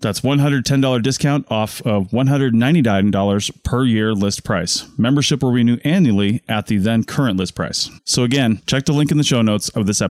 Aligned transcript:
That's 0.00 0.20
$110 0.20 1.02
discount 1.02 1.46
off 1.50 1.82
of 1.82 2.08
$199 2.08 3.62
per 3.62 3.84
year 3.84 4.14
list 4.14 4.44
price. 4.44 4.88
Membership 4.96 5.42
will 5.42 5.52
renew 5.52 5.76
annually 5.84 6.42
at 6.48 6.68
the 6.68 6.78
then 6.78 7.04
current 7.04 7.38
list 7.38 7.54
price. 7.54 7.90
So 8.04 8.24
again, 8.24 8.62
check 8.66 8.86
the 8.86 8.92
link 8.92 9.10
in 9.10 9.18
the 9.18 9.24
show 9.24 9.42
notes 9.42 9.68
of 9.70 9.86
this 9.86 10.00
episode. 10.00 10.08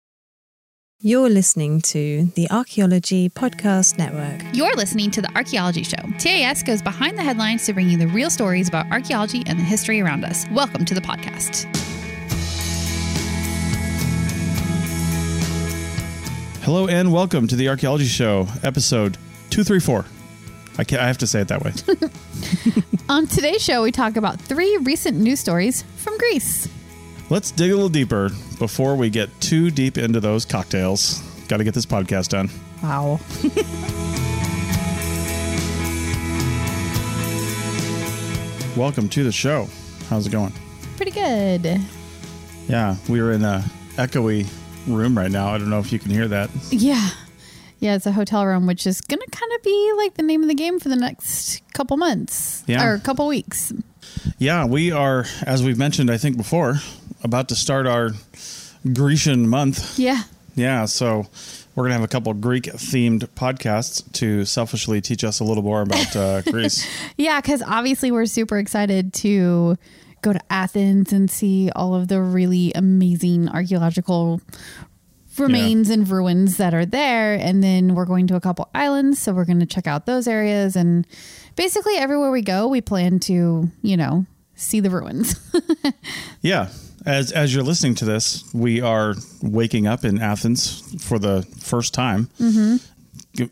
You're 1.00 1.30
listening 1.30 1.80
to 1.82 2.24
the 2.34 2.50
Archaeology 2.50 3.30
Podcast 3.30 3.98
Network. 3.98 4.42
You're 4.52 4.74
listening 4.74 5.12
to 5.12 5.22
The 5.22 5.32
Archaeology 5.36 5.84
Show. 5.84 6.02
TAS 6.18 6.64
goes 6.64 6.82
behind 6.82 7.16
the 7.16 7.22
headlines 7.22 7.64
to 7.66 7.72
bring 7.72 7.88
you 7.88 7.96
the 7.96 8.08
real 8.08 8.30
stories 8.30 8.68
about 8.68 8.90
archaeology 8.90 9.44
and 9.46 9.58
the 9.58 9.62
history 9.62 10.00
around 10.00 10.24
us. 10.24 10.44
Welcome 10.50 10.84
to 10.86 10.94
the 10.94 11.00
podcast. 11.00 11.66
Hello 16.64 16.88
and 16.88 17.12
welcome 17.12 17.46
to 17.46 17.54
the 17.54 17.68
Archaeology 17.68 18.06
Show, 18.06 18.48
episode 18.64 19.16
234. 19.64 20.04
I, 20.78 20.84
can't, 20.84 21.02
I 21.02 21.08
have 21.08 21.18
to 21.18 21.26
say 21.26 21.40
it 21.40 21.48
that 21.48 21.64
way. 21.64 21.72
On 23.08 23.26
today's 23.26 23.60
show, 23.60 23.82
we 23.82 23.90
talk 23.90 24.16
about 24.16 24.40
three 24.40 24.76
recent 24.76 25.16
news 25.16 25.40
stories 25.40 25.82
from 25.96 26.16
Greece. 26.16 26.68
Let's 27.28 27.50
dig 27.50 27.72
a 27.72 27.74
little 27.74 27.88
deeper 27.88 28.28
before 28.60 28.94
we 28.94 29.10
get 29.10 29.28
too 29.40 29.72
deep 29.72 29.98
into 29.98 30.20
those 30.20 30.44
cocktails. 30.44 31.18
Got 31.48 31.56
to 31.56 31.64
get 31.64 31.74
this 31.74 31.86
podcast 31.86 32.28
done. 32.28 32.48
Wow. 32.84 33.18
Welcome 38.80 39.08
to 39.08 39.24
the 39.24 39.32
show. 39.32 39.66
How's 40.08 40.28
it 40.28 40.30
going? 40.30 40.52
Pretty 40.96 41.10
good. 41.10 41.80
Yeah, 42.68 42.94
we 43.08 43.18
are 43.18 43.32
in 43.32 43.42
a 43.42 43.64
echoey 43.96 44.46
room 44.86 45.18
right 45.18 45.32
now. 45.32 45.48
I 45.48 45.58
don't 45.58 45.68
know 45.68 45.80
if 45.80 45.92
you 45.92 45.98
can 45.98 46.12
hear 46.12 46.28
that. 46.28 46.48
Yeah. 46.70 47.10
Yeah, 47.80 47.94
it's 47.94 48.06
a 48.06 48.12
hotel 48.12 48.44
room, 48.46 48.66
which 48.66 48.86
is 48.86 49.00
going 49.00 49.20
to 49.20 49.30
kind 49.30 49.52
of 49.54 49.62
be 49.62 49.92
like 49.96 50.14
the 50.14 50.22
name 50.22 50.42
of 50.42 50.48
the 50.48 50.54
game 50.54 50.80
for 50.80 50.88
the 50.88 50.96
next 50.96 51.62
couple 51.74 51.96
months 51.96 52.64
Yeah. 52.66 52.84
or 52.84 52.94
a 52.94 53.00
couple 53.00 53.26
weeks. 53.28 53.72
Yeah, 54.38 54.64
we 54.64 54.90
are, 54.90 55.26
as 55.46 55.62
we've 55.62 55.78
mentioned, 55.78 56.10
I 56.10 56.16
think 56.18 56.36
before, 56.36 56.76
about 57.22 57.48
to 57.50 57.54
start 57.54 57.86
our 57.86 58.10
Grecian 58.92 59.48
month. 59.48 59.98
Yeah. 59.98 60.22
Yeah, 60.54 60.86
so 60.86 61.26
we're 61.76 61.82
going 61.84 61.90
to 61.90 61.94
have 61.94 62.02
a 62.04 62.08
couple 62.08 62.32
Greek 62.34 62.64
themed 62.64 63.20
podcasts 63.36 64.02
to 64.14 64.44
selfishly 64.44 65.00
teach 65.00 65.22
us 65.22 65.38
a 65.38 65.44
little 65.44 65.62
more 65.62 65.82
about 65.82 66.16
uh, 66.16 66.42
Greece. 66.50 66.84
Yeah, 67.16 67.40
because 67.40 67.62
obviously 67.62 68.10
we're 68.10 68.26
super 68.26 68.58
excited 68.58 69.12
to 69.14 69.76
go 70.22 70.32
to 70.32 70.40
Athens 70.50 71.12
and 71.12 71.30
see 71.30 71.70
all 71.76 71.94
of 71.94 72.08
the 72.08 72.20
really 72.20 72.72
amazing 72.74 73.48
archaeological 73.48 74.40
remains 75.38 75.90
and 75.90 76.08
ruins 76.08 76.56
that 76.56 76.74
are 76.74 76.86
there. 76.86 77.34
And 77.34 77.62
then 77.62 77.94
we're 77.94 78.04
going 78.06 78.26
to 78.28 78.36
a 78.36 78.40
couple 78.40 78.68
islands. 78.74 79.18
So 79.18 79.32
we're 79.32 79.44
going 79.44 79.60
to 79.60 79.66
check 79.66 79.86
out 79.86 80.06
those 80.06 80.26
areas. 80.28 80.76
And 80.76 81.06
basically, 81.56 81.96
everywhere 81.96 82.30
we 82.30 82.42
go, 82.42 82.68
we 82.68 82.80
plan 82.80 83.18
to, 83.20 83.70
you 83.82 83.96
know, 83.96 84.26
see 84.54 84.80
the 84.80 84.90
ruins. 84.90 85.34
Yeah. 86.42 86.68
As 87.06 87.32
as 87.32 87.54
you're 87.54 87.64
listening 87.64 87.94
to 87.96 88.04
this, 88.04 88.44
we 88.52 88.80
are 88.80 89.14
waking 89.40 89.86
up 89.86 90.04
in 90.04 90.20
Athens 90.20 91.02
for 91.02 91.18
the 91.18 91.42
first 91.58 91.94
time. 91.94 92.28
Mm-hmm. 92.38 92.76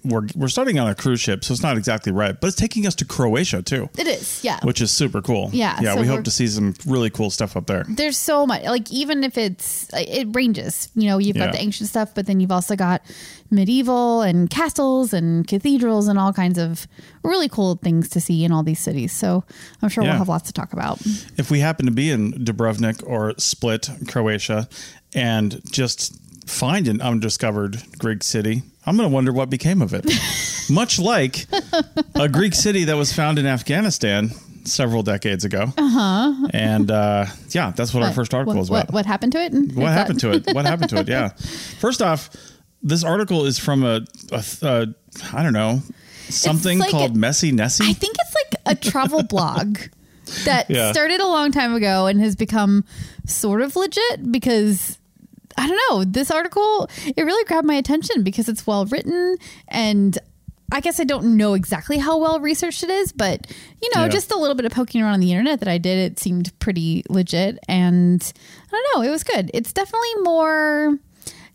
We're 0.04 0.26
we're 0.34 0.48
starting 0.48 0.78
on 0.78 0.88
a 0.88 0.94
cruise 0.94 1.20
ship, 1.20 1.44
so 1.44 1.52
it's 1.52 1.62
not 1.62 1.76
exactly 1.76 2.12
right, 2.12 2.38
but 2.40 2.48
it's 2.48 2.56
taking 2.56 2.86
us 2.86 2.94
to 2.96 3.04
Croatia 3.04 3.62
too, 3.62 3.88
it 3.98 4.06
is. 4.06 4.42
Yeah. 4.44 4.58
which 4.62 4.80
is 4.80 4.90
super 4.90 5.22
cool. 5.22 5.50
Yeah, 5.52 5.78
yeah. 5.80 5.94
so 5.94 6.00
we 6.00 6.06
hope 6.06 6.24
to 6.24 6.30
see 6.30 6.46
some 6.48 6.74
really 6.86 7.10
cool 7.10 7.30
stuff 7.30 7.56
up 7.56 7.66
there. 7.66 7.84
there's 7.88 8.16
so 8.18 8.46
much 8.46 8.62
like 8.64 8.90
even 8.90 9.24
if 9.24 9.36
it's 9.38 9.88
it 9.94 10.28
ranges 10.32 10.88
you 10.94 11.08
know 11.08 11.18
you've 11.18 11.36
Yeah. 11.36 11.46
got 11.46 11.52
the 11.52 11.60
ancient 11.60 11.88
stuff 11.88 12.14
but 12.14 12.26
then 12.26 12.40
you've 12.40 12.52
also 12.52 12.76
got 12.76 13.02
medieval 13.50 14.22
and 14.22 14.50
castles 14.50 15.12
and 15.12 15.46
cathedrals 15.46 16.08
and 16.08 16.18
all 16.18 16.32
kinds 16.32 16.58
of 16.58 16.86
really 17.22 17.48
cool 17.48 17.76
things 17.76 18.08
to 18.10 18.20
see 18.20 18.44
in 18.44 18.50
all 18.52 18.62
these 18.62 18.80
cities 18.80 19.12
so 19.12 19.44
i'm 19.82 19.88
sure 19.88 20.02
Yeah. 20.04 20.10
we'll 20.10 20.18
have 20.18 20.28
lots 20.28 20.46
to 20.48 20.52
talk 20.52 20.72
about 20.72 21.00
If 21.36 21.50
we 21.50 21.60
happen 21.60 21.86
to 21.86 21.92
be 21.92 22.10
in 22.10 22.32
Dubrovnik 22.44 23.02
or 23.06 23.34
Split, 23.38 23.88
Croatia, 24.08 24.68
and 25.14 25.60
just 25.70 26.18
find 26.48 26.88
an 26.88 27.00
undiscovered 27.00 27.82
Greek 27.98 28.22
city, 28.22 28.62
I'm 28.86 28.96
going 28.96 29.08
to 29.08 29.14
wonder 29.14 29.32
what 29.32 29.50
became 29.50 29.82
of 29.82 29.92
it. 29.94 30.04
Much 30.70 30.98
like 30.98 31.46
a 32.14 32.28
Greek 32.28 32.54
city 32.54 32.84
that 32.84 32.96
was 32.96 33.12
found 33.12 33.38
in 33.38 33.46
Afghanistan 33.46 34.30
several 34.64 35.02
decades 35.02 35.44
ago. 35.44 35.72
Uh-huh. 35.76 36.48
And 36.52 36.90
uh, 36.90 37.26
yeah, 37.50 37.72
that's 37.74 37.92
what, 37.94 38.02
our 38.02 38.12
first 38.12 38.34
article 38.34 38.54
what, 38.54 38.62
is 38.62 38.68
about. 38.68 38.86
what, 38.86 38.92
what 38.94 39.06
happened 39.06 39.32
to 39.32 39.42
it 39.42 39.52
What 39.74 39.92
happened 39.92 40.20
to 40.20 40.32
it? 40.32 40.52
What 40.54 40.64
happened 40.66 40.90
to 40.90 40.98
it? 40.98 41.08
Yeah. 41.08 41.28
First 41.80 42.02
off, 42.02 42.30
this 42.82 43.04
article 43.04 43.44
is 43.46 43.58
from 43.58 43.84
a, 43.84 44.00
a, 44.32 44.44
a 44.62 44.86
I 45.32 45.42
don't 45.42 45.52
know, 45.52 45.82
something 46.28 46.78
like 46.78 46.90
called 46.90 47.12
a- 47.16 47.18
Messy 47.18 47.52
Nessy. 47.52 47.88
i 47.88 47.92
think 47.92 48.16
it's 48.20 48.34
like 48.34 48.60
a 48.66 48.90
travel 48.90 49.22
blog 49.22 49.78
that 50.44 50.68
Yeah. 50.68 50.90
started 50.92 51.20
a 51.20 51.26
long 51.26 51.52
time 51.52 51.74
ago 51.74 52.06
and 52.06 52.20
has 52.20 52.34
become 52.36 52.84
sort 53.26 53.62
of 53.62 53.76
legit 53.76 54.30
because 54.32 54.98
I 55.56 55.66
don't 55.68 55.80
know. 55.90 56.04
This 56.04 56.30
article, 56.30 56.88
it 57.06 57.22
really 57.24 57.44
grabbed 57.44 57.66
my 57.66 57.74
attention 57.74 58.22
because 58.22 58.48
it's 58.48 58.66
well 58.66 58.84
written 58.86 59.36
and 59.68 60.18
I 60.72 60.80
guess 60.80 60.98
I 60.98 61.04
don't 61.04 61.36
know 61.36 61.54
exactly 61.54 61.96
how 61.98 62.18
well 62.18 62.40
researched 62.40 62.82
it 62.82 62.90
is, 62.90 63.12
but 63.12 63.46
you 63.80 63.88
know, 63.94 64.02
Yeah. 64.02 64.08
just 64.08 64.32
a 64.32 64.36
little 64.36 64.56
bit 64.56 64.66
of 64.66 64.72
poking 64.72 65.00
around 65.00 65.14
on 65.14 65.20
the 65.20 65.30
internet 65.30 65.60
that 65.60 65.68
I 65.68 65.78
did, 65.78 65.98
it 66.12 66.18
seemed 66.18 66.56
pretty 66.58 67.04
legit 67.08 67.58
and 67.68 68.32
I 68.68 68.70
don't 68.72 68.86
know, 69.02 69.08
it 69.08 69.10
was 69.10 69.22
good. 69.22 69.50
It's 69.54 69.72
definitely 69.72 70.14
more 70.22 70.98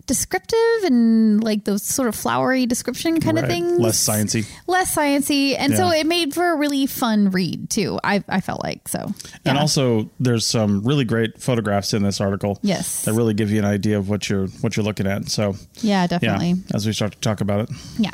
descriptive 0.07 0.83
and 0.83 1.43
like 1.43 1.65
those 1.65 1.83
sort 1.83 2.07
of 2.07 2.15
flowery 2.15 2.65
description 2.65 3.19
kind 3.19 3.37
of 3.39 3.45
things. 3.47 3.79
Less 3.79 4.03
sciencey. 4.03 4.47
Less 4.67 4.95
sciencey. 4.95 5.55
And 5.57 5.75
so 5.75 5.89
it 5.89 6.05
made 6.05 6.33
for 6.33 6.51
a 6.51 6.55
really 6.55 6.85
fun 6.85 7.29
read 7.31 7.69
too. 7.69 7.99
I 8.03 8.23
I 8.27 8.41
felt 8.41 8.63
like 8.63 8.87
so. 8.87 9.13
And 9.45 9.57
also, 9.57 10.09
there's 10.19 10.45
some 10.45 10.83
really 10.83 11.05
great 11.05 11.39
photographs 11.41 11.93
in 11.93 12.03
this 12.03 12.19
article. 12.21 12.59
Yes. 12.61 13.03
that 13.05 13.13
really 13.13 13.33
give 13.33 13.51
you 13.51 13.59
an 13.59 13.65
idea 13.65 13.97
of 13.97 14.09
what 14.09 14.29
you're 14.29 14.47
what 14.61 14.75
you're 14.75 14.85
looking 14.85 15.07
at. 15.07 15.29
So, 15.29 15.55
Yeah, 15.81 16.01
yeah, 16.01 16.07
definitely. 16.07 16.55
as 16.73 16.85
we 16.85 16.93
start 16.93 17.13
to 17.13 17.19
talk 17.19 17.41
about 17.41 17.69
it, 17.69 17.75
Yeah. 17.97 18.11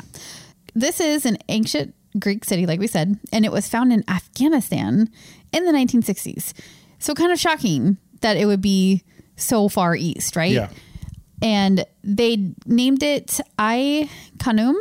This 0.74 1.00
is 1.00 1.26
an 1.26 1.38
ancient 1.48 1.94
Greek 2.18 2.44
city, 2.44 2.66
like 2.66 2.78
we 2.80 2.86
said, 2.86 3.18
and 3.32 3.44
it 3.44 3.52
was 3.52 3.68
found 3.68 3.92
in 3.92 4.04
Afghanistan 4.08 5.10
in 5.52 5.64
the 5.66 5.72
1960s. 5.72 6.52
So 6.98 7.14
kind 7.14 7.32
of 7.32 7.38
shocking 7.38 7.96
that 8.20 8.36
it 8.36 8.46
would 8.46 8.60
be 8.62 9.02
so 9.36 9.68
far 9.68 9.94
east, 9.94 10.36
right? 10.36 10.50
yeah, 10.52 10.68
And 11.42 11.84
they 12.02 12.54
named 12.66 13.02
it 13.02 13.40
Ai 13.58 14.08
Khanoum, 14.38 14.76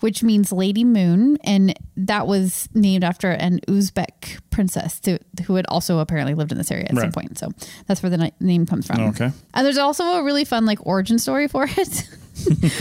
which 0.00 0.22
means 0.22 0.52
Lady 0.52 0.84
Moon, 0.84 1.38
and 1.44 1.78
that 1.96 2.26
was 2.26 2.68
named 2.74 3.04
after 3.04 3.30
an 3.30 3.60
Uzbek 3.68 4.40
princess 4.50 5.00
to, 5.00 5.18
who 5.46 5.54
had 5.54 5.66
also 5.68 5.98
apparently 5.98 6.34
lived 6.34 6.52
in 6.52 6.58
this 6.58 6.70
area 6.70 6.86
at 6.90 6.96
some 6.96 7.12
point. 7.12 7.38
So 7.38 7.48
that's 7.86 8.02
where 8.02 8.10
the 8.10 8.18
ni- 8.18 8.32
name 8.40 8.66
comes 8.66 8.86
from. 8.86 9.00
Okay. 9.00 9.30
And 9.54 9.66
there's 9.66 9.78
also 9.78 10.04
a 10.04 10.22
really 10.22 10.44
fun 10.44 10.66
like 10.66 10.84
origin 10.84 11.18
story 11.18 11.48
for 11.48 11.66
it, 11.68 12.08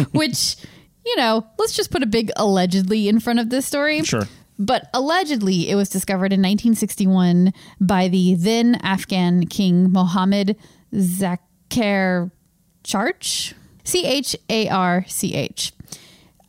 which 0.12 0.58
you 1.06 1.16
know, 1.18 1.46
let's 1.58 1.74
just 1.74 1.92
put 1.92 2.04
a 2.04 2.06
big 2.06 2.32
allegedly 2.36 3.08
in 3.08 3.20
front 3.20 3.40
of 3.40 3.50
this 3.50 3.66
story. 3.66 4.04
Sure. 4.04 4.28
But 4.60 4.90
allegedly, 4.94 5.70
it 5.70 5.76
was 5.76 5.90
discovered 5.90 6.32
in 6.32 6.40
1961 6.40 7.54
by 7.80 8.08
the 8.08 8.36
then 8.36 8.76
Afghan 8.76 9.48
king 9.48 9.92
Mohammed 9.92 10.58
Zakir 10.94 12.32
Charch, 12.84 13.54
C 13.84 14.06
H 14.06 14.36
A 14.50 14.70
R 14.70 15.06
C 15.08 15.34
H. 15.34 15.74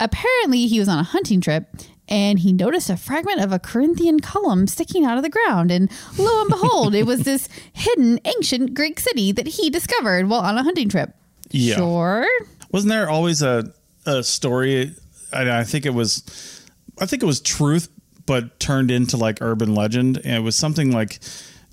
Apparently, 0.00 0.66
he 0.66 0.78
was 0.78 0.88
on 0.88 0.98
a 0.98 1.04
hunting 1.04 1.40
trip 1.40 1.68
and 2.08 2.40
he 2.40 2.52
noticed 2.52 2.90
a 2.90 2.96
fragment 2.96 3.40
of 3.40 3.52
a 3.52 3.58
Corinthian 3.58 4.20
column 4.20 4.66
sticking 4.66 5.04
out 5.04 5.16
of 5.16 5.22
the 5.22 5.30
ground. 5.30 5.70
And 5.70 5.90
lo 6.18 6.42
and 6.42 6.50
behold, 6.50 6.94
it 6.94 7.06
was 7.06 7.20
this 7.20 7.48
hidden 7.72 8.20
ancient 8.24 8.74
Greek 8.74 9.00
city 9.00 9.32
that 9.32 9.46
he 9.46 9.70
discovered 9.70 10.28
while 10.28 10.42
on 10.42 10.58
a 10.58 10.62
hunting 10.62 10.88
trip. 10.88 11.14
Yeah. 11.50 11.76
Sure. 11.76 12.26
Wasn't 12.72 12.90
there 12.90 13.08
always 13.08 13.42
a, 13.42 13.72
a 14.04 14.22
story? 14.22 14.94
I, 15.32 15.60
I 15.60 15.64
think 15.64 15.86
it 15.86 15.94
was, 15.94 16.62
I 17.00 17.06
think 17.06 17.22
it 17.22 17.26
was 17.26 17.40
truth, 17.40 17.88
but 18.26 18.58
turned 18.58 18.90
into 18.90 19.16
like 19.16 19.38
urban 19.40 19.74
legend. 19.74 20.18
And 20.18 20.36
it 20.36 20.40
was 20.40 20.56
something 20.56 20.90
like 20.90 21.20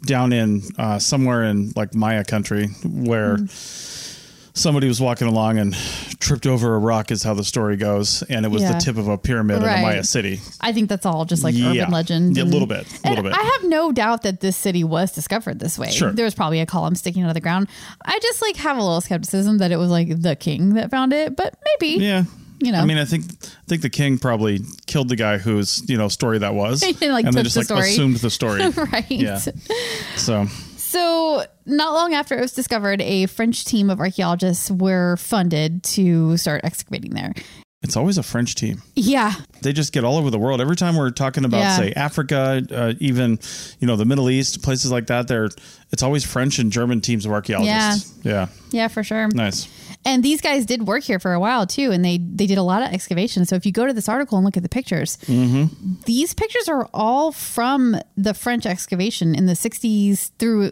down 0.06 0.34
in 0.34 0.62
uh, 0.78 1.00
somewhere 1.00 1.44
in 1.44 1.74
like 1.76 1.94
Maya 1.94 2.24
country 2.24 2.68
where 2.86 3.38
somebody 4.54 4.88
was 4.88 5.00
walking 5.02 5.28
along 5.28 5.58
and 5.58 5.74
tripped 6.20 6.46
over 6.46 6.76
a 6.76 6.80
rock, 6.80 7.12
is 7.12 7.24
how 7.24 7.34
the 7.34 7.44
story 7.44 7.78
goes. 7.78 8.22
And 8.24 8.46
it 8.46 8.50
was 8.50 8.62
Yeah. 8.62 8.74
the 8.74 8.80
tip 8.80 8.98
of 8.98 9.08
a 9.08 9.18
pyramid 9.18 9.58
in 9.58 9.64
Right. 9.64 9.80
a 9.80 9.82
Maya 9.82 10.04
city. 10.04 10.42
I 10.60 10.74
think 10.74 10.90
that's 10.90 11.06
all 11.06 11.26
just 11.26 11.44
like 11.44 11.56
Yeah. 11.56 11.70
urban 11.72 11.92
legend. 11.92 12.38
Yeah, 12.38 12.44
a 12.44 12.46
little 12.46 12.68
bit, 12.68 12.86
a 13.04 13.10
little 13.10 13.24
bit. 13.24 13.34
I 13.34 13.42
have 13.42 13.70
no 13.70 13.92
doubt 13.92 14.24
that 14.24 14.42
this 14.42 14.58
city 14.58 14.84
was 14.84 15.12
discovered 15.12 15.60
this 15.60 15.78
way. 15.80 15.90
Sure. 15.92 16.12
There 16.12 16.26
was 16.26 16.36
probably 16.36 16.60
a 16.60 16.66
column 16.66 16.96
sticking 16.96 17.24
out 17.24 17.30
of 17.30 17.34
the 17.36 17.40
ground. 17.42 17.68
I 18.06 18.20
just 18.22 18.42
like 18.42 18.58
have 18.58 18.78
a 18.78 18.82
little 18.84 19.02
skepticism 19.02 19.60
that 19.60 19.72
it 19.72 19.78
was 19.78 19.90
like 19.90 20.22
the 20.22 20.36
king 20.36 20.74
that 20.76 20.92
found 20.92 21.14
it, 21.14 21.36
but 21.36 21.56
maybe. 21.80 22.04
Yeah. 22.04 22.24
You 22.64 22.72
know. 22.72 22.80
I 22.80 22.86
mean, 22.86 23.00
I 23.00 23.06
think 23.06 23.26
I 23.44 23.48
think 23.68 23.82
the 23.82 23.90
king 23.90 24.20
probably 24.20 24.60
killed 24.86 25.10
the 25.10 25.16
guy 25.16 25.40
whose 25.40 25.82
you 25.88 25.98
know 25.98 26.10
story 26.10 26.38
that 26.40 26.54
was, 26.54 26.84
Like, 27.02 27.26
and 27.26 27.34
then 27.34 27.44
just 27.44 27.56
the 27.56 27.62
like 27.62 27.66
story. 27.66 27.90
assumed 27.90 28.18
the 28.18 28.30
story. 28.30 28.70
right. 28.70 29.06
Yeah. 29.10 29.40
So 30.16 30.48
So, 30.92 31.46
not 31.66 31.94
long 31.94 32.14
after 32.14 32.38
it 32.38 32.42
was 32.42 32.52
discovered, 32.52 33.02
a 33.02 33.26
French 33.28 33.64
team 33.64 33.90
of 33.90 34.02
archaeologists 34.02 34.70
were 34.70 35.16
funded 35.16 35.84
to 35.84 36.36
start 36.36 36.62
excavating 36.66 37.12
there. 37.14 37.34
it's 37.84 37.96
always 37.98 38.18
a 38.20 38.24
French 38.24 38.54
team. 38.56 38.82
Yeah. 38.94 39.34
They 39.64 39.72
just 39.74 39.92
get 39.94 40.04
all 40.04 40.18
over 40.18 40.30
the 40.30 40.38
world. 40.38 40.60
Every 40.62 40.76
time 40.76 40.96
we're 40.98 41.10
talking 41.12 41.46
about, 41.46 41.60
Yeah. 41.60 41.78
say, 41.78 41.94
Africa, 41.94 42.62
uh, 42.72 42.94
even 43.00 43.40
you 43.80 43.88
know 43.88 43.96
the 43.96 44.06
Middle 44.06 44.30
East, 44.30 44.62
places 44.62 44.92
like 44.92 45.08
that, 45.08 45.28
they're 45.30 45.50
it's 45.92 46.04
always 46.04 46.24
French 46.26 46.60
and 46.60 46.72
German 46.74 47.00
teams 47.02 47.26
of 47.26 47.32
archaeologists. 47.32 48.14
Yeah, 48.24 48.48
Yeah, 48.72 48.88
for 48.90 49.02
sure. 49.04 49.30
nice. 49.34 49.68
And 50.04 50.24
these 50.24 50.42
guys 50.42 50.66
did 50.66 50.88
work 50.88 51.04
here 51.04 51.20
for 51.20 51.34
a 51.34 51.40
while 51.40 51.68
too, 51.68 51.92
and 51.92 52.04
they 52.04 52.18
they 52.18 52.48
did 52.48 52.58
a 52.58 52.64
lot 52.64 52.82
of 52.82 52.92
excavation. 52.92 53.46
So 53.46 53.56
if 53.56 53.66
you 53.66 53.72
go 53.72 53.86
to 53.86 53.94
this 53.94 54.10
article 54.10 54.38
and 54.38 54.46
look 54.46 54.58
at 54.58 54.64
the 54.64 54.70
pictures, 54.70 55.18
mm-hmm. 55.28 55.94
these 56.06 56.34
pictures 56.34 56.68
are 56.68 56.90
all 56.94 57.32
from 57.32 57.98
the 58.18 58.34
French 58.34 58.66
excavation 58.66 59.36
in 59.36 59.46
the 59.46 59.54
'60s 59.54 60.32
through 60.40 60.72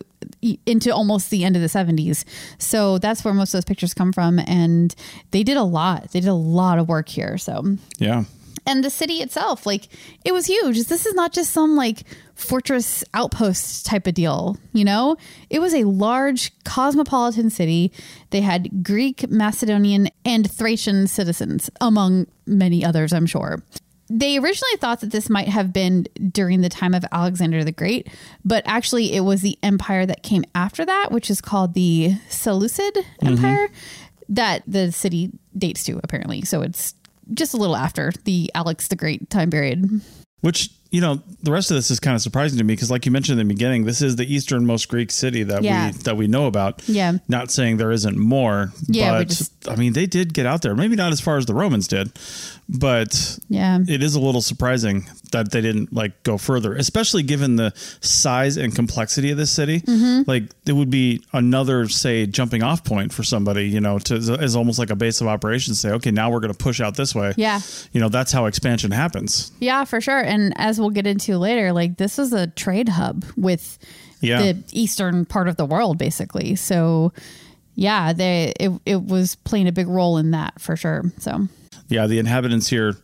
into 0.66 0.94
almost 0.94 1.30
the 1.30 1.46
end 1.46 1.56
of 1.56 1.62
the 1.62 1.68
'70s. 1.68 2.26
So 2.58 2.98
that's 2.98 3.24
where 3.24 3.34
most 3.34 3.50
of 3.54 3.60
those 3.60 3.66
pictures 3.66 3.94
come 3.94 4.12
from, 4.12 4.40
and 4.40 4.96
they 5.32 5.44
did 5.44 5.58
a 5.58 5.64
lot. 5.64 6.12
They 6.12 6.22
did 6.22 6.30
a 6.30 6.34
lot 6.34 6.80
of 6.80 6.88
work 6.90 7.08
here. 7.08 7.38
So 7.38 7.78
Yeah, 8.00 8.24
and 8.70 8.84
the 8.84 8.90
city 8.90 9.16
itself. 9.16 9.66
Like 9.66 9.88
it 10.24 10.32
was 10.32 10.46
huge. 10.46 10.84
This 10.86 11.06
is 11.06 11.16
not 11.16 11.34
just 11.34 11.52
some 11.52 11.76
like 11.76 12.04
fortress 12.36 13.04
outpost 13.14 13.86
type 13.86 14.08
of 14.08 14.14
deal 14.14 14.58
you 14.74 14.86
know? 14.86 15.18
It 15.50 15.60
was 15.60 15.74
a 15.74 15.84
large 15.84 16.52
cosmopolitan 16.64 17.50
city. 17.50 17.92
They 18.30 18.42
had 18.42 18.84
greek 18.84 19.30
macedonian 19.30 20.10
and 20.24 20.50
thracian 20.50 21.08
citizens 21.08 21.70
among 21.82 22.28
many 22.46 22.84
others 22.86 23.14
i'm 23.14 23.26
sure. 23.26 23.62
They 24.12 24.40
originally 24.40 24.78
thought 24.78 25.02
that 25.02 25.12
this 25.12 25.30
might 25.30 25.50
have 25.50 25.72
been 25.72 26.08
during 26.32 26.62
the 26.62 26.70
time 26.70 26.96
of 26.96 27.06
Alexander 27.12 27.64
the 27.64 27.72
Great, 27.72 28.08
but 28.44 28.64
actually 28.66 29.14
it 29.14 29.20
was 29.20 29.42
the 29.42 29.56
empire 29.62 30.08
that 30.08 30.24
came 30.24 30.44
after 30.56 30.84
that, 30.84 31.12
which 31.12 31.30
is 31.30 31.42
called 31.42 31.76
the 31.76 32.16
Seleucid 32.28 32.96
mm-hmm. 32.96 33.28
Empire, 33.28 33.70
that 34.30 34.64
the 34.66 34.92
city 34.92 35.32
dates 35.56 35.84
to, 35.84 36.00
apparently. 36.04 36.42
So 36.42 36.64
it's 36.64 36.96
just 37.34 37.54
a 37.54 37.58
little 37.58 37.76
after 37.76 38.12
the 38.26 38.52
Alex 38.56 38.88
the 38.88 38.96
Great 38.96 39.30
time 39.30 39.50
period. 39.52 40.02
which 40.42 40.70
you 40.92 41.02
know 41.02 41.22
the 41.44 41.52
rest 41.52 41.70
of 41.70 41.76
this 41.76 41.92
is 41.92 42.00
kind 42.00 42.16
of 42.16 42.22
surprising 42.22 42.58
to 42.58 42.64
me 42.64 42.74
because, 42.74 42.90
like 42.90 43.06
you 43.06 43.12
mentioned 43.12 43.40
in 43.40 43.48
the 43.48 43.54
beginning, 43.54 43.86
this 43.86 44.02
is 44.02 44.16
the 44.16 44.26
easternmost 44.34 44.88
Greek 44.90 45.12
city 45.12 45.44
that 45.44 45.64
Yeah. 45.64 45.88
we 45.92 45.98
that 46.00 46.18
we 46.18 46.28
know 46.28 46.48
about. 46.48 46.82
Yeah. 46.88 47.14
Not 47.28 47.52
saying 47.52 47.78
there 47.78 47.92
isn't 47.92 48.18
more. 48.18 48.72
Yeah, 48.88 49.12
but 49.20 49.28
just- 49.28 49.52
I 49.68 49.76
mean 49.76 49.94
they 49.94 50.06
did 50.08 50.34
get 50.34 50.46
out 50.46 50.62
there. 50.62 50.76
Maybe 50.76 50.96
not 50.96 51.12
as 51.12 51.20
far 51.22 51.38
as 51.38 51.46
the 51.46 51.54
Romans 51.54 51.88
did, 51.88 52.12
but 52.72 53.40
Yeah. 53.50 53.80
it 53.88 54.04
is 54.04 54.14
a 54.14 54.20
little 54.20 54.42
surprising 54.42 55.08
that 55.32 55.52
they 55.52 55.60
didn't 55.62 55.92
like 55.92 56.22
go 56.24 56.38
further, 56.38 56.76
especially 56.76 57.24
given 57.24 57.56
the 57.56 57.74
size 58.00 58.58
and 58.58 58.74
complexity 58.76 59.32
of 59.32 59.38
this 59.38 59.50
city. 59.52 59.82
Mm-hmm. 59.82 60.30
Like 60.30 60.44
it 60.68 60.74
would 60.74 60.90
be 60.92 61.24
another, 61.34 61.88
say, 61.90 62.28
jumping 62.28 62.62
off 62.64 62.84
point 62.84 63.12
for 63.12 63.24
somebody, 63.24 63.68
you 63.68 63.82
know, 63.82 63.98
to 64.00 64.16
as 64.40 64.56
almost 64.56 64.78
like 64.78 64.92
a 64.92 64.96
base 64.96 65.20
of 65.22 65.28
operations. 65.28 65.80
Say, 65.80 65.90
okay, 65.94 66.12
now 66.12 66.30
we're 66.30 66.40
going 66.42 66.54
to 66.54 66.58
push 66.58 66.80
out 66.80 66.96
this 66.96 67.16
way. 67.16 67.34
Yeah. 67.38 67.60
you 67.92 68.00
know, 68.00 68.10
that's 68.10 68.32
how 68.32 68.46
expansion 68.46 68.92
happens. 68.92 69.52
Yeah, 69.60 69.84
for 69.86 70.00
sure. 70.00 70.20
And 70.22 70.54
as 70.56 70.80
we'll 70.80 70.90
get 70.92 71.08
into 71.08 71.38
later, 71.40 71.74
like 71.74 71.98
this 71.98 72.18
was 72.20 72.34
a 72.34 72.48
trade 72.48 72.90
hub 72.90 73.26
with 73.36 73.80
Yeah. 74.22 74.42
the 74.42 74.64
eastern 74.72 75.26
part 75.26 75.48
of 75.48 75.58
the 75.58 75.66
world, 75.66 75.98
basically. 75.98 76.56
So, 76.56 77.14
yeah, 77.76 78.14
they 78.14 78.54
it, 78.60 78.72
it 78.86 79.02
was 79.04 79.36
playing 79.36 79.68
a 79.68 79.72
big 79.72 79.88
role 79.88 80.18
in 80.18 80.32
that 80.32 80.60
for 80.62 80.76
sure. 80.76 81.04
So, 81.20 81.48
Yeah, 81.90 82.08
the 82.08 82.20
inhabitants 82.20 82.68
here, 82.68 82.96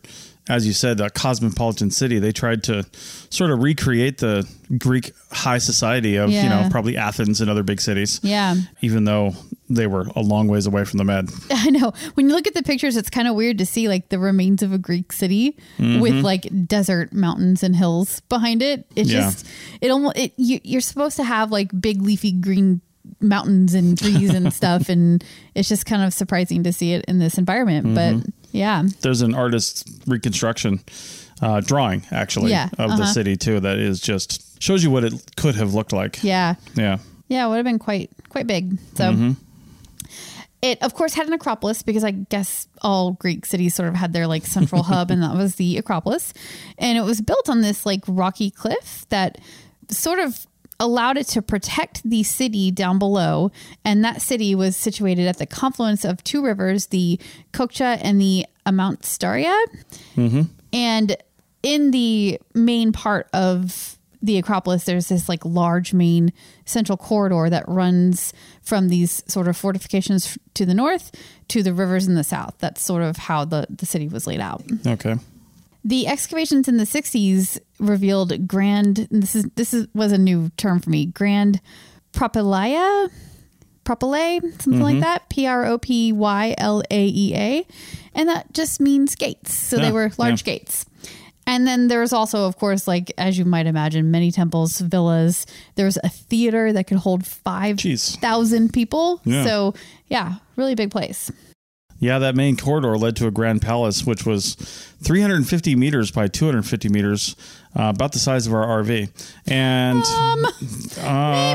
as 0.48 0.66
you 0.66 0.72
said, 0.72 1.00
a 1.00 1.10
cosmopolitan 1.10 1.90
city. 1.90 2.18
They 2.18 2.32
tried 2.32 2.62
to 2.64 2.84
sort 3.30 3.50
of 3.50 3.62
recreate 3.62 4.18
the 4.18 4.48
Greek 4.78 5.12
high 5.30 5.58
society 5.58 6.16
of 6.16 6.30
you 6.30 6.48
know 6.48 6.68
probably 6.70 6.96
Athens 6.96 7.40
and 7.40 7.50
other 7.50 7.62
big 7.62 7.80
cities. 7.80 8.20
yeah. 8.22 8.54
even 8.80 9.04
though 9.04 9.32
they 9.68 9.88
were 9.88 10.06
a 10.14 10.20
long 10.20 10.46
ways 10.46 10.66
away 10.66 10.84
from 10.84 10.98
the 10.98 11.04
Med. 11.04 11.28
I 11.50 11.70
know. 11.70 11.92
When 12.14 12.28
you 12.28 12.34
look 12.34 12.46
at 12.46 12.54
the 12.54 12.62
pictures, 12.62 12.96
it's 12.96 13.10
kind 13.10 13.26
of 13.26 13.34
weird 13.34 13.58
to 13.58 13.66
see 13.66 13.88
like 13.88 14.10
the 14.10 14.18
remains 14.18 14.62
of 14.62 14.72
a 14.72 14.78
Greek 14.78 15.12
city 15.12 15.56
with 15.78 15.86
mm-hmm. 15.88 16.20
like 16.20 16.46
desert 16.66 17.12
mountains 17.12 17.64
and 17.64 17.74
hills 17.74 18.20
behind 18.28 18.62
it. 18.62 18.86
It's 18.94 19.10
Yeah. 19.10 19.22
just 19.22 19.46
it 19.80 19.90
almost 19.90 20.16
it, 20.16 20.32
you, 20.36 20.60
you're 20.62 20.80
supposed 20.80 21.16
to 21.16 21.24
have 21.24 21.50
like 21.50 21.70
big 21.80 22.00
leafy 22.00 22.30
green 22.32 22.80
mountains 23.20 23.74
and 23.74 23.98
trees 23.98 24.30
and 24.30 24.52
stuff, 24.60 24.88
and 24.88 25.24
it's 25.54 25.68
just 25.68 25.86
kind 25.86 26.02
of 26.02 26.12
surprising 26.14 26.62
to 26.64 26.72
see 26.72 26.92
it 26.92 27.04
in 27.06 27.18
this 27.18 27.38
environment. 27.38 27.94
But 27.94 28.14
mm-hmm. 28.14 28.28
Yeah, 28.52 28.84
There's 29.00 29.22
an 29.22 29.34
artist's 29.34 29.84
reconstruction 30.06 30.80
uh, 31.42 31.60
drawing 31.60 32.02
actually 32.10 32.50
Yeah, 32.50 32.68
of 32.78 32.90
the 32.96 33.02
uh-huh. 33.02 33.06
city 33.12 33.36
too 33.36 33.60
that 33.60 33.78
is 33.78 34.00
just 34.00 34.62
shows 34.62 34.82
you 34.82 34.90
what 34.90 35.04
it 35.04 35.12
could 35.36 35.54
have 35.56 35.74
looked 35.74 35.92
like. 35.92 36.22
yeah, 36.22 36.54
Yeah. 36.74 36.98
yeah, 37.28 37.44
it 37.46 37.48
would 37.48 37.56
have 37.56 37.64
been 37.64 37.78
quite 37.78 38.10
quite 38.28 38.46
big. 38.46 38.78
So. 38.94 39.34
It 40.62 40.82
of 40.82 40.94
course 40.94 41.12
had 41.14 41.26
an 41.26 41.34
Acropolis 41.34 41.82
because 41.82 42.02
I 42.02 42.12
guess 42.12 42.66
all 42.80 43.12
Greek 43.12 43.44
cities 43.44 43.74
sort 43.74 43.88
of 43.90 43.94
had 43.94 44.12
their 44.14 44.26
like 44.26 44.46
central 44.46 44.82
hub, 44.90 45.10
and 45.10 45.22
that 45.22 45.36
was 45.36 45.56
the 45.56 45.76
Acropolis. 45.76 46.32
And 46.78 46.96
it 46.96 47.02
was 47.02 47.20
built 47.20 47.48
on 47.50 47.60
this 47.60 47.84
like 47.84 48.02
rocky 48.08 48.50
cliff 48.50 49.04
that 49.10 49.38
sort 49.90 50.18
of 50.18 50.46
allowed 50.78 51.16
it 51.16 51.26
to 51.28 51.42
protect 51.42 52.08
the 52.08 52.22
city 52.22 52.70
down 52.70 52.98
below. 52.98 53.50
And 53.84 54.04
that 54.04 54.22
city 54.22 54.54
was 54.54 54.76
situated 54.76 55.26
at 55.26 55.38
the 55.38 55.46
confluence 55.46 56.04
of 56.04 56.22
two 56.24 56.44
rivers, 56.44 56.86
the 56.86 57.18
Kokcha 57.52 57.98
and 58.02 58.20
the 58.20 58.46
Amu 58.66 58.96
Darya. 59.18 59.56
Mm-hmm. 60.16 60.42
And 60.72 61.16
in 61.62 61.90
the 61.90 62.40
main 62.54 62.92
part 62.92 63.28
of 63.32 63.98
the 64.22 64.38
Acropolis, 64.38 64.84
there's 64.84 65.08
this 65.08 65.28
like 65.28 65.44
large 65.44 65.92
main 65.92 66.32
central 66.64 66.98
corridor 66.98 67.48
that 67.48 67.66
runs 67.68 68.32
from 68.62 68.88
these 68.88 69.22
sort 69.28 69.46
of 69.48 69.56
fortifications 69.56 70.36
to 70.54 70.66
the 70.66 70.74
north 70.74 71.12
to 71.48 71.62
the 71.62 71.72
rivers 71.72 72.06
in 72.06 72.14
the 72.14 72.24
south. 72.24 72.54
That's 72.58 72.84
sort 72.84 73.02
of 73.02 73.16
how 73.16 73.44
the, 73.44 73.66
the 73.70 73.86
city 73.86 74.08
was 74.08 74.26
laid 74.26 74.40
out. 74.40 74.64
Okay. 74.86 75.16
The 75.86 76.08
excavations 76.08 76.66
in 76.66 76.78
the 76.78 76.84
60s 76.84 77.60
revealed 77.78 78.48
grand 78.48 79.06
this 79.10 79.36
is 79.36 79.44
this 79.54 79.72
is 79.72 79.86
was 79.94 80.10
a 80.10 80.18
new 80.18 80.50
term 80.56 80.80
for 80.80 80.90
me. 80.90 81.06
Grand 81.06 81.60
propylaea 82.12 83.08
propylae, 83.84 84.40
something 84.60 84.82
like 84.82 84.94
mm-hmm. 84.94 85.00
that. 85.00 85.28
P 85.28 85.46
R 85.46 85.64
O 85.64 85.78
P 85.78 86.12
Y 86.12 86.54
L 86.58 86.82
A 86.90 87.06
E 87.06 87.34
A. 87.36 87.66
And 88.14 88.28
that 88.28 88.52
just 88.52 88.80
means 88.80 89.14
gates. 89.14 89.54
So 89.54 89.76
Yeah, 89.76 89.84
they 89.84 89.92
were 89.92 90.10
large 90.18 90.46
yeah. 90.46 90.54
gates. 90.54 90.84
And 91.46 91.64
then 91.64 91.86
there 91.86 92.00
was 92.00 92.12
also, 92.12 92.46
of 92.46 92.56
course, 92.58 92.88
like 92.88 93.12
as 93.16 93.38
you 93.38 93.44
might 93.44 93.66
imagine, 93.66 94.10
many 94.10 94.32
temples, 94.32 94.80
villas. 94.80 95.46
There 95.76 95.86
was 95.86 95.98
a 96.02 96.08
theater 96.08 96.72
that 96.72 96.88
could 96.88 96.98
hold 96.98 97.24
five 97.24 97.76
Jeez. 97.76 98.20
people. 98.72 99.20
Yeah. 99.24 99.44
So 99.44 99.74
yeah, 100.08 100.34
really 100.56 100.74
big 100.74 100.90
place. 100.90 101.30
Yeah, 101.98 102.18
that 102.18 102.34
main 102.34 102.56
corridor 102.56 102.96
led 102.98 103.16
to 103.16 103.26
a 103.26 103.30
grand 103.30 103.62
palace, 103.62 104.04
which 104.04 104.26
was 104.26 104.54
350 105.02 105.74
meters 105.76 106.10
by 106.10 106.28
250 106.28 106.88
meters, 106.90 107.36
uh, 107.78 107.92
about 107.94 108.12
the 108.12 108.18
size 108.18 108.46
of 108.46 108.52
our 108.54 108.66
RV, 108.82 109.08
and 109.46 110.02
Um, 110.02 110.42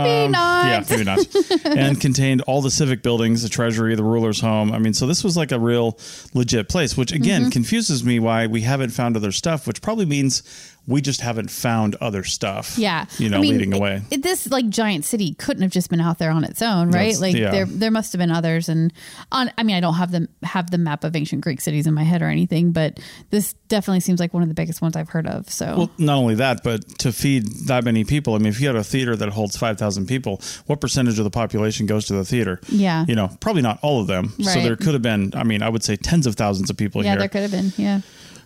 maybe 0.04 0.32
not. 0.32 0.66
yeah, 0.68 0.84
maybe 0.90 1.04
not, 1.04 1.20
and 1.66 2.00
contained 2.00 2.42
all 2.42 2.62
the 2.62 2.72
civic 2.72 3.02
buildings, 3.04 3.44
the 3.44 3.50
treasury, 3.50 3.96
the 3.96 4.04
ruler's 4.04 4.40
home. 4.42 4.72
I 4.72 4.80
mean, 4.80 4.94
so 4.94 5.08
this 5.08 5.24
was 5.24 5.36
like 5.38 5.52
a 5.52 5.60
real 5.60 5.98
legit 6.34 6.70
place, 6.70 6.96
which 6.98 7.12
again 7.12 7.42
Mm-hmm. 7.44 7.50
confuses 7.52 8.04
me 8.04 8.20
why 8.20 8.48
we 8.48 8.62
haven't 8.62 8.92
found 8.92 9.16
other 9.16 9.32
stuff, 9.32 9.66
which 9.68 9.82
probably 9.82 10.06
means 10.06 10.44
we 10.88 11.02
just 11.02 11.22
haven't 11.22 11.52
found 11.52 11.96
other 11.96 12.24
stuff. 12.24 12.78
Yeah, 12.78 13.06
you 13.18 13.30
know, 13.30 13.38
I 13.38 13.42
mean, 13.42 13.52
leading 13.52 13.74
away. 13.74 14.02
it- 14.10 14.24
this 14.24 14.50
like 14.50 14.70
giant 14.70 15.06
city 15.06 15.34
couldn't 15.36 15.62
have 15.62 15.72
just 15.72 15.90
been 15.90 16.02
out 16.02 16.18
there 16.20 16.32
on 16.32 16.44
its 16.44 16.62
own, 16.62 16.92
right? 16.92 17.14
That's- 17.14 17.22
like 17.22 17.36
yeah. 17.36 17.52
there, 17.52 17.66
there 17.66 17.92
must 17.92 18.14
have 18.14 18.20
been 18.20 18.32
others. 18.32 18.70
And 18.70 18.92
on, 19.32 19.52
I 19.58 19.64
mean, 19.64 19.76
I 19.76 19.80
don't 19.80 19.96
have 19.96 20.12
the 20.12 20.28
have 20.44 20.72
the 20.72 20.78
map 20.78 21.04
of 21.04 21.16
ancient 21.16 21.42
Greek 21.42 21.62
cities 21.62 21.88
in 21.88 21.94
my 21.94 22.04
head 22.04 22.22
or 22.22 22.28
anything, 22.28 22.72
but 22.72 23.00
this 23.30 23.54
definitely 23.68 24.00
seems 24.02 24.20
like 24.20 24.34
one 24.34 24.44
of 24.44 24.50
the 24.50 24.56
biggest 24.56 24.82
ones 24.82 24.96
I've 24.96 25.10
heard 25.10 25.28
of. 25.28 25.50
So 25.50 25.78
Well, 25.78 25.92
not 25.98 26.16
only 26.18 26.36
that, 26.36 26.64
but 26.64 26.88
to 27.00 27.12
feed 27.12 27.48
that 27.68 27.84
many 27.84 28.04
people. 28.04 28.36
I 28.36 28.40
mean, 28.40 28.48
if 28.48 28.60
you 28.60 28.68
had 28.68 28.76
a 28.76 28.84
theater 28.84 29.16
that 29.16 29.30
holds 29.30 29.56
5,000 29.56 30.08
people, 30.08 30.42
what 30.66 30.82
percentage 30.82 31.18
of 31.20 31.24
the 31.24 31.32
population 31.32 31.86
goes 31.86 32.06
to 32.08 32.14
the 32.14 32.26
theater? 32.26 32.60
Yeah. 32.68 33.06
You 33.08 33.16
know, 33.16 33.30
probably 33.40 33.62
not 33.62 33.80
all 33.82 34.02
of 34.02 34.08
them. 34.08 34.34
So 34.42 34.60
there 34.62 34.76
could 34.76 34.94
have 34.94 35.02
been, 35.02 35.32
I 35.36 35.44
mean, 35.44 35.64
I 35.64 35.70
would 35.70 35.84
say 35.84 35.96
tens 35.96 36.28
of 36.28 36.36
thousands 36.36 36.70
of 36.70 36.78
people 36.78 37.04
yeah, 37.04 37.12
here. 37.12 37.20
there 37.20 37.30
could 37.30 37.42
have 37.44 37.52
been. 37.52 37.72
Yeah, 37.78 38.02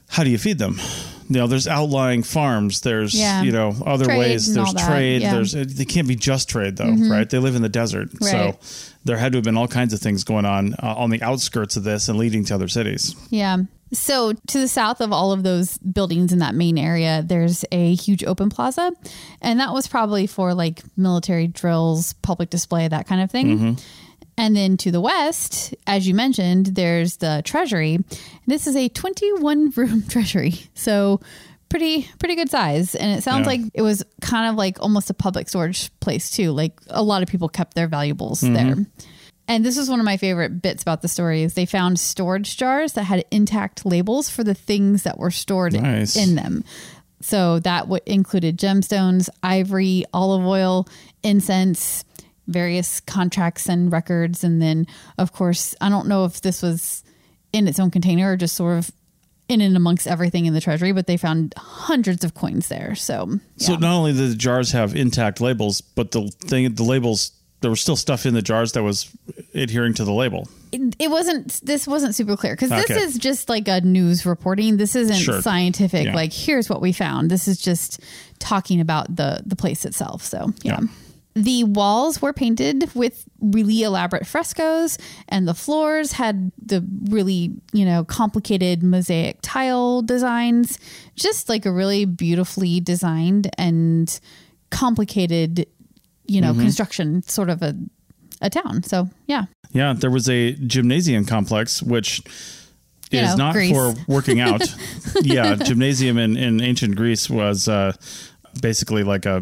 How 0.08 0.24
do 0.24 0.30
you 0.30 0.38
feed 0.38 0.58
them? 0.60 0.80
You 1.28 1.38
know, 1.40 1.48
there's 1.48 1.68
outlying 1.68 2.22
farms. 2.22 2.82
There's, 2.82 3.16
Yeah. 3.16 3.42
you 3.42 3.52
know, 3.52 3.76
other 3.86 4.06
Trade 4.06 4.20
ways. 4.20 4.54
There's 4.54 4.74
trade. 4.74 5.22
yeah. 5.24 5.30
Mm-hmm. 5.34 5.36
There's, 5.56 5.76
they 5.76 5.86
can't 5.86 6.08
be 6.08 6.16
just 6.16 6.48
trade 6.50 6.78
though, 6.78 6.92
right? 7.10 7.28
They 7.30 7.40
live 7.40 7.56
in 7.56 7.64
the 7.64 7.70
desert. 7.70 8.10
Right. 8.22 8.30
So 8.32 8.60
there 9.06 9.18
had 9.18 9.32
to 9.32 9.38
have 9.40 9.44
been 9.44 9.58
all 9.58 9.68
kinds 9.68 9.92
of 9.94 10.00
things 10.00 10.24
going 10.24 10.46
on 10.46 10.76
uh, 10.76 10.94
on 10.96 11.10
the 11.10 11.22
outskirts 11.24 11.78
of 11.78 11.84
this 11.84 12.10
and 12.10 12.20
leading 12.20 12.46
to 12.46 12.56
other 12.56 12.68
cities. 12.68 13.16
yeah. 13.32 13.58
So 13.94 14.34
to 14.34 14.58
the 14.60 14.68
south 14.68 15.00
of 15.00 15.14
all 15.14 15.32
of 15.32 15.44
those 15.44 15.78
buildings 15.78 16.34
in 16.34 16.40
that 16.40 16.56
main 16.56 16.78
area, 16.78 17.24
there's 17.26 17.64
a 17.72 17.94
huge 17.96 18.24
open 18.26 18.50
plaza, 18.50 18.92
and 19.42 19.60
that 19.60 19.74
was 19.74 19.88
probably 19.88 20.26
for 20.28 20.54
like 20.56 20.82
military 20.98 21.48
drills, 21.48 22.14
public 22.14 22.50
display, 22.50 22.88
that 22.88 23.08
kind 23.08 23.22
of 23.22 23.30
thing. 23.32 23.78
And 24.38 24.56
then 24.56 24.76
to 24.78 24.92
the 24.92 25.00
west, 25.02 25.74
as 25.88 26.08
you 26.08 26.14
mentioned, 26.14 26.68
there's 26.68 27.18
the 27.18 27.42
treasury. 27.46 28.00
This 28.48 28.68
is 28.68 28.76
a 28.76 28.90
21 28.90 29.70
room 29.76 30.04
treasury. 30.08 30.54
So 30.74 31.22
pretty 31.68 32.08
pretty 32.20 32.36
good 32.36 32.50
size 32.50 32.94
and 32.94 33.18
it 33.18 33.24
sounds 33.24 33.42
Yeah. 33.42 33.48
like 33.48 33.62
it 33.74 33.82
was 33.82 34.04
kind 34.22 34.48
of 34.50 34.56
like 34.56 34.80
almost 34.82 35.10
a 35.10 35.16
public 35.16 35.50
storage 35.50 35.90
place 36.00 36.30
too 36.30 36.52
like 36.52 36.80
a 36.90 37.02
lot 37.02 37.24
of 37.24 37.28
people 37.28 37.50
kept 37.50 37.74
their 37.74 37.88
valuables 37.88 38.42
mm-hmm. 38.42 38.54
there 38.54 38.86
and 39.48 39.66
this 39.66 39.76
is 39.76 39.90
one 39.90 40.00
of 40.00 40.06
my 40.06 40.16
favorite 40.16 40.62
bits 40.62 40.84
about 40.84 41.02
the 41.02 41.08
story 41.08 41.42
is 41.42 41.56
they 41.56 41.66
found 41.66 42.00
storage 42.00 42.56
jars 42.56 42.94
that 42.94 43.04
had 43.06 43.26
intact 43.32 43.84
labels 43.84 44.30
for 44.30 44.44
the 44.44 44.54
things 44.54 45.04
that 45.04 45.18
were 45.18 45.32
stored 45.32 45.74
Nice. 45.74 46.16
in 46.16 46.36
them 46.36 46.64
so 47.20 47.58
that 47.62 47.82
w- 47.86 48.00
included 48.06 48.60
gemstones 48.60 49.28
ivory 49.42 50.06
olive 50.14 50.46
oil 50.46 50.88
incense 51.24 52.06
various 52.48 53.00
contracts 53.00 53.68
and 53.68 53.92
records 53.92 54.44
and 54.44 54.62
then 54.62 54.86
of 55.18 55.32
course 55.34 55.74
i 55.82 55.90
don't 55.90 56.08
know 56.08 56.26
if 56.26 56.42
this 56.42 56.62
was 56.62 57.04
in 57.54 57.68
its 57.68 57.80
own 57.80 57.90
container 57.92 58.32
or 58.32 58.38
just 58.38 58.56
sort 58.56 58.78
of 58.78 58.92
in 59.48 59.62
and 59.62 59.76
amongst 59.78 60.08
everything 60.08 60.46
in 60.46 60.54
the 60.54 60.62
treasury 60.62 60.92
but 60.92 61.08
they 61.08 61.18
found 61.18 61.54
hundreds 61.58 62.24
of 62.24 62.34
coins 62.34 62.68
there 62.68 62.96
so 62.96 63.40
So 63.58 63.76
not 63.76 63.96
only 63.96 64.14
did 64.14 64.32
the 64.32 64.36
jars 64.36 64.72
have 64.72 64.96
intact 64.96 65.40
labels, 65.42 65.82
but 65.82 66.12
the 66.12 66.30
thing, 66.46 66.74
the 66.74 66.84
labels, 66.84 67.32
there 67.62 67.70
was 67.70 67.80
still 67.82 67.96
stuff 67.96 68.26
in 68.26 68.34
the 68.34 68.42
jars 68.42 68.72
that 68.74 68.82
was 68.84 69.10
adhering 69.54 69.94
to 69.96 70.04
the 70.04 70.12
label. 70.12 70.48
it, 70.72 70.96
it 71.00 71.10
wasn't 71.12 71.60
this 71.64 71.88
wasn't 71.88 72.14
super 72.16 72.36
clear 72.36 72.54
because 72.56 72.72
Okay. 72.72 72.82
this 72.94 73.04
is 73.16 73.18
just 73.20 73.48
like 73.50 73.68
a 73.68 73.82
news 73.82 74.26
reporting 74.26 74.78
this 74.78 74.96
isn't 74.96 75.16
Sure. 75.16 75.42
scientific 75.42 76.06
Yeah. 76.08 76.16
like 76.16 76.34
here's 76.34 76.70
what 76.70 76.82
we 76.82 76.92
found 76.92 77.30
this 77.32 77.48
is 77.48 77.60
just 77.60 78.00
talking 78.40 78.82
about 78.82 79.16
the 79.16 79.42
the 79.46 79.56
place 79.56 79.86
itself 79.86 80.24
so 80.24 80.52
yeah. 80.64 80.80
Yeah. 80.82 80.88
The 81.38 81.66
walls 81.66 82.22
were 82.22 82.32
painted 82.32 82.90
with 82.96 83.26
really 83.42 83.84
elaborate 83.84 84.26
frescoes 84.26 84.98
and 85.28 85.48
the 85.48 85.54
floors 85.54 86.14
had 86.14 86.52
the 86.58 86.82
really 87.10 87.52
you 87.74 87.84
know 87.86 88.04
complicated 88.06 88.82
mosaic 88.82 89.38
tile 89.42 90.02
designs 90.02 90.80
just 91.16 91.50
like 91.50 91.66
a 91.66 91.72
really 91.72 92.06
beautifully 92.06 92.80
designed 92.80 93.50
and 93.58 94.20
complicated 94.72 95.60
you 96.28 96.42
Mm-hmm. 96.42 96.58
know 96.58 96.64
construction 96.64 97.22
sort 97.24 97.50
of 97.50 97.62
a 97.62 97.76
a 98.42 98.50
town 98.50 98.82
so 98.84 99.08
yeah 99.28 99.46
Yeah, 99.72 99.94
there 99.94 100.10
was 100.12 100.30
a 100.30 100.54
gymnasium 100.54 101.26
complex, 101.26 101.84
which 101.84 102.22
You 103.12 103.20
is 103.20 103.32
know, 103.32 103.46
not 103.46 103.54
Greece. 103.54 103.72
for 103.72 103.94
working 104.08 104.40
out. 104.40 104.62
yeah, 105.22 105.56
gymnasium 105.56 106.18
in, 106.18 106.38
in 106.38 106.62
ancient 106.62 106.96
Greece 106.96 107.30
was 107.30 107.68
uh, 107.68 107.92
basically 108.62 109.04
like 109.04 109.26
a 109.26 109.42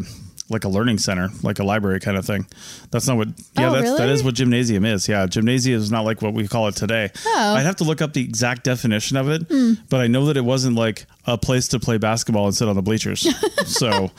like 0.50 0.64
a 0.64 0.68
learning 0.68 0.98
center, 0.98 1.30
like 1.42 1.58
a 1.58 1.64
library 1.64 2.00
kind 2.00 2.16
of 2.18 2.24
thing. 2.26 2.46
That's 2.90 3.06
not 3.08 3.16
what. 3.16 3.28
Yeah, 3.58 3.70
Oh, 3.70 3.72
that's 3.72 3.98
really? 3.98 4.12
is 4.12 4.22
what 4.22 4.34
gymnasium 4.34 4.84
is. 4.84 5.08
Yeah, 5.08 5.26
gymnasium 5.26 5.80
is 5.80 5.90
not 5.90 6.04
like 6.04 6.20
what 6.20 6.34
we 6.34 6.46
call 6.46 6.68
it 6.68 6.76
today. 6.76 7.10
Oh. 7.26 7.54
I'd 7.56 7.62
have 7.64 7.76
to 7.76 7.84
look 7.84 8.02
up 8.02 8.12
the 8.12 8.22
exact 8.22 8.64
definition 8.64 9.16
of 9.16 9.28
it, 9.30 9.42
Hmm. 9.48 9.72
but 9.88 10.00
I 10.00 10.06
know 10.06 10.26
that 10.26 10.36
it 10.36 10.44
wasn't 10.44 10.76
like 10.76 11.06
a 11.26 11.38
place 11.38 11.68
to 11.68 11.80
play 11.80 11.96
basketball 11.98 12.46
and 12.46 12.54
sit 12.54 12.68
on 12.68 12.76
the 12.76 12.82
bleachers. 12.82 13.26
so, 13.66 14.10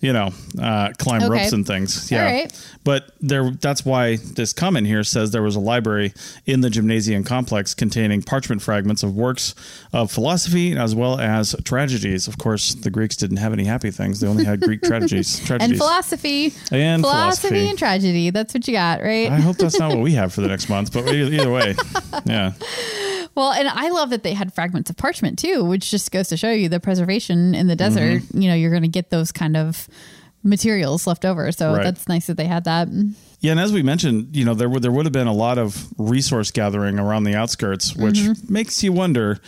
you 0.00 0.12
know, 0.12 0.30
uh, 0.60 0.90
climb 0.98 1.22
Okay. 1.22 1.30
ropes 1.30 1.52
and 1.52 1.66
things. 1.66 2.10
Yeah. 2.10 2.24
Right. 2.24 2.66
But 2.84 3.10
there, 3.20 3.50
that's 3.50 3.84
why 3.84 4.16
this 4.16 4.52
comment 4.54 4.86
here 4.86 5.04
says 5.04 5.30
there 5.30 5.42
was 5.42 5.56
a 5.56 5.60
library 5.60 6.14
in 6.46 6.62
the 6.62 6.70
gymnasium 6.70 7.22
complex 7.22 7.74
containing 7.74 8.22
parchment 8.22 8.62
fragments 8.62 9.02
of 9.02 9.14
works 9.14 9.54
of 9.92 10.10
philosophy 10.10 10.76
as 10.76 10.94
well 10.94 11.20
as 11.20 11.54
tragedies. 11.64 12.26
Of 12.28 12.38
course, 12.38 12.74
the 12.74 12.90
Greeks 12.90 13.16
didn't 13.16 13.36
have 13.38 13.52
any 13.52 13.64
happy 13.64 13.90
things; 13.90 14.20
they 14.20 14.26
only 14.26 14.44
had 14.44 14.60
Greek 14.60 14.82
tragedies. 14.82 15.38
tragedies. 15.46 15.70
and 15.72 15.78
philosophy 15.78 16.54
And 16.72 17.02
philosophy 17.02 17.48
philosophy. 17.48 17.68
and 17.68 17.78
tragedy 17.78 18.30
that's 18.30 18.54
what 18.54 18.66
you 18.66 18.72
got 18.74 19.00
right 19.02 19.30
I 19.30 19.36
hope 19.40 19.56
that's 19.56 19.78
not 19.78 19.90
what 19.90 20.00
we 20.00 20.12
have 20.12 20.32
for 20.32 20.40
the 20.40 20.48
next 20.48 20.68
month, 20.68 20.92
but 20.92 21.06
either 21.12 21.50
way, 21.50 21.74
yeah, 22.24 22.52
well 23.34 23.52
and 23.52 23.68
i 23.68 23.88
love 23.90 24.10
that 24.10 24.22
they 24.22 24.34
had 24.34 24.52
fragments 24.52 24.90
of 24.90 24.96
parchment 24.96 25.38
too 25.38 25.64
which 25.64 25.90
just 25.90 26.10
goes 26.12 26.28
to 26.28 26.36
show 26.36 26.50
you 26.50 26.68
the 26.68 26.80
preservation 26.80 27.54
in 27.54 27.66
the 27.66 27.76
desert 27.76 28.22
Mm-hmm. 28.22 28.40
you 28.40 28.48
know 28.48 28.54
you're 28.54 28.70
going 28.70 28.82
to 28.82 28.88
get 28.88 29.10
those 29.10 29.32
kind 29.32 29.56
of 29.56 29.88
materials 30.42 31.06
left 31.06 31.24
over 31.24 31.50
so 31.52 31.72
Right. 31.74 31.84
that's 31.84 32.08
nice 32.08 32.26
that 32.26 32.36
they 32.36 32.46
had 32.46 32.64
that 32.64 32.88
yeah. 33.42 33.52
And 33.52 33.60
as 33.60 33.72
we 33.72 33.82
mentioned, 33.82 34.36
you 34.36 34.44
know, 34.44 34.52
there 34.52 34.68
would 34.68 34.82
there 34.82 34.92
would 34.92 35.06
have 35.06 35.14
been 35.14 35.26
a 35.26 35.32
lot 35.32 35.56
of 35.56 35.86
resource 35.96 36.50
gathering 36.50 36.98
around 36.98 37.24
the 37.24 37.34
outskirts, 37.34 37.96
which 37.96 38.16
Mm-hmm. 38.18 38.52
makes 38.52 38.82
you 38.82 38.92
wonder. 38.92 39.40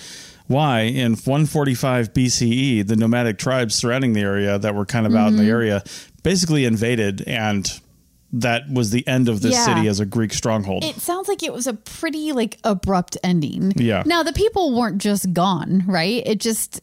Why 0.46 0.80
in 0.80 1.12
145 1.12 2.14
BCE, 2.14 2.86
the 2.86 2.96
nomadic 2.96 3.36
tribes 3.38 3.74
surrounding 3.74 4.14
the 4.14 4.22
area 4.22 4.58
that 4.58 4.74
were 4.74 4.86
kind 4.86 5.06
of 5.06 5.14
out 5.14 5.28
in 5.28 5.34
Mm-hmm. 5.34 5.42
the 5.44 5.50
area 5.50 5.84
basically 6.22 6.64
invaded, 6.64 7.20
and 7.28 7.68
that 8.34 8.62
was 8.70 8.90
the 8.90 9.06
end 9.06 9.28
of 9.28 9.42
this 9.42 9.52
Yeah. 9.54 9.64
city 9.66 9.88
as 9.88 10.00
a 10.00 10.06
Greek 10.06 10.32
stronghold. 10.32 10.84
it 10.84 10.96
sounds 11.00 11.28
like 11.28 11.42
it 11.42 11.52
was 11.52 11.66
a 11.66 11.74
pretty 11.74 12.32
like 12.32 12.58
abrupt 12.64 13.16
ending 13.22 13.72
Yeah. 13.76 14.02
now 14.06 14.22
the 14.22 14.32
people 14.32 14.74
weren't 14.74 14.98
just 14.98 15.32
gone 15.32 15.84
right 15.86 16.22
it 16.26 16.40
just 16.40 16.80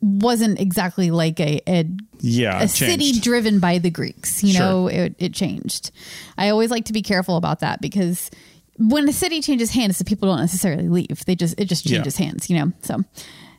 wasn't 0.00 0.58
exactly 0.58 1.10
like 1.10 1.38
a, 1.40 1.60
a 1.68 1.84
yeah, 2.20 2.62
a 2.62 2.68
city 2.68 3.12
driven 3.20 3.58
by 3.60 3.76
the 3.78 3.90
Greeks. 3.90 4.42
You 4.42 4.54
Sure. 4.54 4.60
know, 4.66 4.86
it, 4.86 5.14
it 5.18 5.34
changed. 5.34 5.90
I 6.38 6.48
always 6.48 6.70
like 6.70 6.86
to 6.86 6.94
be 6.94 7.02
careful 7.02 7.36
about 7.36 7.60
that 7.60 7.82
because 7.82 8.30
when 8.78 9.06
a 9.08 9.12
city 9.12 9.42
changes 9.42 9.72
hands, 9.72 9.98
the 9.98 10.04
people 10.06 10.26
don't 10.28 10.40
necessarily 10.40 10.88
leave. 10.88 11.22
They 11.26 11.34
just 11.34 11.54
it 11.60 11.66
just 11.66 11.84
Yeah. 11.84 11.96
changes 11.98 12.16
hands. 12.16 12.48
You 12.48 12.58
know, 12.58 12.72
so 12.82 13.04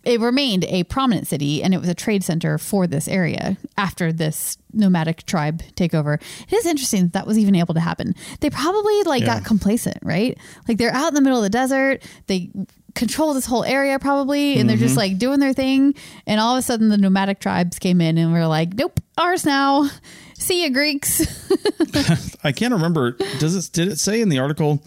it 0.04 0.20
remained 0.20 0.64
a 0.66 0.84
prominent 0.86 1.28
city 1.28 1.62
and 1.62 1.74
it 1.74 1.80
was 1.80 1.90
a 1.90 1.94
trade 1.94 2.24
center 2.24 2.58
for 2.58 2.88
this 2.88 3.08
area 3.08 3.58
after 3.78 4.12
this 4.12 4.58
nomadic 4.74 5.26
tribe 5.26 5.62
takeover. 5.76 6.20
It 6.50 6.54
is 6.54 6.66
interesting 6.66 7.04
that 7.04 7.14
that 7.14 7.28
was 7.28 7.38
even 7.38 7.56
able 7.56 7.74
to 7.76 7.80
happen. 7.80 8.16
They 8.40 8.50
probably 8.50 9.04
like 9.04 9.22
Yeah. 9.22 9.36
got 9.40 9.46
complacent, 9.46 9.98
right? 10.02 10.38
Like 10.68 10.78
they're 10.78 10.94
out 10.94 11.10
in 11.10 11.14
the 11.14 11.22
middle 11.22 11.38
of 11.38 11.44
the 11.44 11.50
desert. 11.50 12.02
They 12.28 12.50
control 12.96 13.34
this 13.34 13.46
whole 13.46 13.64
area 13.64 14.00
probably 14.00 14.58
and 14.60 14.70
they're 14.70 14.76
just 14.76 14.92
Mm-hmm. 14.94 14.98
like 15.12 15.18
doing 15.18 15.40
their 15.40 15.54
thing 15.54 15.96
and 16.28 16.42
all 16.42 16.56
of 16.56 16.60
a 16.60 16.62
sudden 16.62 16.90
the 16.90 16.98
nomadic 16.98 17.40
tribes 17.40 17.80
came 17.80 18.02
in 18.02 18.18
and 18.18 18.34
were 18.34 18.48
like 18.48 18.74
nope 18.74 19.00
ours 19.18 19.46
now 19.46 19.88
see 20.38 20.64
you 20.66 20.70
greeks 20.72 21.22
I 22.44 22.52
can't 22.52 22.74
remember. 22.74 23.12
Does 23.40 23.56
it 23.56 23.72
did 23.72 23.88
it 23.88 24.00
say 24.00 24.20
in 24.22 24.30
the 24.30 24.40
article 24.40 24.82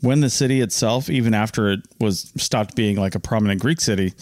when 0.00 0.20
the 0.20 0.30
city 0.30 0.60
itself, 0.60 1.08
even 1.08 1.34
after 1.34 1.70
it 1.70 1.80
was 2.00 2.32
stopped 2.36 2.74
being 2.76 2.96
like 2.96 3.14
a 3.14 3.20
prominent 3.20 3.60
Greek 3.60 3.80
city, 3.80 4.12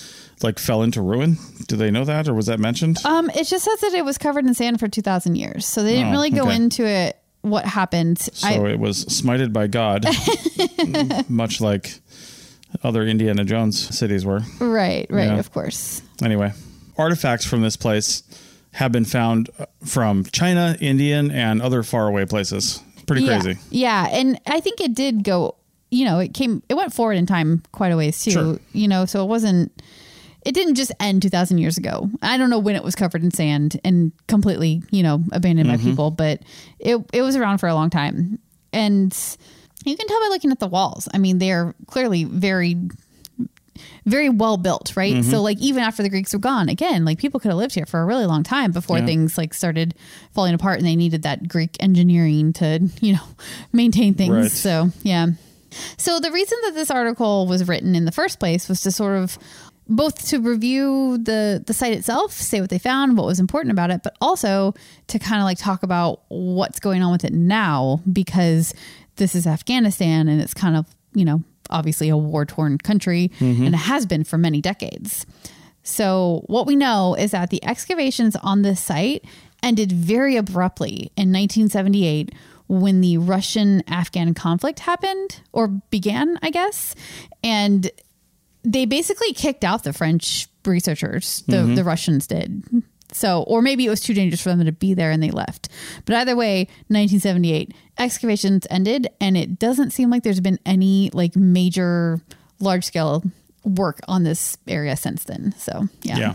like 0.43 0.59
fell 0.59 0.83
into 0.83 1.01
ruin? 1.01 1.37
Do 1.69 1.77
they 1.77 1.91
know 1.91 2.05
that, 2.05 2.29
or 2.29 2.35
was 2.35 2.47
that 2.47 2.59
mentioned? 2.59 2.99
um 3.05 3.31
it 3.31 3.45
just 3.47 3.65
says 3.65 3.81
that 3.81 3.95
it 3.95 4.05
was 4.05 4.19
covered 4.19 4.45
in 4.47 4.55
sand 4.55 4.81
for 4.81 4.89
2000 4.89 5.37
years 5.37 5.65
so 5.67 5.83
they 5.83 5.93
didn't 5.95 6.09
Oh, 6.09 6.13
really 6.13 6.31
go 6.31 6.43
okay. 6.47 6.57
into 6.57 6.87
it 6.87 7.19
what 7.43 7.65
happened 7.67 8.19
so 8.19 8.47
I, 8.49 8.71
it 8.71 8.79
was 8.81 9.05
smited 9.05 9.53
by 9.53 9.67
God, 9.67 10.07
much 11.29 11.61
like 11.61 12.01
other 12.83 13.03
Indiana 13.03 13.45
Jones 13.45 13.97
cities 13.97 14.25
were. 14.25 14.41
right 14.61 15.07
right 15.11 15.27
Yeah. 15.27 15.39
of 15.39 15.53
course 15.53 16.03
Anyway, 16.23 16.53
artifacts 16.97 17.45
from 17.45 17.61
this 17.63 17.77
place 17.77 18.23
have 18.73 18.91
been 18.93 19.05
found 19.05 19.51
from 19.85 20.25
China, 20.25 20.77
Indian, 20.81 21.31
and 21.31 21.61
other 21.63 21.83
faraway 21.83 22.25
places. 22.25 22.81
Pretty 23.07 23.23
yeah. 23.25 23.41
crazy. 23.41 23.61
yeah 23.71 24.09
and 24.11 24.41
i 24.47 24.61
think 24.61 24.81
it 24.81 24.95
did 24.95 25.23
go 25.25 25.57
you 25.91 26.05
know, 26.05 26.19
it 26.19 26.35
came, 26.35 26.61
it 26.69 26.75
went 26.75 26.93
forward 26.93 27.13
in 27.13 27.25
time 27.25 27.63
quite 27.71 27.91
a 27.93 27.97
ways 27.97 28.25
too, 28.25 28.31
Sure. 28.33 28.59
you 28.73 28.89
know, 28.89 29.05
so 29.05 29.23
it 29.23 29.29
wasn't, 29.29 29.71
it 30.45 30.53
didn't 30.55 30.75
just 30.75 30.93
end 31.01 31.23
2000 31.23 31.59
years 31.59 31.79
ago. 31.79 32.11
I 32.23 32.37
don't 32.37 32.51
know 32.51 32.59
when 32.59 32.77
it 32.77 32.85
was 32.85 32.95
covered 32.95 33.23
in 33.23 33.31
sand 33.31 33.81
and 33.85 34.13
completely, 34.27 34.83
you 34.91 35.03
know, 35.03 35.23
abandoned 35.33 35.69
by 35.69 35.77
mm-hmm. 35.77 35.89
people, 35.89 36.11
but 36.11 36.43
it, 36.79 36.99
it 37.13 37.23
was 37.23 37.37
around 37.37 37.59
for 37.59 37.69
a 37.69 37.75
long 37.75 37.91
time. 37.91 38.39
And 38.73 39.17
you 39.85 39.97
can 39.97 40.07
tell 40.07 40.21
by 40.21 40.29
looking 40.29 40.51
at 40.51 40.59
the 40.59 40.67
walls. 40.67 41.09
I 41.15 41.19
mean, 41.19 41.39
they're 41.39 41.75
clearly 41.87 42.25
very, 42.25 42.77
very 44.05 44.29
well 44.29 44.57
built, 44.57 44.93
right? 44.97 45.15
Mm-hmm. 45.15 45.31
So, 45.31 45.41
like, 45.41 45.59
even 45.61 45.83
after 45.83 46.03
the 46.03 46.11
Greeks 46.11 46.33
were 46.33 46.39
gone, 46.39 46.69
again, 46.69 47.05
like 47.05 47.19
people 47.19 47.41
could 47.41 47.49
have 47.49 47.59
lived 47.59 47.75
here 47.75 47.87
for 47.87 48.01
a 48.01 48.05
really 48.05 48.27
long 48.27 48.43
time 48.43 48.73
before 48.73 48.99
Yeah. 48.99 49.07
things 49.07 49.39
like 49.39 49.55
started 49.55 49.95
falling 50.33 50.55
apart 50.55 50.79
and 50.79 50.87
they 50.87 50.97
needed 50.97 51.23
that 51.23 51.49
Greek 51.49 51.77
engineering 51.81 52.53
to, 52.55 52.89
you 53.01 53.15
know, 53.15 53.25
maintain 53.73 54.15
things. 54.15 54.35
Right. 54.35 54.51
So, 54.51 54.91
yeah. 55.03 55.29
So, 55.97 56.21
the 56.21 56.31
reason 56.31 56.59
that 56.65 56.75
this 56.75 56.91
article 56.91 57.47
was 57.47 57.67
written 57.67 57.95
in 57.95 58.05
the 58.05 58.13
first 58.13 58.39
place 58.39 58.69
was 58.69 58.83
to 58.83 58.91
sort 58.91 59.19
of 59.19 59.39
both 59.89 60.29
to 60.29 60.39
review 60.39 61.19
the 61.19 61.63
the 61.67 61.75
site 61.75 61.93
itself, 61.93 62.33
say 62.33 62.61
what 62.61 62.71
they 62.71 62.79
found, 62.79 63.17
what 63.17 63.27
was 63.27 63.41
important 63.41 63.73
about 63.73 63.91
it, 63.91 64.03
but 64.03 64.17
also 64.21 64.75
to 65.09 65.19
kind 65.19 65.41
of 65.41 65.45
like 65.45 65.59
talk 65.59 65.83
about 65.83 66.23
what's 66.29 66.81
going 66.81 67.03
on 67.03 67.13
with 67.13 67.25
it 67.25 67.33
now 67.33 68.01
because 68.11 68.75
this 69.17 69.35
is 69.35 69.47
Afghanistan 69.47 70.29
and 70.29 70.41
it's 70.41 70.55
kind 70.55 70.77
of, 70.77 70.87
you 71.15 71.25
know, 71.25 71.43
obviously 71.71 72.09
a 72.09 72.17
war-torn 72.17 72.79
country 72.79 73.31
mm-hmm. 73.39 73.65
and 73.65 73.75
it 73.75 73.79
has 73.79 74.07
been 74.07 74.25
for 74.25 74.39
many 74.39 74.61
decades. 74.61 75.27
So, 75.83 76.45
what 76.47 76.67
we 76.67 76.77
know 76.77 77.15
is 77.15 77.33
that 77.33 77.51
the 77.51 77.63
excavations 77.63 78.37
on 78.37 78.63
this 78.63 78.81
site 78.83 79.25
ended 79.63 79.93
very 79.93 80.37
abruptly 80.37 81.13
in 81.17 81.33
1978 81.33 82.33
when 82.69 83.03
the 83.03 83.19
Russian 83.19 83.83
Afghan 83.87 84.33
conflict 84.33 84.81
happened 84.81 85.41
or 85.53 85.69
began, 85.69 86.39
I 86.43 86.51
guess. 86.51 86.95
And 87.43 87.91
they 88.65 88.87
basically 88.87 89.33
kicked 89.33 89.65
out 89.65 89.85
the 89.85 89.93
French 89.93 90.49
researchers. 90.65 91.43
The 91.47 91.59
mm-hmm. 91.59 91.75
the 91.75 91.85
Russians 91.85 92.27
did. 92.27 92.65
So, 93.13 93.43
or 93.45 93.63
maybe 93.63 93.87
it 93.87 93.91
was 93.91 94.01
too 94.01 94.13
dangerous 94.13 94.43
for 94.43 94.49
them 94.49 94.65
to 94.65 94.73
be 94.73 94.93
there 94.93 95.13
and 95.13 95.23
they 95.23 95.31
left. 95.31 95.69
But 96.05 96.17
either 96.17 96.35
way, 96.35 96.65
1978 96.89 97.73
excavations 97.97 98.67
ended, 98.71 99.09
and 99.21 99.37
it 99.37 99.59
doesn't 99.59 99.91
seem 99.91 100.11
like 100.11 100.25
there's 100.25 100.41
been 100.41 100.59
any 100.67 101.11
like 101.13 101.37
major 101.37 102.21
large 102.59 102.85
scale 102.85 103.23
work 103.63 104.01
on 104.09 104.25
this 104.25 104.57
area 104.67 104.97
since 104.97 105.25
then. 105.25 105.55
So, 105.59 105.89
yeah. 106.03 106.19
Yeah. 106.19 106.35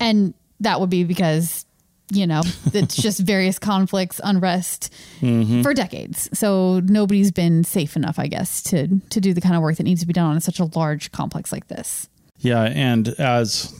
And 0.00 0.34
that 0.60 0.80
would 0.80 0.90
be 0.90 1.04
because, 1.04 1.64
you 2.10 2.26
know, 2.26 2.42
it's 2.72 2.96
just 2.96 3.20
various 3.34 3.58
conflicts, 3.58 4.20
unrest 4.22 4.92
for 5.20 5.72
decades. 5.74 6.28
So 6.38 6.80
nobody's 6.80 7.30
been 7.32 7.64
safe 7.64 7.96
enough, 7.96 8.18
I 8.18 8.26
guess, 8.26 8.62
to 8.64 9.00
to 9.10 9.20
do 9.20 9.32
the 9.34 9.40
kind 9.40 9.56
of 9.56 9.62
work 9.62 9.76
that 9.76 9.84
needs 9.84 10.00
to 10.02 10.06
be 10.06 10.12
done 10.12 10.34
on 10.34 10.40
such 10.40 10.60
a 10.60 10.66
large 10.76 11.12
complex 11.12 11.50
like 11.52 11.68
this. 11.68 12.08
Yeah, 12.38 12.62
and 12.64 13.08
as 13.08 13.72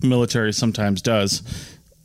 military 0.00 0.52
sometimes 0.52 1.00
does, 1.02 1.42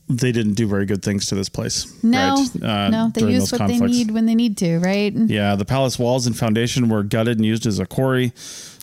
they 0.09 0.31
didn't 0.31 0.53
do 0.53 0.67
very 0.67 0.85
good 0.85 1.03
things 1.03 1.25
to 1.27 1.35
this 1.35 1.49
place. 1.49 1.91
No, 2.03 2.35
right? 2.35 2.63
Uh, 2.63 2.89
no, 2.89 3.11
they 3.13 3.21
during 3.21 3.33
use 3.35 3.49
those 3.49 3.59
what 3.59 3.67
they 3.67 3.79
need 3.79 4.11
when 4.11 4.25
they 4.25 4.35
need 4.35 4.57
to, 4.57 4.77
right? 4.79 5.11
Yeah, 5.13 5.55
the 5.55 5.65
palace 5.65 5.97
walls 5.97 6.27
and 6.27 6.37
foundation 6.37 6.87
were 6.87 7.03
gutted 7.03 7.37
and 7.37 7.45
used 7.45 7.65
as 7.65 7.79
a 7.79 7.85
quarry. 7.85 8.31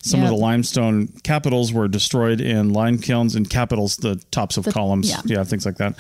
Some 0.03 0.23
of 0.23 0.29
the 0.29 0.35
limestone 0.37 1.09
capitals 1.23 1.73
were 1.73 1.89
destroyed 1.89 2.43
in 2.43 2.75
lime 2.75 2.99
kilns 2.99 3.35
and 3.37 3.49
capitals, 3.49 3.97
the 3.97 4.17
tops 4.31 4.59
of 4.59 4.65
The- 4.65 4.73
columns. 4.73 5.11
yeah. 5.25 5.45
things 5.45 5.65
like 5.65 5.77
that. 5.79 5.99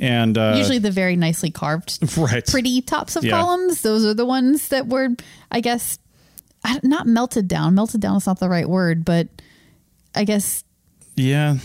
And 0.00 0.36
uh, 0.38 0.54
Usually 0.56 0.78
the 0.78 0.90
very 0.90 1.14
nicely 1.14 1.50
carved, 1.50 1.98
right, 2.16 2.44
pretty 2.46 2.80
tops 2.80 3.16
of 3.16 3.24
Yeah. 3.24 3.32
columns. 3.32 3.82
Those 3.82 4.04
are 4.06 4.14
the 4.14 4.24
ones 4.24 4.68
that 4.68 4.86
were, 4.88 5.10
I 5.50 5.60
guess, 5.60 5.98
not 6.82 7.06
melted 7.06 7.46
down. 7.48 7.74
Melted 7.74 8.00
down 8.00 8.16
is 8.16 8.26
not 8.26 8.40
the 8.40 8.48
right 8.48 8.68
word, 8.68 9.04
but 9.04 9.28
I 10.14 10.24
guess 10.24 10.64
yeah, 11.16 11.56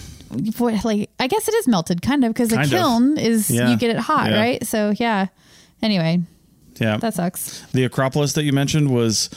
like 0.83 1.09
I 1.19 1.27
guess 1.27 1.47
it 1.47 1.53
is 1.53 1.67
melted 1.67 2.01
kind 2.01 2.25
of 2.25 2.33
because 2.33 2.51
a 2.51 2.55
Kind 2.55 2.65
of. 2.65 2.71
kiln 2.71 3.17
is 3.17 3.49
Yeah. 3.49 3.69
you 3.69 3.77
get 3.77 3.89
it 3.91 3.97
hot, 3.99 4.29
Yeah. 4.29 4.39
right? 4.39 4.67
So 4.67 4.93
yeah. 4.97 5.27
Anyway, 5.81 6.21
yeah. 6.79 6.97
that 6.97 7.13
sucks. 7.13 7.61
The 7.73 7.85
Acropolis 7.85 8.33
that 8.33 8.43
you 8.43 8.51
mentioned 8.51 8.89
was 8.91 9.29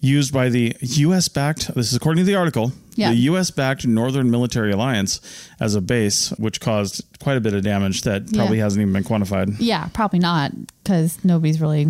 used 0.00 0.32
by 0.32 0.48
the 0.48 0.76
U.S. 0.80 1.28
backed, 1.28 1.74
this 1.74 1.88
is 1.90 1.94
according 1.96 2.24
to 2.24 2.26
the 2.26 2.36
article, 2.36 2.72
Yeah. 2.94 3.10
the 3.10 3.16
U.S. 3.30 3.50
backed 3.50 3.84
Northern 3.86 4.30
Military 4.30 4.70
Alliance 4.72 5.20
as 5.58 5.74
a 5.74 5.80
base, 5.80 6.30
which 6.38 6.60
caused 6.60 7.04
quite 7.20 7.36
a 7.36 7.40
bit 7.40 7.52
of 7.54 7.62
damage 7.62 8.02
that 8.02 8.32
probably 8.32 8.58
Yeah. 8.58 8.64
hasn't 8.64 8.80
even 8.82 8.92
been 8.92 9.02
quantified. 9.04 9.56
Yeah, 9.58 9.88
probably 9.92 10.20
not 10.20 10.52
because 10.84 11.18
nobody's 11.24 11.60
really 11.60 11.84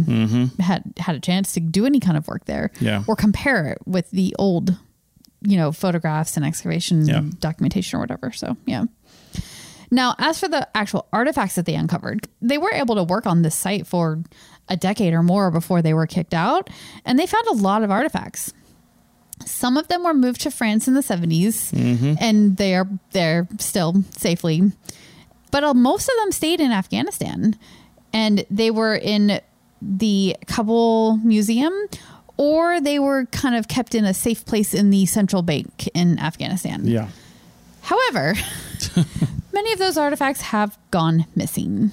had 0.59 0.85
had 0.99 1.17
a 1.17 1.21
chance 1.21 1.53
to 1.53 1.61
do 1.61 1.85
any 1.85 2.01
kind 2.01 2.17
of 2.17 2.27
work 2.29 2.47
there, 2.47 2.71
Mm-hmm. 2.77 2.85
Yeah. 2.85 3.05
or 3.07 3.15
compare 3.15 3.67
it 3.73 3.79
with 3.87 4.11
the 4.11 4.35
old, 4.39 4.77
you 5.43 5.57
know, 5.59 5.71
photographs 5.71 6.37
and 6.37 6.47
excavation 6.47 7.07
Yeah. 7.07 7.23
documentation 7.41 7.99
or 7.99 8.01
whatever. 8.01 8.33
So 8.33 8.57
yeah. 8.67 8.85
Now, 9.91 10.15
as 10.19 10.39
for 10.39 10.49
the 10.49 10.69
actual 10.77 11.07
artifacts 11.15 11.55
that 11.55 11.65
they 11.65 11.75
uncovered, 11.75 12.29
they 12.43 12.59
were 12.59 12.71
able 12.73 12.95
to 12.97 13.05
work 13.05 13.27
on 13.27 13.41
this 13.43 13.55
site 13.55 13.87
for 13.87 14.23
a 14.69 14.77
decade 14.77 15.13
or 15.15 15.23
more 15.23 15.51
before 15.51 15.83
they 15.83 15.95
were 15.95 16.07
kicked 16.07 16.35
out, 16.35 16.71
and 17.05 17.19
they 17.19 17.27
found 17.27 17.47
a 17.49 17.53
lot 17.55 17.83
of 17.83 17.91
artifacts. 17.91 18.53
Some 19.45 19.77
of 19.77 19.89
them 19.89 20.03
were 20.05 20.15
moved 20.15 20.41
to 20.43 20.51
France 20.51 20.89
in 20.89 20.95
the 20.95 21.01
70s, 21.01 21.73
and 22.21 22.57
they 22.57 22.75
are 22.75 22.89
there 23.13 23.47
still 23.59 24.03
safely. 24.11 24.73
But 25.51 25.65
uh, 25.65 25.75
most 25.75 26.09
of 26.09 26.15
them 26.21 26.33
stayed 26.33 26.61
in 26.61 26.73
Afghanistan, 26.73 27.57
and 28.13 28.45
they 28.51 28.71
were 28.71 28.97
in 28.97 29.41
the 29.81 30.37
Kabul 30.47 31.19
Museum, 31.19 31.73
or 32.37 32.81
they 32.81 32.99
were 32.99 33.27
kind 33.27 33.55
of 33.55 33.69
kept 33.69 33.95
in 33.95 34.05
a 34.05 34.13
safe 34.15 34.45
place 34.45 34.75
in 34.75 34.91
the 34.91 35.07
central 35.07 35.43
bank 35.43 35.89
in 35.95 36.19
Afghanistan. 36.19 36.87
Yeah. 36.87 37.09
However, 37.83 38.35
many 39.53 39.73
of 39.73 39.79
those 39.79 39.97
artifacts 39.97 40.41
have 40.43 40.77
gone 40.91 41.27
missing. 41.35 41.93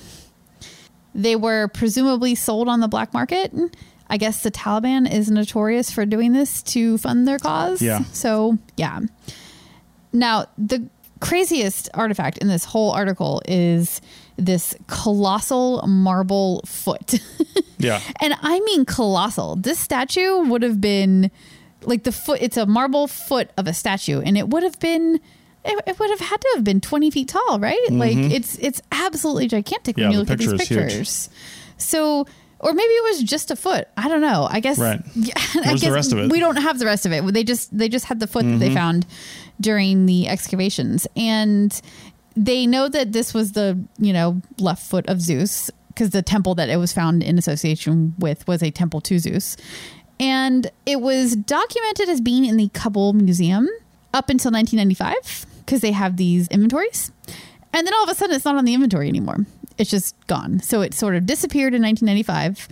They 1.15 1.35
were 1.35 1.69
presumably 1.69 2.35
sold 2.35 2.67
on 2.67 2.81
the 2.81 2.87
black 2.87 3.13
market. 3.13 3.51
I 4.07 4.17
guess 4.17 4.43
the 4.43 4.51
Taliban 4.51 5.11
is 5.11 5.31
notorious 5.31 5.89
for 5.89 6.05
doing 6.05 6.33
this 6.33 6.61
to 6.63 6.99
fund 6.99 7.27
their 7.27 7.39
cause. 7.39 7.81
Yeah. 7.81 8.03
So, 8.13 8.59
yeah. 8.77 8.99
Now, 10.13 10.45
the 10.57 10.87
craziest 11.21 11.89
artifact 11.93 12.37
in 12.37 12.47
this 12.47 12.65
whole 12.65 12.91
article 12.91 13.41
is 13.47 14.01
this 14.37 14.75
colossal 14.87 15.81
marble 15.87 16.61
foot. 16.65 17.15
Yeah. 17.77 18.01
And 18.21 18.33
I 18.41 18.59
mean 18.61 18.85
colossal. 18.85 19.57
This 19.57 19.79
statue 19.79 20.45
would 20.45 20.63
have 20.63 20.79
been 20.79 21.29
like 21.81 22.03
the 22.03 22.11
foot, 22.11 22.41
it's 22.41 22.57
a 22.57 22.65
marble 22.65 23.07
foot 23.07 23.51
of 23.57 23.67
a 23.67 23.73
statue, 23.73 24.21
and 24.21 24.37
it 24.37 24.49
would 24.49 24.63
have 24.63 24.79
been. 24.79 25.19
It, 25.65 25.83
it 25.87 25.99
would 25.99 26.09
have 26.11 26.19
had 26.19 26.39
to 26.41 26.51
have 26.55 26.63
been 26.63 26.79
20 26.81 27.11
feet 27.11 27.27
tall, 27.29 27.59
right? 27.59 27.79
Like 27.89 28.15
it's 28.17 28.57
it's 28.59 28.81
absolutely 28.91 29.47
gigantic 29.47 29.95
Mm-hmm. 29.95 30.01
Yeah, 30.01 30.07
when 30.09 30.11
you 30.19 30.23
the 30.25 30.31
look 30.31 30.31
at 30.31 30.39
these 30.59 30.67
pictures. 30.67 31.29
So, 31.77 32.25
or 32.59 32.73
maybe 32.73 32.87
it 32.93 33.03
was 33.11 33.23
just 33.23 33.51
a 33.51 33.55
foot. 33.55 33.87
I 33.97 34.07
don't 34.07 34.21
know. 34.21 34.47
I 34.49 34.59
guess. 34.59 34.77
Right. 34.79 35.01
Yeah, 35.15 35.33
I 35.37 35.67
Where's 35.69 35.81
the 35.81 35.91
rest 35.91 36.11
of 36.13 36.19
it? 36.19 36.31
We 36.31 36.39
don't 36.39 36.57
have 36.57 36.79
the 36.79 36.85
rest 36.85 37.05
of 37.05 37.11
it. 37.11 37.25
They 37.33 37.43
just 37.43 37.75
they 37.77 37.89
just 37.89 38.05
had 38.05 38.19
the 38.19 38.27
foot 38.27 38.43
that 38.43 38.49
Mm-hmm. 38.49 38.59
they 38.59 38.73
found 38.73 39.05
during 39.59 40.05
the 40.05 40.27
excavations, 40.27 41.07
and 41.15 41.79
they 42.35 42.67
know 42.67 42.87
that 42.89 43.11
this 43.13 43.33
was 43.33 43.53
the 43.53 43.79
you 43.97 44.13
know 44.13 44.41
left 44.59 44.83
foot 44.85 45.07
of 45.07 45.21
Zeus 45.21 45.71
because 45.89 46.09
the 46.11 46.21
temple 46.21 46.55
that 46.55 46.69
it 46.69 46.75
was 46.77 46.91
found 46.93 47.23
in 47.23 47.37
association 47.37 48.13
with 48.19 48.45
was 48.47 48.61
a 48.61 48.69
temple 48.71 48.99
to 49.01 49.17
Zeus, 49.19 49.55
and 50.19 50.69
it 50.85 50.99
was 51.01 51.35
documented 51.35 52.09
as 52.09 52.19
being 52.21 52.43
in 52.45 52.57
the 52.57 52.67
Kabul 52.69 53.13
Museum 53.13 53.67
up 54.13 54.29
until 54.29 54.51
1995 54.51 55.45
because 55.65 55.81
they 55.81 55.91
have 55.91 56.17
these 56.17 56.47
inventories, 56.49 57.11
and 57.73 57.85
then 57.85 57.93
all 57.93 58.03
of 58.03 58.09
a 58.09 58.15
sudden 58.15 58.35
it's 58.35 58.45
not 58.45 58.55
on 58.55 58.65
the 58.65 58.73
inventory 58.73 59.07
anymore. 59.09 59.45
It's 59.77 59.89
just 59.89 60.15
gone. 60.27 60.59
So 60.61 60.81
it 60.81 60.93
sort 60.93 61.15
of 61.15 61.25
disappeared 61.25 61.73
in 61.73 61.81
1995, 61.81 62.67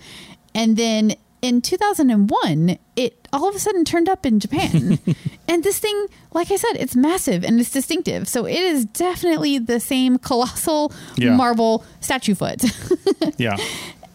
and 0.54 0.76
then 0.76 1.14
in 1.42 1.60
2001 1.60 2.78
it 2.96 3.28
all 3.30 3.48
of 3.48 3.54
a 3.54 3.58
sudden 3.58 3.84
turned 3.84 4.08
up 4.08 4.24
in 4.24 4.40
Japan. 4.40 4.98
and 5.48 5.62
this 5.64 5.78
thing, 5.78 6.06
like 6.32 6.50
I 6.50 6.56
said, 6.56 6.76
it's 6.76 6.96
massive 6.96 7.44
and 7.44 7.60
it's 7.60 7.70
distinctive. 7.70 8.28
So 8.28 8.46
it 8.46 8.56
is 8.58 8.84
definitely 8.86 9.58
the 9.58 9.80
same 9.80 10.16
colossal 10.18 10.92
Yeah. 11.16 11.36
marble 11.36 11.84
statue 12.00 12.34
foot. 12.34 12.62
Yeah. 13.36 13.56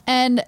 And 0.08 0.44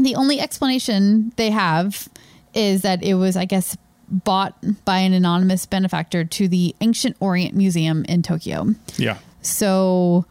the 0.00 0.16
only 0.16 0.40
explanation 0.40 1.32
they 1.36 1.50
have 1.50 2.08
is 2.52 2.82
that 2.82 3.02
it 3.02 3.14
was, 3.14 3.36
I 3.36 3.44
guess, 3.44 3.76
bought 4.08 4.54
by 4.84 4.98
an 4.98 5.12
anonymous 5.12 5.66
benefactor 5.66 6.24
to 6.24 6.48
the 6.48 6.74
Ancient 6.80 7.16
Orient 7.20 7.54
Museum 7.54 8.04
in 8.04 8.22
Tokyo. 8.22 8.74
Yeah. 8.96 9.18
So 9.42 10.26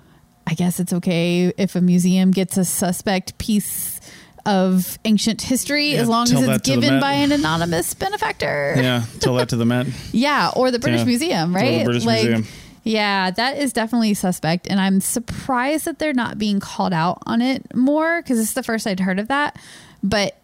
I 0.48 0.54
guess 0.54 0.80
it's 0.80 0.94
okay 0.94 1.54
if 1.58 1.76
a 1.76 1.82
museum 1.82 2.32
gets 2.32 2.58
a 2.58 2.66
suspect 2.66 3.38
piece 3.38 4.00
of 4.46 5.00
ancient 5.06 5.42
history 5.42 5.94
Yeah, 5.94 6.02
as 6.02 6.08
long 6.08 6.24
as 6.26 6.32
it's 6.34 6.46
that 6.46 6.64
to 6.66 6.76
the 6.76 6.82
given 6.82 7.00
by 7.00 7.14
an 7.14 7.32
anonymous 7.32 7.94
benefactor. 7.94 8.76
Yeah. 8.78 9.04
Tell 9.20 9.36
that 9.36 9.50
to 9.50 9.56
the 9.56 9.66
Met. 9.66 9.88
Yeah, 10.12 10.52
or 10.56 10.70
the 10.72 10.80
British 10.80 11.00
Yeah. 11.02 11.06
Museum, 11.06 11.56
right? 11.56 11.84
British 11.84 12.06
Museum. 12.06 12.46
Yeah, 12.84 13.32
that 13.32 13.58
is 13.58 13.74
definitely 13.74 14.14
suspect, 14.14 14.68
and 14.68 14.80
I'm 14.80 15.02
surprised 15.02 15.86
that 15.86 15.98
they're 15.98 16.14
not 16.14 16.38
being 16.38 16.60
called 16.60 16.94
out 16.94 17.18
on 17.26 17.42
it 17.42 17.76
more 17.76 18.22
because 18.22 18.40
it's 18.40 18.54
the 18.54 18.62
first 18.62 18.86
I'd 18.86 19.00
heard 19.00 19.18
of 19.18 19.30
that. 19.30 19.58
But 20.04 20.38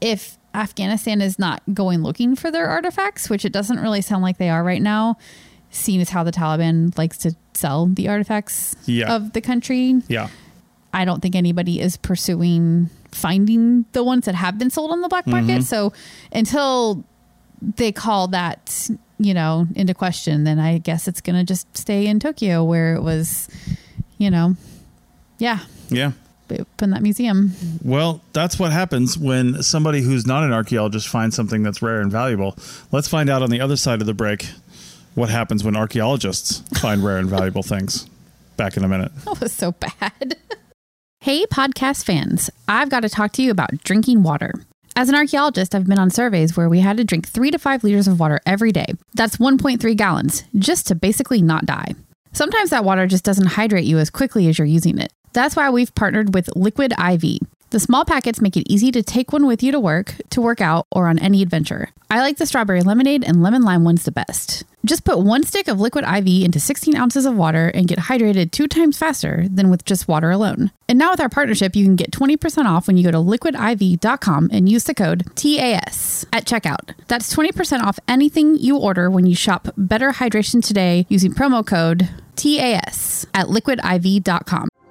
if 0.00 0.38
Afghanistan 0.54 1.20
is 1.20 1.38
not 1.38 1.62
going 1.72 2.02
looking 2.02 2.36
for 2.36 2.50
their 2.50 2.66
artifacts, 2.68 3.30
which 3.30 3.44
it 3.44 3.52
doesn't 3.52 3.80
really 3.80 4.00
sound 4.02 4.22
like 4.22 4.38
they 4.38 4.50
are 4.50 4.62
right 4.62 4.82
now, 4.82 5.16
seeing 5.70 6.00
as 6.00 6.10
how 6.10 6.22
the 6.24 6.32
Taliban 6.32 6.96
likes 6.98 7.16
to 7.18 7.34
sell 7.54 7.86
the 7.86 8.08
artifacts 8.08 8.74
Yeah. 8.86 9.14
of 9.14 9.32
the 9.32 9.40
country. 9.40 10.02
Yeah. 10.08 10.28
I 10.92 11.04
don't 11.06 11.20
think 11.22 11.34
anybody 11.34 11.80
is 11.80 11.96
pursuing 11.96 12.90
finding 13.12 13.84
the 13.92 14.02
ones 14.02 14.24
that 14.26 14.34
have 14.34 14.58
been 14.58 14.70
sold 14.70 14.90
on 14.90 15.00
the 15.02 15.08
black 15.08 15.26
market. 15.26 15.48
Mm-hmm. 15.50 15.60
So 15.62 15.92
until 16.32 17.04
they 17.60 17.92
call 17.92 18.28
that, 18.28 18.88
you 19.18 19.34
know, 19.34 19.66
into 19.76 19.92
question, 19.94 20.44
then 20.44 20.58
I 20.58 20.78
guess 20.78 21.06
it's 21.06 21.20
going 21.20 21.36
to 21.36 21.44
just 21.44 21.66
stay 21.76 22.06
in 22.06 22.20
Tokyo 22.20 22.64
where 22.64 22.94
it 22.94 23.02
was, 23.02 23.48
you 24.18 24.30
know, 24.30 24.56
yeah, 25.38 25.60
Yeah. 25.90 26.12
Up 26.60 26.82
in 26.82 26.90
that 26.90 27.02
museum. 27.02 27.52
Well, 27.82 28.22
that's 28.32 28.58
what 28.58 28.72
happens 28.72 29.18
when 29.18 29.62
somebody 29.62 30.00
who's 30.02 30.26
not 30.26 30.44
an 30.44 30.52
archaeologist 30.52 31.08
finds 31.08 31.36
something 31.36 31.62
that's 31.62 31.82
rare 31.82 32.00
and 32.00 32.10
valuable. 32.10 32.56
Let's 32.90 33.08
find 33.08 33.28
out 33.30 33.42
on 33.42 33.50
the 33.50 33.60
other 33.60 33.76
side 33.76 34.00
of 34.00 34.06
the 34.06 34.14
break 34.14 34.48
what 35.14 35.28
happens 35.28 35.62
when 35.64 35.76
archaeologists 35.76 36.60
find 36.80 37.04
rare 37.04 37.18
and 37.18 37.28
valuable 37.28 37.62
things. 37.62 38.08
Back 38.56 38.76
in 38.76 38.84
a 38.84 38.88
minute. 38.88 39.12
That 39.24 39.40
was 39.40 39.52
so 39.52 39.72
bad. 39.72 40.36
hey, 41.20 41.46
podcast 41.46 42.04
fans, 42.04 42.50
I've 42.68 42.90
got 42.90 43.00
to 43.00 43.08
talk 43.08 43.32
to 43.32 43.42
you 43.42 43.50
about 43.50 43.82
drinking 43.82 44.22
water. 44.22 44.54
As 44.94 45.08
an 45.08 45.14
archaeologist, 45.14 45.74
I've 45.74 45.86
been 45.86 45.98
on 45.98 46.10
surveys 46.10 46.54
where 46.54 46.68
we 46.68 46.80
had 46.80 46.98
to 46.98 47.04
drink 47.04 47.26
three 47.26 47.50
to 47.50 47.58
five 47.58 47.82
liters 47.82 48.06
of 48.06 48.20
water 48.20 48.40
every 48.44 48.72
day. 48.72 48.86
That's 49.14 49.38
1.3 49.38 49.96
gallons, 49.96 50.44
just 50.58 50.86
to 50.88 50.94
basically 50.94 51.40
not 51.40 51.64
die. 51.64 51.94
Sometimes 52.32 52.70
that 52.70 52.84
water 52.84 53.06
just 53.06 53.24
doesn't 53.24 53.46
hydrate 53.46 53.84
you 53.84 53.98
as 53.98 54.10
quickly 54.10 54.48
as 54.48 54.58
you're 54.58 54.66
using 54.66 54.98
it. 54.98 55.12
That's 55.32 55.56
why 55.56 55.70
we've 55.70 55.94
partnered 55.94 56.34
with 56.34 56.54
Liquid 56.54 56.92
IV. 56.92 57.38
The 57.70 57.80
small 57.80 58.04
packets 58.04 58.42
make 58.42 58.58
it 58.58 58.70
easy 58.70 58.92
to 58.92 59.02
take 59.02 59.32
one 59.32 59.46
with 59.46 59.62
you 59.62 59.72
to 59.72 59.80
work, 59.80 60.14
to 60.28 60.42
work 60.42 60.60
out, 60.60 60.86
or 60.90 61.08
on 61.08 61.18
any 61.18 61.40
adventure. 61.40 61.88
I 62.10 62.20
like 62.20 62.36
the 62.36 62.44
strawberry 62.44 62.82
lemonade 62.82 63.24
and 63.24 63.42
lemon 63.42 63.62
lime 63.62 63.82
ones 63.82 64.04
the 64.04 64.12
best. 64.12 64.64
Just 64.84 65.06
put 65.06 65.20
one 65.20 65.42
stick 65.42 65.68
of 65.68 65.80
liquid 65.80 66.04
IV 66.04 66.44
into 66.44 66.60
16 66.60 66.94
ounces 66.94 67.24
of 67.24 67.34
water 67.34 67.68
and 67.68 67.88
get 67.88 67.98
hydrated 67.98 68.50
two 68.50 68.68
times 68.68 68.98
faster 68.98 69.46
than 69.48 69.70
with 69.70 69.86
just 69.86 70.06
water 70.06 70.30
alone. 70.30 70.70
And 70.86 70.98
now 70.98 71.12
with 71.12 71.20
our 71.20 71.30
partnership, 71.30 71.74
you 71.74 71.86
can 71.86 71.96
get 71.96 72.10
20% 72.10 72.66
off 72.66 72.86
when 72.86 72.98
you 72.98 73.04
go 73.04 73.10
to 73.10 73.16
liquidiv.com 73.16 74.50
and 74.52 74.68
use 74.68 74.84
the 74.84 74.92
code 74.92 75.24
TAS 75.34 76.26
at 76.30 76.44
checkout. 76.44 76.94
That's 77.08 77.34
20% 77.34 77.80
off 77.80 77.98
anything 78.06 78.58
you 78.58 78.76
order 78.76 79.10
when 79.10 79.24
you 79.24 79.34
shop 79.34 79.68
Better 79.78 80.10
Hydration 80.10 80.62
today 80.62 81.06
using 81.08 81.32
promo 81.32 81.66
code 81.66 82.10
TAS 82.36 83.24
at 83.32 83.46
liquidiv.com. 83.46 84.68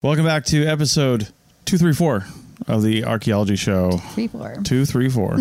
Welcome 0.00 0.26
back 0.26 0.44
to 0.44 0.64
episode 0.64 1.26
234 1.64 2.24
of 2.68 2.84
the 2.84 3.04
Archaeology 3.04 3.56
Show. 3.56 3.90
Three, 3.90 4.28
four. 4.28 4.54
234. 4.62 5.38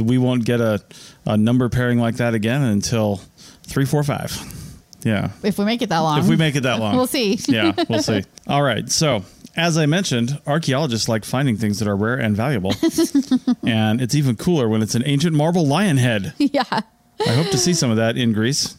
we 0.06 0.16
won't 0.16 0.46
get 0.46 0.62
a, 0.62 0.82
a 1.26 1.36
number 1.36 1.68
pairing 1.68 1.98
like 1.98 2.16
that 2.16 2.32
again 2.32 2.62
until 2.62 3.16
345. 3.64 4.72
Yeah. 5.04 5.32
If 5.42 5.58
we 5.58 5.66
make 5.66 5.82
it 5.82 5.90
that 5.90 5.98
long. 5.98 6.20
If 6.20 6.28
we 6.28 6.36
make 6.36 6.56
it 6.56 6.62
that 6.62 6.80
long. 6.80 6.96
We'll 6.96 7.06
see. 7.06 7.38
yeah, 7.46 7.74
we'll 7.90 8.02
see. 8.02 8.22
All 8.46 8.62
right. 8.62 8.90
So, 8.90 9.22
as 9.54 9.76
I 9.76 9.84
mentioned, 9.84 10.40
archaeologists 10.46 11.10
like 11.10 11.22
finding 11.22 11.58
things 11.58 11.78
that 11.80 11.88
are 11.88 11.96
rare 11.96 12.16
and 12.18 12.34
valuable. 12.34 12.72
and 13.62 14.00
it's 14.00 14.14
even 14.14 14.36
cooler 14.36 14.66
when 14.66 14.80
it's 14.80 14.94
an 14.94 15.02
ancient 15.04 15.36
marble 15.36 15.66
lion 15.66 15.98
head. 15.98 16.32
yeah. 16.38 16.62
I 17.20 17.32
hope 17.34 17.50
to 17.50 17.58
see 17.58 17.74
some 17.74 17.90
of 17.90 17.98
that 17.98 18.16
in 18.16 18.32
Greece. 18.32 18.78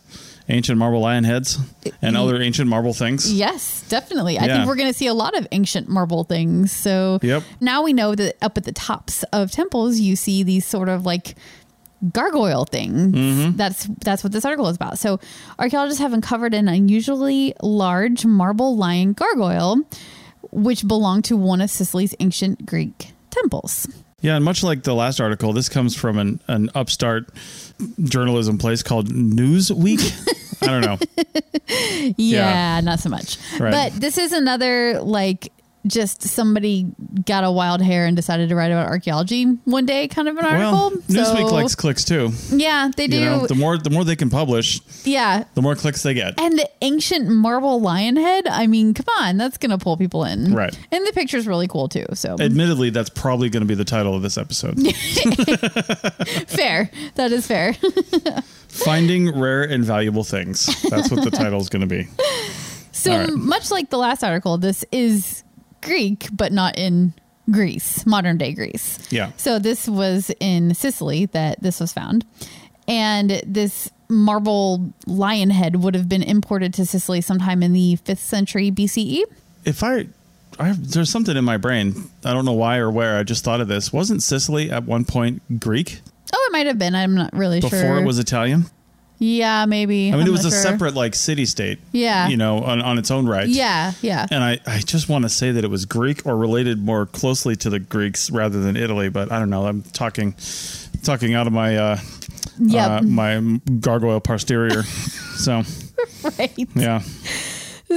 Ancient 0.50 0.78
marble 0.78 1.00
lion 1.00 1.24
heads 1.24 1.58
and 2.02 2.18
other 2.18 2.42
ancient 2.42 2.70
marble 2.70 2.94
things. 2.94 3.32
Yes, 3.32 3.86
definitely. 3.88 4.38
I 4.38 4.48
think 4.48 4.68
we're 4.68 4.76
going 4.76 4.92
to 4.92 4.98
see 4.98 5.08
a 5.08 5.14
lot 5.14 5.38
of 5.38 5.48
ancient 5.52 5.88
marble 5.88 6.26
things. 6.26 6.72
So 6.72 7.20
Yep. 7.22 7.44
now 7.62 7.82
we 7.84 7.94
know 7.94 8.14
that 8.16 8.36
up 8.42 8.58
at 8.58 8.66
the 8.66 8.74
tops 8.74 9.24
of 9.32 9.52
temples, 9.52 10.00
you 10.00 10.16
see 10.18 10.44
these 10.44 10.66
sort 10.66 10.90
of 10.90 11.06
like 11.06 11.36
gargoyle 12.12 12.66
things. 12.66 13.14
Mm-hmm. 13.16 13.56
That's 13.58 13.86
that's 14.04 14.24
what 14.24 14.34
this 14.34 14.44
article 14.44 14.68
is 14.68 14.76
about. 14.76 15.00
So 15.00 15.20
archaeologists 15.58 16.02
have 16.02 16.12
uncovered 16.12 16.54
an 16.54 16.68
unusually 16.68 17.54
large 17.62 18.26
marble 18.26 18.76
lion 18.76 19.14
gargoyle, 19.14 19.78
which 20.52 20.86
belonged 20.86 21.24
to 21.26 21.38
one 21.38 21.62
of 21.62 21.70
Sicily's 21.70 22.14
ancient 22.20 22.66
Greek 22.66 23.12
temples. 23.30 23.88
Yeah, 24.24 24.38
and 24.38 24.46
much 24.46 24.64
like 24.64 24.84
the 24.84 24.96
last 24.96 25.20
article, 25.20 25.52
this 25.52 25.68
comes 25.68 25.96
from 25.98 26.18
an, 26.18 26.40
an 26.48 26.70
upstart 26.74 27.28
journalism 28.02 28.58
place 28.58 28.82
called 28.82 29.10
Newsweek. 29.10 30.02
I 30.64 30.68
don't 30.68 30.82
know. 30.82 30.98
Yeah, 32.18 32.82
not 32.82 33.00
so 33.00 33.10
much. 33.10 33.38
Right. 33.60 33.72
But 33.72 33.94
this 33.94 34.18
is 34.18 34.32
another 34.34 35.02
like 35.02 35.52
just 35.86 36.22
somebody 36.24 36.88
got 37.26 37.44
a 37.44 37.52
wild 37.52 37.82
hair 37.82 38.06
and 38.06 38.16
decided 38.16 38.50
to 38.50 38.56
write 38.56 38.72
about 38.72 38.88
archaeology 38.88 39.44
one 39.66 39.86
day 39.86 40.08
kind 40.08 40.28
of 40.28 40.38
an 40.38 40.46
article. 40.46 40.72
Well, 40.72 40.92
Newsweek 40.92 41.50
So, 41.50 41.56
likes 41.56 41.76
clicks 41.76 42.06
too. 42.06 42.32
Yeah, 42.50 42.90
they 42.96 43.08
do. 43.08 43.18
You 43.18 43.26
know, 43.26 43.48
the 43.48 43.56
more 43.56 43.78
the 43.78 43.90
more 43.90 44.04
they 44.04 44.16
can 44.16 44.30
publish, 44.30 44.82
yeah. 45.04 45.44
the 45.56 45.62
more 45.62 45.76
clicks 45.76 46.04
they 46.04 46.14
get. 46.14 46.40
And 46.40 46.58
the 46.58 46.70
ancient 46.82 47.28
marble 47.30 47.82
lion 47.82 48.16
head, 48.16 48.48
I 48.48 48.68
mean, 48.68 48.94
come 48.94 49.06
on, 49.20 49.38
that's 49.38 49.58
going 49.58 49.72
to 49.72 49.78
pull 49.78 49.98
people 49.98 50.24
in. 50.24 50.54
Right. 50.54 50.78
And 50.92 51.06
the 51.06 51.12
picture's 51.12 51.48
really 51.48 51.68
cool 51.68 51.90
too. 51.90 52.06
So 52.14 52.38
Admittedly, 52.40 52.90
that's 52.90 53.10
probably 53.10 53.50
going 53.50 53.62
to 53.62 53.68
be 53.68 53.76
the 53.76 53.86
title 53.86 54.16
of 54.16 54.22
this 54.22 54.38
episode. 54.38 54.76
fair. 56.48 56.90
That 57.16 57.32
is 57.32 57.46
fair. 57.46 57.74
Finding 58.68 59.38
rare 59.38 59.64
and 59.64 59.84
valuable 59.84 60.24
things. 60.24 60.66
That's 60.90 61.12
what 61.12 61.24
the 61.24 61.32
title 61.32 61.60
is 61.60 61.70
going 61.70 61.88
to 61.88 61.88
be. 61.88 62.08
So 62.92 63.18
right. 63.18 63.34
much 63.34 63.70
like 63.70 63.90
the 63.90 63.98
last 63.98 64.24
article, 64.24 64.58
this 64.58 64.86
is 64.92 65.44
Greek, 65.84 66.28
but 66.32 66.52
not 66.52 66.78
in 66.78 67.14
Greece, 67.52 68.06
modern 68.06 68.38
day 68.38 68.54
Greece. 68.54 69.00
Yeah. 69.12 69.32
So 69.38 69.60
this 69.60 69.88
was 69.88 70.32
in 70.40 70.74
Sicily 70.74 71.28
that 71.28 71.62
this 71.62 71.80
was 71.80 71.94
found. 71.94 72.26
And 72.88 73.42
this 73.46 73.90
marble 74.10 74.94
lion 75.06 75.50
head 75.50 75.78
would 75.78 75.96
have 75.96 76.10
been 76.10 76.24
imported 76.24 76.74
to 76.76 76.86
Sicily 76.86 77.22
sometime 77.22 77.64
in 77.64 77.74
the 77.74 77.98
5th 78.06 78.18
century 78.18 78.72
BCE. 78.72 79.24
If 79.66 79.84
I, 79.84 80.08
I 80.60 80.74
there's 80.78 81.10
something 81.10 81.38
in 81.38 81.46
my 81.46 81.58
brain. 81.58 82.10
I 82.26 82.34
don't 82.34 82.46
know 82.46 82.54
why 82.54 82.78
or 82.78 82.92
where. 82.92 83.18
I 83.18 83.24
just 83.24 83.44
thought 83.44 83.62
of 83.62 83.68
this. 83.68 83.94
Wasn't 83.94 84.22
Sicily 84.22 84.70
at 84.72 84.84
one 84.84 85.06
point 85.06 85.60
Greek 85.60 86.02
Oh, 86.34 86.48
it 86.50 86.52
might 86.52 86.66
have 86.66 86.80
been. 86.80 86.96
I'm 86.96 87.14
not 87.14 87.32
really 87.34 87.60
before 87.60 87.78
sure. 87.78 87.82
Before 87.82 88.00
it 88.00 88.06
was 88.06 88.18
Italian? 88.18 88.66
Yeah, 89.20 89.66
maybe. 89.66 90.10
I 90.10 90.12
mean, 90.12 90.22
I'm 90.22 90.28
it 90.28 90.32
was 90.32 90.46
a 90.46 90.50
sure. 90.50 90.60
separate 90.60 90.96
like 90.96 91.16
city 91.16 91.46
state. 91.46 91.80
Yeah. 91.92 92.28
You 92.28 92.38
know, 92.38 92.64
on, 92.64 92.82
on 92.82 92.98
its 92.98 93.10
own 93.12 93.26
right. 93.26 93.48
Yeah, 93.48 93.94
yeah. 94.02 94.28
And 94.30 94.44
I, 94.44 94.60
I 94.66 94.80
just 94.80 95.08
want 95.08 95.24
to 95.24 95.30
say 95.30 95.52
that 95.52 95.64
it 95.64 95.70
was 95.70 95.86
Greek 95.86 96.26
or 96.26 96.36
related 96.36 96.80
more 96.80 97.06
closely 97.06 97.56
to 97.58 97.70
the 97.70 97.80
Greeks 97.80 98.30
rather 98.32 98.60
than 98.60 98.76
Italy, 98.76 99.10
but 99.10 99.32
I 99.32 99.40
don't 99.40 99.50
know. 99.50 99.66
I'm 99.66 99.82
talking 99.82 100.36
talking 101.04 101.34
out 101.34 101.48
of 101.48 101.54
my 101.54 101.78
uh, 101.78 102.00
Yep. 102.60 102.90
uh 102.90 103.02
my 103.04 103.40
gargoyle 103.80 104.20
posterior. 104.20 104.84
so 105.38 105.64
right. 106.38 106.54
yeah. 106.76 107.02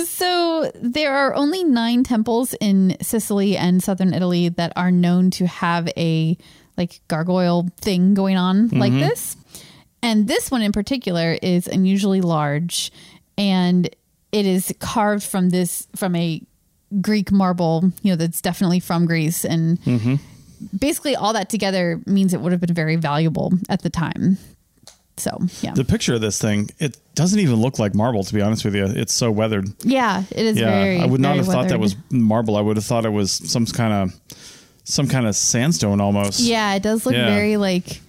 So 0.04 0.70
there 0.74 1.14
are 1.14 1.34
only 1.34 1.64
nine 1.64 2.04
temples 2.04 2.54
in 2.60 2.96
Sicily 3.00 3.56
and 3.56 3.82
southern 3.82 4.12
Italy 4.12 4.48
that 4.50 4.72
are 4.76 4.90
known 4.90 5.30
to 5.32 5.46
have 5.46 5.88
a 5.96 6.36
like 6.76 7.00
gargoyle 7.08 7.68
thing 7.80 8.14
going 8.14 8.36
on 8.36 8.68
like 8.68 8.92
this. 8.92 9.36
And 10.06 10.28
this 10.28 10.52
one 10.52 10.62
in 10.62 10.70
particular 10.70 11.36
is 11.42 11.66
unusually 11.66 12.20
large 12.20 12.92
and 13.36 13.90
it 14.30 14.46
is 14.46 14.72
carved 14.78 15.24
from 15.24 15.50
this 15.50 15.88
from 15.96 16.14
a 16.14 16.40
Greek 17.00 17.32
marble, 17.32 17.90
you 18.02 18.12
know, 18.12 18.16
that's 18.16 18.40
definitely 18.40 18.78
from 18.78 19.06
Greece 19.06 19.44
and 19.44 19.80
mm-hmm. 19.82 20.14
basically 20.78 21.16
all 21.16 21.32
that 21.32 21.50
together 21.50 22.00
means 22.06 22.32
it 22.32 22.40
would 22.40 22.52
have 22.52 22.60
been 22.60 22.72
very 22.72 22.94
valuable 22.94 23.52
at 23.68 23.82
the 23.82 23.90
time. 23.90 24.38
So, 25.16 25.40
yeah. 25.60 25.72
The 25.74 25.84
picture 25.84 26.14
of 26.14 26.20
this 26.20 26.40
thing, 26.40 26.70
it 26.78 26.96
doesn't 27.16 27.40
even 27.40 27.56
look 27.56 27.80
like 27.80 27.92
marble 27.92 28.22
to 28.22 28.32
be 28.32 28.40
honest 28.40 28.64
with 28.64 28.76
you. 28.76 28.84
It's 28.84 29.12
so 29.12 29.32
weathered. 29.32 29.66
yeah, 29.84 30.22
it 30.30 30.46
is 30.46 30.56
Yeah. 30.56 30.70
very 30.70 31.00
I 31.00 31.06
would 31.06 31.20
not 31.20 31.34
have 31.36 31.46
thought 31.46 31.68
that 31.70 31.80
was 31.80 31.96
marble. 32.10 32.56
I 32.56 32.60
would 32.60 32.76
have 32.76 32.84
thought 32.86 33.04
it 33.04 33.12
was 33.12 33.32
some 33.32 33.66
kind 33.66 33.92
of 33.92 34.20
some 34.84 35.08
kind 35.08 35.26
of 35.26 35.34
sandstone 35.34 36.00
almost. 36.00 36.38
Yeah, 36.38 36.74
it 36.74 36.84
does 36.84 37.04
look 37.04 37.16
Yeah. 37.16 37.26
very 37.26 37.56
like 37.56 38.02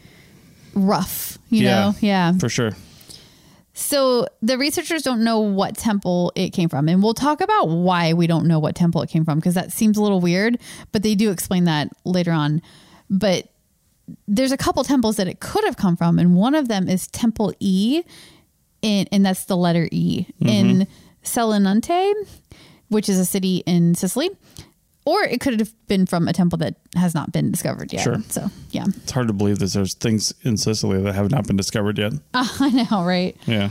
rough, 0.75 1.26
you 1.49 1.63
Yeah. 1.63 1.79
know? 1.79 1.95
Yeah. 2.01 2.33
For 2.37 2.49
sure. 2.49 2.71
So 3.73 4.27
the 4.41 4.57
researchers 4.57 5.03
don't 5.03 5.23
know 5.23 5.39
what 5.39 5.77
temple 5.77 6.31
it 6.35 6.49
came 6.49 6.67
from. 6.67 6.89
And 6.89 7.03
we'll 7.03 7.13
talk 7.13 7.41
about 7.41 7.69
why 7.69 8.13
we 8.13 8.25
don't 8.25 8.47
know 8.47 8.57
what 8.57 8.73
temple 8.75 9.03
it 9.03 9.09
came 9.09 9.23
from 9.23 9.37
because 9.37 9.53
that 9.53 9.71
seems 9.71 9.97
a 9.97 10.01
little 10.01 10.19
weird, 10.19 10.57
but 10.91 11.03
they 11.03 11.13
do 11.13 11.29
explain 11.29 11.65
that 11.65 11.89
later 12.05 12.31
on. 12.31 12.61
but 13.09 13.47
there's 14.27 14.51
a 14.53 14.57
couple 14.57 14.83
temples 14.85 15.17
that 15.17 15.27
it 15.27 15.41
could 15.41 15.65
have 15.65 15.75
come 15.75 15.97
from, 15.97 16.17
and 16.17 16.33
one 16.35 16.55
of 16.55 16.69
them 16.69 16.87
is 16.87 17.07
Temple 17.07 17.53
E, 17.59 18.03
in, 18.81 19.05
and 19.11 19.25
that's 19.25 19.45
the 19.45 19.57
letter 19.57 19.89
E 19.91 20.25
in 20.39 20.87
mm-hmm. 20.87 20.91
Selinunte, 21.23 22.13
which 22.87 23.09
is 23.09 23.19
a 23.19 23.25
city 23.25 23.63
in 23.65 23.95
Sicily. 23.95 24.29
Or 25.07 25.23
it 25.23 25.39
could 25.39 25.57
have 25.61 25.73
been 25.87 26.05
from 26.05 26.27
a 26.27 26.33
temple 26.33 26.57
that 26.57 26.75
has 26.95 27.15
not 27.15 27.31
been 27.31 27.49
discovered 27.49 27.93
yet. 27.93 28.03
Sure. 28.03 28.21
So, 28.27 28.49
yeah. 28.71 28.83
It's 28.87 29.11
hard 29.11 29.27
to 29.27 29.33
believe 29.33 29.59
that 29.59 29.71
there's 29.71 29.93
things 29.93 30.33
in 30.41 30.57
Sicily 30.57 31.01
that 31.01 31.15
have 31.15 31.31
not 31.31 31.47
been 31.47 31.55
discovered 31.55 31.97
yet. 31.97 32.11
I 32.33 32.87
know, 32.91 33.05
right? 33.05 33.37
Yeah. 33.45 33.69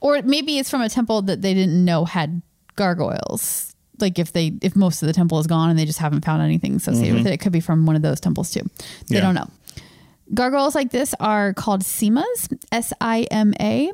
Or 0.00 0.22
maybe 0.22 0.58
it's 0.58 0.70
from 0.70 0.80
a 0.80 0.88
temple 0.88 1.20
that 1.22 1.42
they 1.42 1.52
didn't 1.52 1.84
know 1.84 2.06
had 2.06 2.40
gargoyles. 2.76 3.74
Like 4.00 4.18
if 4.18 4.32
they 4.32 4.52
if 4.62 4.74
most 4.76 5.02
of 5.02 5.08
the 5.08 5.12
temple 5.12 5.38
is 5.40 5.46
gone 5.46 5.68
and 5.68 5.78
they 5.78 5.84
just 5.84 5.98
haven't 5.98 6.24
found 6.24 6.40
anything 6.40 6.76
associated 6.76 7.14
with 7.16 7.24
mm-hmm. 7.24 7.32
it, 7.32 7.34
it 7.34 7.40
could 7.40 7.52
be 7.52 7.60
from 7.60 7.84
one 7.84 7.94
of 7.94 8.00
those 8.00 8.18
temples 8.18 8.50
too. 8.50 8.62
They 9.08 9.16
Yeah. 9.16 9.20
don't 9.20 9.34
know. 9.34 9.50
Gargoyles 10.32 10.74
like 10.74 10.90
this 10.90 11.14
are 11.20 11.52
called 11.52 11.82
simas, 11.82 12.50
S 12.72 12.94
I 13.00 13.26
M 13.30 13.52
A, 13.60 13.92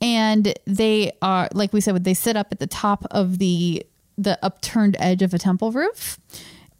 and 0.00 0.54
they 0.66 1.12
are 1.20 1.50
like 1.52 1.74
we 1.74 1.82
said, 1.82 2.04
they 2.04 2.14
sit 2.14 2.36
up 2.36 2.48
at 2.52 2.58
the 2.58 2.66
top 2.66 3.04
of 3.10 3.38
the 3.38 3.84
the 4.18 4.38
upturned 4.44 4.96
edge 4.98 5.22
of 5.22 5.34
a 5.34 5.38
temple 5.38 5.72
roof. 5.72 6.18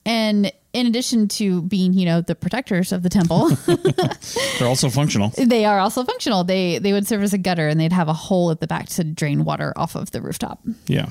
And 0.05 0.53
in 0.73 0.87
addition 0.87 1.27
to 1.29 1.63
being, 1.63 1.93
you 1.93 2.05
know, 2.05 2.21
the 2.21 2.35
protectors 2.37 2.93
of 2.93 3.03
the 3.03 3.09
temple, 3.09 3.49
They're 4.59 4.69
also 4.69 4.89
functional. 4.89 5.31
they 5.37 5.65
are 5.65 5.79
also 5.81 6.05
functional. 6.05 6.45
They 6.45 6.79
they 6.79 6.93
would 6.93 7.07
serve 7.09 7.23
as 7.23 7.33
a 7.33 7.39
gutter 7.39 7.67
and 7.67 7.81
they'd 7.81 7.93
have 7.93 8.09
a 8.09 8.13
hole 8.13 8.51
at 8.53 8.61
the 8.61 8.67
back 8.69 8.89
to 8.91 9.05
drain 9.05 9.45
water 9.45 9.73
off 9.75 9.97
of 9.97 10.13
the 10.13 10.21
rooftop. 10.21 10.61
Yeah. 10.87 11.09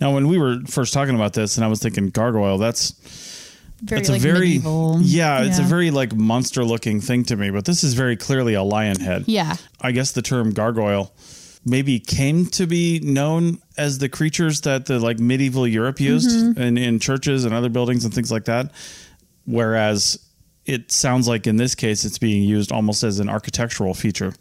Now, 0.00 0.12
when 0.12 0.28
we 0.28 0.38
were 0.38 0.58
first 0.66 0.92
talking 0.92 1.14
about 1.14 1.32
this, 1.34 1.56
and 1.56 1.64
I 1.64 1.68
was 1.68 1.78
thinking 1.80 2.10
gargoyle, 2.10 2.58
that's 2.58 2.90
Very 3.82 4.00
that's 4.00 4.10
like 4.10 4.18
a 4.18 4.22
very 4.22 4.40
medieval. 4.40 4.98
yeah, 5.00 5.42
it's 5.44 5.58
a 5.58 5.62
very 5.62 5.90
like 5.90 6.14
monster 6.14 6.64
looking 6.64 7.00
thing 7.00 7.24
to 7.26 7.36
me. 7.36 7.50
But 7.50 7.64
this 7.64 7.84
is 7.84 7.94
very 7.94 8.16
clearly 8.16 8.54
a 8.54 8.62
lion 8.62 8.98
head. 9.00 9.24
Yeah. 9.26 9.56
I 9.80 9.92
guess 9.92 10.12
the 10.12 10.20
term 10.22 10.50
gargoyle 10.52 11.12
maybe 11.64 11.98
came 11.98 12.46
to 12.46 12.66
be 12.66 13.00
known 13.00 13.58
as 13.78 13.98
the 13.98 14.08
creatures 14.08 14.60
that 14.62 14.86
the 14.86 14.98
like 14.98 15.18
medieval 15.18 15.66
Europe 15.66 16.00
used 16.00 16.28
Mm-hmm. 16.30 16.60
in, 16.60 16.78
in 16.78 16.98
churches 17.00 17.44
and 17.44 17.54
other 17.54 17.68
buildings 17.70 18.04
and 18.04 18.12
things 18.14 18.30
like 18.30 18.44
that. 18.44 18.70
Whereas 19.46 20.18
it 20.66 20.90
sounds 20.90 21.28
like 21.28 21.46
in 21.46 21.56
this 21.56 21.74
case 21.74 22.04
it's 22.04 22.18
being 22.18 22.42
used 22.42 22.72
almost 22.72 23.02
as 23.02 23.18
an 23.18 23.28
architectural 23.28 23.92
feature. 23.94 24.32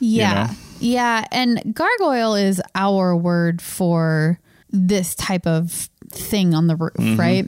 Yeah. 0.00 0.46
know? 0.48 0.52
Yeah. 0.80 1.24
And 1.32 1.74
gargoyle 1.74 2.34
is 2.36 2.62
our 2.74 3.16
word 3.16 3.60
for 3.60 4.38
this 4.70 5.14
type 5.14 5.46
of 5.46 5.88
thing 6.10 6.54
on 6.54 6.66
the 6.68 6.76
roof, 6.76 6.92
Mm-hmm. 6.94 7.20
right? 7.20 7.46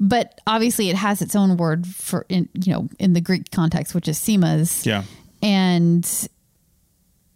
But 0.00 0.40
obviously 0.46 0.90
it 0.90 0.96
has 0.96 1.22
its 1.22 1.36
own 1.36 1.56
word 1.56 1.86
for 1.86 2.26
in 2.28 2.48
you 2.54 2.72
know, 2.72 2.88
in 2.98 3.12
the 3.12 3.20
Greek 3.20 3.50
context, 3.52 3.94
which 3.94 4.08
is 4.08 4.18
simas. 4.18 4.84
Yeah. 4.84 5.04
And 5.40 6.04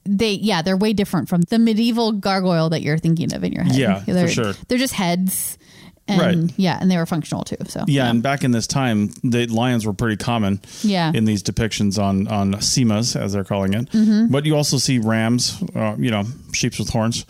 they 0.09 0.33
yeah, 0.33 0.62
they're 0.62 0.77
way 0.77 0.92
different 0.92 1.29
from 1.29 1.42
the 1.42 1.59
medieval 1.59 2.12
gargoyle 2.12 2.71
that 2.71 2.83
you're 2.83 2.99
thinking 2.99 3.35
of 3.35 3.44
in 3.44 3.53
your 3.53 3.64
head. 3.64 3.77
Yeah, 3.77 4.01
for 4.01 4.12
they're, 4.12 4.29
sure. 4.29 4.53
They're 4.68 4.79
just 4.79 4.94
heads. 4.94 5.58
And 6.09 6.21
Right. 6.21 6.55
yeah, 6.57 6.79
and 6.81 6.90
they 6.90 6.97
were 6.97 7.05
functional 7.07 7.44
too. 7.44 7.57
So 7.68 7.85
Yeah, 7.87 8.09
and 8.09 8.23
back 8.23 8.42
in 8.44 8.51
this 8.51 8.66
time, 8.66 9.11
the 9.23 9.47
lions 9.47 9.85
were 9.87 9.92
pretty 9.92 10.16
common. 10.16 10.61
Yeah. 10.83 11.12
In 11.14 11.25
these 11.27 11.42
depictions 11.42 12.03
on 12.03 12.27
on 12.29 12.55
simas, 12.55 13.14
as 13.14 13.33
they're 13.35 13.44
calling 13.44 13.75
it. 13.75 13.90
Mm-hmm. 13.90 14.33
But 14.33 14.47
you 14.47 14.57
also 14.57 14.79
see 14.79 14.99
rams, 14.99 15.62
uh, 15.75 15.94
you 15.99 16.11
know, 16.11 16.25
sheep 16.53 16.79
with 16.79 16.88
horns, 16.90 17.27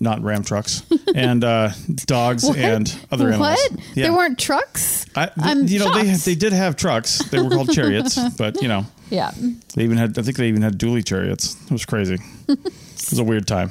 not 0.00 0.22
ram 0.22 0.44
trucks, 0.44 0.82
and 1.14 1.42
uh, 1.44 1.70
dogs 2.06 2.44
and 2.44 2.94
other 3.10 3.28
animals. 3.28 3.58
Mm-hmm. 3.58 3.74
What? 3.76 3.94
There 3.94 4.12
weren't 4.12 4.38
trucks? 4.38 5.06
I, 5.16 5.30
I'm 5.36 5.66
you 5.66 5.78
know, 5.80 5.92
they 5.92 6.12
they 6.12 6.34
did 6.34 6.52
have 6.52 6.76
trucks. 6.76 7.18
They 7.30 7.40
were 7.40 7.50
called 7.50 7.72
chariots, 7.72 8.18
but 8.38 8.62
you 8.62 8.68
know, 8.68 8.86
Yeah. 9.10 9.32
they 9.74 9.82
even 9.84 9.96
had. 9.98 10.18
I 10.18 10.22
think 10.22 10.36
they 10.36 10.48
even 10.48 10.62
had 10.62 10.78
dually 10.78 11.04
chariots. 11.04 11.56
It 11.66 11.70
was 11.72 11.84
crazy. 11.84 12.18
it 12.48 13.10
was 13.10 13.18
a 13.18 13.24
weird 13.24 13.46
time. 13.46 13.70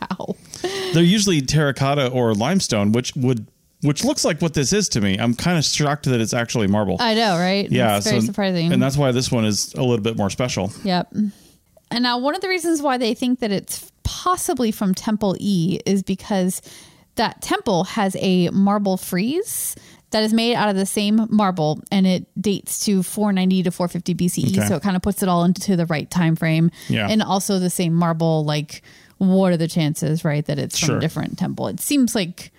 Wow. 0.00 0.36
They're 0.92 1.02
usually 1.02 1.40
terracotta 1.40 2.08
or 2.08 2.34
limestone, 2.34 2.92
which 2.92 3.14
would 3.16 3.46
which 3.82 4.04
looks 4.04 4.24
like 4.24 4.40
what 4.42 4.54
this 4.54 4.72
is 4.72 4.88
to 4.90 5.00
me. 5.00 5.16
I'm 5.18 5.34
kind 5.34 5.56
of 5.58 5.64
shocked 5.64 6.04
that 6.06 6.20
it's 6.20 6.34
actually 6.34 6.66
marble. 6.66 6.96
I 7.00 7.14
know, 7.14 7.36
right? 7.38 7.70
yeah, 7.70 7.96
It's 7.96 8.06
very 8.08 8.20
so- 8.20 8.26
surprising. 8.26 8.72
and 8.72 8.82
that's 8.82 8.96
why 8.96 9.12
this 9.12 9.30
one 9.32 9.44
is 9.44 9.72
a 9.74 9.80
little 9.82 9.98
bit 10.02 10.16
more 10.16 10.30
special. 10.30 10.72
Yep. 10.84 11.12
And 11.92 12.02
now, 12.02 12.18
one 12.18 12.34
of 12.36 12.40
the 12.40 12.48
reasons 12.48 12.80
why 12.82 12.98
they 12.98 13.14
think 13.14 13.40
that 13.40 13.50
it's 13.50 13.90
possibly 14.04 14.70
from 14.70 14.94
Temple 14.94 15.36
E 15.40 15.80
is 15.86 16.02
because 16.02 16.62
that 17.16 17.42
temple 17.42 17.84
has 17.84 18.16
a 18.20 18.48
marble 18.50 18.96
frieze 18.96 19.74
that 20.10 20.22
is 20.22 20.32
made 20.32 20.54
out 20.54 20.68
of 20.68 20.76
the 20.76 20.86
same 20.86 21.26
marble 21.30 21.80
and 21.92 22.06
it 22.06 22.26
dates 22.40 22.84
to 22.84 23.02
490 23.02 23.64
to 23.64 23.70
450 23.70 24.14
BCE. 24.14 24.58
Okay. 24.58 24.66
So 24.68 24.76
it 24.76 24.82
kind 24.82 24.94
of 24.96 25.02
puts 25.02 25.22
it 25.22 25.28
all 25.28 25.44
into 25.44 25.76
the 25.76 25.86
right 25.86 26.08
time 26.10 26.36
frame. 26.36 26.70
Yeah. 26.88 27.08
And 27.10 27.22
also 27.22 27.58
the 27.58 27.70
same 27.70 27.92
marble, 27.94 28.44
like, 28.44 28.82
what 29.18 29.52
are 29.52 29.56
the 29.56 29.68
chances, 29.68 30.24
right, 30.24 30.44
that 30.46 30.58
it's 30.58 30.78
from 30.78 30.86
Sure. 30.86 30.96
a 30.98 31.00
different 31.00 31.38
temple? 31.38 31.66
It 31.68 31.80
seems 31.80 32.14
like, 32.14 32.52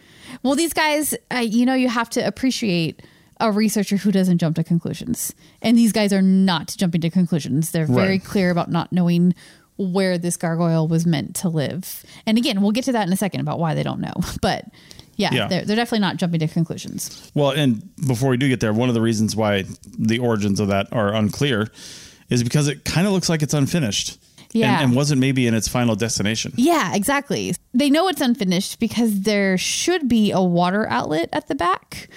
well, 0.44 0.56
these 0.56 0.74
guys, 0.74 1.16
uh, 1.34 1.40
you 1.40 1.66
know, 1.66 1.74
you 1.74 1.90
have 1.90 2.10
to 2.12 2.26
appreciate 2.26 3.02
a 3.40 3.52
researcher 3.52 3.98
who 3.98 4.12
doesn't 4.12 4.38
jump 4.38 4.56
to 4.56 4.64
conclusions. 4.64 5.34
And 5.62 5.78
these 5.78 5.92
guys 5.92 6.14
are 6.14 6.22
not 6.22 6.76
jumping 6.78 7.02
to 7.02 7.10
conclusions. 7.10 7.72
They're 7.72 7.88
very 7.88 8.10
Right. 8.12 8.24
clear 8.24 8.52
about 8.52 8.70
not 8.70 8.92
knowing 8.92 9.34
where 9.78 10.18
this 10.20 10.38
gargoyle 10.38 10.88
was 10.88 11.08
meant 11.08 11.36
to 11.38 11.50
live. 11.50 12.04
And 12.28 12.38
again, 12.38 12.62
we'll 12.62 12.72
get 12.72 12.84
to 12.86 12.92
that 12.92 13.08
in 13.08 13.14
a 13.14 13.18
second 13.18 13.42
about 13.42 13.58
why 13.60 13.74
they 13.74 13.82
don't 13.84 14.00
know. 14.00 14.14
But 14.42 14.66
yeah, 15.16 15.30
Yeah. 15.34 15.48
They're, 15.48 15.66
they're 15.66 15.76
definitely 15.76 16.00
not 16.02 16.18
jumping 16.18 16.40
to 16.42 16.48
conclusions. 16.48 17.32
Well, 17.34 17.50
and 17.52 17.82
before 18.08 18.30
we 18.30 18.38
do 18.38 18.48
get 18.48 18.60
there, 18.60 18.74
one 18.74 18.90
of 18.90 18.96
the 18.96 19.02
reasons 19.02 19.36
why 19.36 19.66
the 19.98 20.20
origins 20.20 20.60
of 20.60 20.68
that 20.68 20.88
are 20.92 21.14
unclear 21.14 21.68
is 22.30 22.44
because 22.44 22.68
it 22.68 22.86
kind 22.86 23.08
of 23.08 23.14
looks 23.14 23.28
like 23.28 23.42
it's 23.42 23.54
unfinished. 23.56 24.20
Yeah. 24.54 24.76
And, 24.76 24.84
and 24.90 24.96
wasn't 24.96 25.22
maybe 25.22 25.48
in 25.48 25.54
its 25.54 25.68
final 25.68 25.96
destination. 25.96 26.54
Yeah, 26.56 26.94
exactly. 26.96 27.56
They 27.74 27.90
know 27.90 28.08
it's 28.08 28.22
unfinished 28.22 28.80
because 28.80 29.22
there 29.22 29.58
should 29.58 30.08
be 30.08 30.32
a 30.32 30.42
water 30.42 30.88
outlet 30.90 31.30
at 31.32 31.48
the 31.48 31.56
back, 31.56 32.10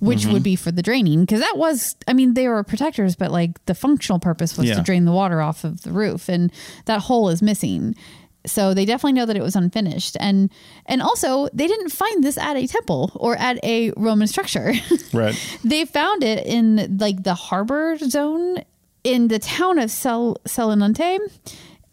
which 0.00 0.20
Mm-hmm. 0.22 0.32
would 0.32 0.42
be 0.42 0.56
for 0.56 0.72
the 0.72 0.82
draining. 0.82 1.20
Because 1.20 1.40
that 1.40 1.56
was, 1.58 1.94
I 2.08 2.12
mean, 2.12 2.34
they 2.34 2.48
were 2.48 2.62
protectors, 2.64 3.14
but 3.16 3.30
like 3.30 3.64
the 3.66 3.74
functional 3.74 4.18
purpose 4.18 4.56
was 4.56 4.68
Yeah. 4.68 4.76
to 4.76 4.82
drain 4.82 5.04
the 5.04 5.12
water 5.12 5.40
off 5.42 5.64
of 5.64 5.82
the 5.82 5.92
roof, 5.92 6.28
and 6.28 6.50
that 6.86 7.00
hole 7.02 7.28
is 7.28 7.42
missing. 7.42 7.94
So 8.44 8.74
they 8.74 8.84
definitely 8.84 9.12
know 9.12 9.26
that 9.26 9.36
it 9.36 9.42
was 9.42 9.54
unfinished, 9.54 10.16
and 10.18 10.50
and 10.86 11.00
also 11.00 11.48
they 11.52 11.68
didn't 11.68 11.90
find 11.90 12.24
this 12.24 12.36
at 12.36 12.56
a 12.56 12.66
temple 12.66 13.12
or 13.14 13.36
at 13.36 13.62
a 13.62 13.92
Roman 13.96 14.26
structure. 14.26 14.72
Right. 15.12 15.36
they 15.62 15.84
found 15.84 16.24
it 16.24 16.44
in 16.46 16.96
like 16.98 17.22
the 17.22 17.34
harbor 17.34 17.96
zone 17.98 18.64
in 19.04 19.28
the 19.28 19.38
town 19.38 19.78
of 19.78 19.90
Sel- 19.92 20.38
Selinunte, 20.48 21.18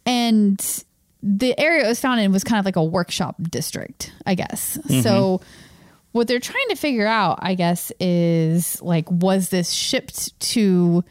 and 0.06 0.84
the 1.22 1.60
area 1.60 1.86
it 1.86 1.88
was 1.88 2.00
found 2.00 2.22
in 2.22 2.32
was 2.32 2.44
kind 2.44 2.60
of 2.60 2.66
like 2.66 2.76
a 2.76 2.84
workshop 2.84 3.36
district, 3.50 4.14
I 4.26 4.36
guess. 4.36 4.78
Mm-hmm. 4.78 5.02
So 5.02 5.42
what 6.12 6.28
they're 6.28 6.40
trying 6.40 6.68
to 6.70 6.76
figure 6.76 7.08
out, 7.08 7.40
I 7.42 7.56
guess, 7.56 7.92
is 8.00 8.82
like 8.82 9.10
was 9.10 9.50
this 9.50 9.72
shipped 9.72 10.40
to 10.40 11.04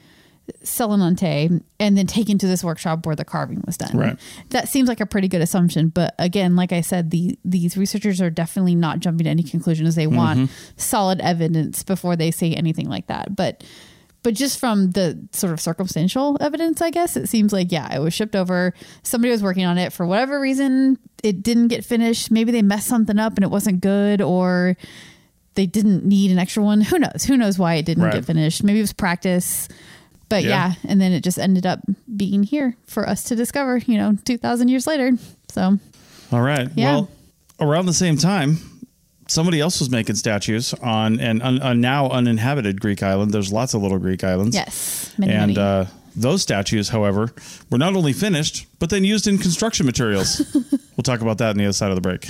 Selinunte 0.65 1.63
and 1.79 1.99
then 1.99 2.07
taken 2.07 2.39
to 2.39 2.47
this 2.47 2.65
workshop 2.65 3.05
where 3.05 3.15
the 3.15 3.25
carving 3.25 3.63
was 3.67 3.77
done? 3.77 3.97
Right. 3.97 4.19
That 4.51 4.69
seems 4.69 4.89
like 4.89 5.01
a 5.01 5.07
pretty 5.07 5.29
good 5.29 5.43
assumption, 5.43 5.89
but 5.89 6.15
again, 6.19 6.57
like 6.57 6.73
I 6.73 6.81
said, 6.81 7.11
the 7.11 7.39
these 7.45 7.77
researchers 7.77 8.21
are 8.21 8.31
definitely 8.31 8.75
not 8.75 9.01
jumping 9.01 9.25
to 9.25 9.31
any 9.31 9.43
conclusions. 9.43 9.95
They 9.95 10.07
want 10.07 10.41
mm-hmm. 10.41 10.53
solid 10.77 11.21
evidence 11.21 11.83
before 11.83 12.17
they 12.17 12.31
say 12.31 12.55
anything 12.55 12.89
like 12.89 13.09
that. 13.09 13.37
But 13.37 13.63
but 14.23 14.35
just 14.35 14.59
from 14.59 14.91
the 14.93 15.27
sort 15.33 15.53
of 15.53 15.61
circumstantial 15.61 16.37
evidence, 16.41 16.81
I 16.83 16.91
guess 16.91 17.17
it 17.17 17.29
seems 17.29 17.53
like 17.53 17.71
yeah, 17.73 17.95
it 17.95 18.01
was 18.01 18.13
shipped 18.15 18.35
over. 18.37 18.75
Somebody 19.03 19.31
was 19.33 19.43
working 19.43 19.65
on 19.65 19.79
it 19.79 19.93
for 19.93 20.07
whatever 20.07 20.41
reason. 20.41 20.99
It 21.23 21.43
didn't 21.43 21.69
get 21.69 21.85
finished. 21.85 22.31
Maybe 22.31 22.53
they 22.53 22.63
messed 22.63 22.89
something 22.89 23.19
up 23.19 23.35
and 23.37 23.45
it 23.45 23.51
wasn't 23.51 23.81
good, 23.81 24.21
or 24.21 24.77
they 25.55 25.67
didn't 25.67 26.05
need 26.05 26.31
an 26.31 26.39
extra 26.39 26.63
one. 26.63 26.81
Who 26.83 26.99
knows? 26.99 27.25
Who 27.27 27.37
knows 27.37 27.59
why 27.59 27.75
it 27.75 27.87
didn't 27.87 28.05
Right. 28.05 28.13
get 28.15 28.25
finished? 28.25 28.63
Maybe 28.63 28.79
it 28.79 28.83
was 28.83 28.93
practice. 28.93 29.69
But 30.29 30.45
Yeah. 30.45 30.49
yeah. 30.51 30.75
and 30.91 31.01
then 31.01 31.13
it 31.13 31.25
just 31.25 31.39
ended 31.39 31.65
up 31.67 31.81
being 32.17 32.43
here 32.43 32.77
for 32.87 33.09
us 33.09 33.25
to 33.25 33.35
discover, 33.37 33.79
you 33.79 33.97
know, 33.97 34.17
2000 34.25 34.69
years 34.69 34.87
later. 34.87 35.13
So, 35.49 35.79
All 36.31 36.43
right. 36.43 36.69
Yeah. 36.77 36.93
Well, 36.93 37.11
around 37.61 37.87
the 37.87 37.95
same 37.95 38.19
time, 38.19 38.59
somebody 39.29 39.61
else 39.61 39.79
was 39.79 39.91
making 39.91 40.17
statues 40.17 40.75
on 40.75 41.21
an, 41.21 41.41
un, 41.43 41.59
a 41.63 41.75
now 41.75 42.09
uninhabited 42.09 42.81
Greek 42.81 43.03
island. 43.03 43.33
There's 43.33 43.53
lots 43.53 43.75
of 43.75 43.83
little 43.83 43.99
Greek 43.99 44.25
islands. 44.25 44.57
yes, 44.57 45.15
many, 45.19 45.33
and 45.33 45.55
many. 45.55 45.61
uh, 45.61 45.87
those 46.17 46.43
statues, 46.43 46.89
however, 46.89 47.31
were 47.71 47.79
not 47.79 47.95
only 47.95 48.13
finished, 48.13 48.67
but 48.79 48.91
then 48.91 49.05
used 49.05 49.27
in 49.27 49.39
construction 49.39 49.87
materials. 49.87 50.43
we'll 50.97 51.05
talk 51.05 51.21
about 51.21 51.39
that 51.39 51.51
on 51.51 51.57
the 51.57 51.65
other 51.65 51.73
side 51.73 51.91
of 51.91 51.95
the 51.95 52.01
break. 52.01 52.29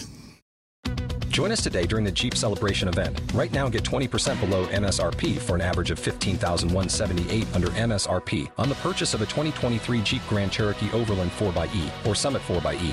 Join 1.29 1.53
us 1.53 1.63
today 1.63 1.87
during 1.87 2.05
the 2.05 2.11
Jeep 2.11 2.35
Celebration 2.35 2.89
event. 2.89 3.21
Right 3.33 3.53
now, 3.53 3.69
get 3.69 3.85
20% 3.85 4.41
below 4.41 4.67
MSRP 4.67 5.39
for 5.39 5.55
an 5.55 5.61
average 5.61 5.91
of 5.91 5.99
15178 5.99 7.47
under 7.55 7.69
MSRP 7.69 8.51
on 8.59 8.69
the 8.69 8.75
purchase 8.77 9.15
of 9.15 9.23
a 9.23 9.27
2023 9.27 10.03
Jeep 10.03 10.23
Grand 10.29 10.51
Cherokee 10.51 10.91
Overland 10.93 11.31
4xE 11.33 12.07
or 12.07 12.15
Summit 12.15 12.43
4xE. 12.43 12.93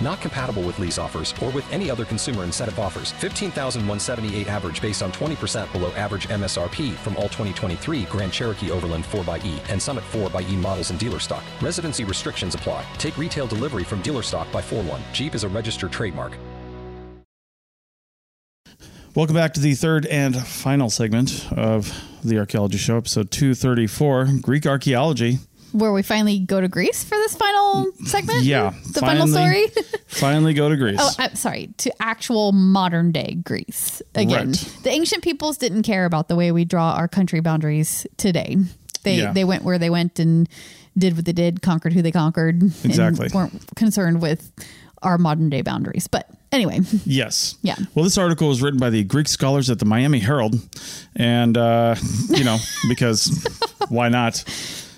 Not 0.00 0.20
compatible 0.20 0.62
with 0.62 0.78
lease 0.78 0.98
offers 0.98 1.34
or 1.42 1.50
with 1.50 1.70
any 1.72 1.90
other 1.90 2.04
consumer 2.04 2.44
incentive 2.44 2.78
offers. 2.78 3.12
15,178 3.12 4.48
average 4.48 4.82
based 4.82 5.02
on 5.02 5.12
20% 5.12 5.70
below 5.72 5.90
average 5.92 6.28
MSRP 6.28 6.94
from 6.94 7.16
all 7.16 7.24
2023 7.24 8.04
Grand 8.04 8.32
Cherokee 8.32 8.70
Overland 8.70 9.04
4xE 9.04 9.60
and 9.68 9.80
Summit 9.80 10.04
4xE 10.12 10.56
models 10.56 10.90
in 10.90 10.96
dealer 10.96 11.20
stock. 11.20 11.42
Residency 11.60 12.04
restrictions 12.04 12.54
apply. 12.54 12.84
Take 12.98 13.16
retail 13.18 13.46
delivery 13.46 13.84
from 13.84 14.02
dealer 14.02 14.22
stock 14.22 14.50
by 14.52 14.62
4 14.62 14.82
1. 14.82 15.00
Jeep 15.12 15.34
is 15.34 15.44
a 15.44 15.48
registered 15.48 15.92
trademark. 15.92 16.36
Welcome 19.16 19.34
back 19.34 19.54
to 19.54 19.60
the 19.60 19.72
third 19.72 20.04
and 20.04 20.36
final 20.36 20.90
segment 20.90 21.50
of 21.52 21.90
the 22.22 22.38
Archaeology 22.38 22.76
Show, 22.76 22.98
episode 22.98 23.30
234 23.30 24.28
Greek 24.42 24.66
Archaeology. 24.66 25.38
Where 25.76 25.92
we 25.92 26.02
finally 26.02 26.38
go 26.38 26.60
to 26.60 26.68
Greece 26.68 27.04
for 27.04 27.16
this 27.16 27.36
final 27.36 27.86
segment? 28.06 28.44
Yeah. 28.44 28.72
The 28.94 29.00
final 29.00 29.26
story? 29.28 29.66
finally 30.06 30.54
go 30.54 30.68
to 30.70 30.76
Greece. 30.76 30.98
Oh, 31.00 31.10
I'm 31.18 31.34
sorry, 31.34 31.68
to 31.78 31.92
actual 32.02 32.52
modern 32.52 33.12
day 33.12 33.34
Greece. 33.44 34.00
Again, 34.14 34.48
Right. 34.48 34.76
the 34.84 34.90
ancient 34.90 35.22
peoples 35.22 35.58
didn't 35.58 35.82
care 35.82 36.04
about 36.06 36.28
the 36.28 36.36
way 36.36 36.50
we 36.52 36.64
draw 36.64 36.92
our 36.94 37.08
country 37.08 37.40
boundaries 37.40 38.06
today. 38.16 38.56
They 39.02 39.18
Yeah. 39.18 39.32
they 39.32 39.44
went 39.44 39.64
where 39.64 39.78
they 39.78 39.90
went 39.90 40.18
and 40.18 40.48
did 40.96 41.14
what 41.14 41.26
they 41.26 41.32
did, 41.32 41.60
conquered 41.60 41.92
who 41.92 42.00
they 42.00 42.10
conquered. 42.12 42.62
and 42.62 42.72
Exactly. 42.84 43.28
weren't 43.34 43.74
concerned 43.76 44.22
with 44.22 44.50
our 45.02 45.18
modern 45.18 45.50
day 45.50 45.60
boundaries. 45.60 46.06
But 46.08 46.26
anyway, 46.52 46.80
Yes. 47.04 47.54
Yeah. 47.60 47.76
Well, 47.94 48.02
this 48.04 48.16
article 48.16 48.48
was 48.48 48.62
written 48.62 48.80
by 48.80 48.88
the 48.88 49.04
Greek 49.04 49.28
scholars 49.28 49.68
at 49.68 49.78
the 49.78 49.84
Miami 49.84 50.20
Herald, 50.20 50.58
and 51.14 51.56
uh, 51.58 51.96
you 52.30 52.44
know 52.44 52.56
because 52.88 53.46
why 53.90 54.08
not? 54.08 54.42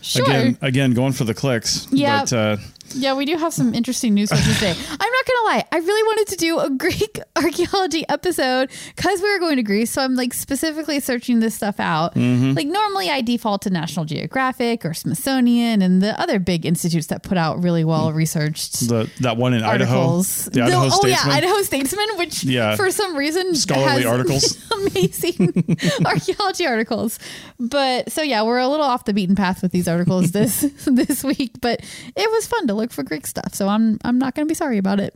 Sure. 0.01 0.25
Again, 0.25 0.59
again, 0.63 0.93
going 0.95 1.13
for 1.13 1.25
the 1.25 1.35
clicks. 1.35 1.87
Yeah. 1.91 2.21
But 2.21 2.33
uh, 2.33 2.57
Yeah, 2.95 3.15
we 3.15 3.25
do 3.25 3.37
have 3.37 3.53
some 3.53 3.75
interesting 3.75 4.15
news 4.15 4.31
for 4.31 4.37
today. 4.55 4.71
I'm 4.91 4.99
not 4.99 5.27
gonna 5.27 5.45
lie, 5.57 5.65
I 5.73 5.79
really 5.79 6.03
wanted 6.05 6.29
to 6.29 6.37
do 6.37 6.59
a 6.59 6.71
Greek 6.71 7.21
archaeology 7.37 8.05
episode 8.09 8.71
because 8.97 9.21
we 9.21 9.33
were 9.33 9.39
going 9.39 9.57
to 9.57 9.63
Greece. 9.63 9.91
So 9.91 10.03
I'm 10.03 10.15
like 10.15 10.33
specifically 10.35 11.01
searching 11.01 11.41
this 11.41 11.55
stuff 11.55 11.79
out. 11.81 12.15
Mm-hmm. 12.15 12.53
Like 12.55 12.67
normally 12.67 13.11
I 13.11 13.21
default 13.21 13.63
to 13.63 13.71
National 13.71 14.05
Geographic 14.05 14.85
or 14.85 14.95
Smithsonian 14.95 15.83
and 15.83 16.01
the 16.03 16.19
other 16.21 16.39
big 16.39 16.65
institutes 16.67 17.09
that 17.09 17.23
put 17.23 17.37
out 17.39 17.63
really 17.63 17.85
well 17.85 18.13
researched 18.13 18.89
the 18.89 19.11
that 19.21 19.37
one 19.37 19.55
in 19.55 19.63
articles. 19.63 20.49
Idaho, 20.49 20.69
the 20.69 20.77
Idaho 20.79 20.89
oh 20.93 21.07
yeah. 21.07 21.23
Idaho 21.25 21.63
Statesman, 21.63 22.09
which 22.17 22.45
Yeah. 22.45 22.77
for 22.77 22.91
some 22.91 23.17
reason 23.17 23.55
Scholarly 23.55 24.03
has 24.03 24.07
articles. 24.13 24.71
amazing 24.73 25.77
archaeology 26.05 26.67
articles. 26.67 27.19
But 27.59 28.11
so 28.13 28.23
yeah, 28.23 28.43
we're 28.43 28.59
a 28.59 28.69
little 28.69 28.87
off 28.87 29.05
the 29.05 29.13
beaten 29.13 29.35
path 29.37 29.63
with 29.63 29.73
these 29.73 29.89
articles 29.89 30.33
this 30.33 30.61
this 30.87 31.23
week, 31.25 31.53
but 31.61 31.81
it 32.17 32.31
was 32.31 32.47
fun 32.47 32.67
to 32.69 32.75
look 32.79 32.91
for 32.93 33.03
Greek 33.03 33.27
stuff. 33.27 33.55
So 33.55 33.69
I'm 33.69 33.99
I'm 34.05 34.19
not 34.19 34.35
going 34.35 34.47
to 34.47 34.51
be 34.51 34.55
sorry 34.55 34.79
about 34.79 35.01
it. 35.01 35.13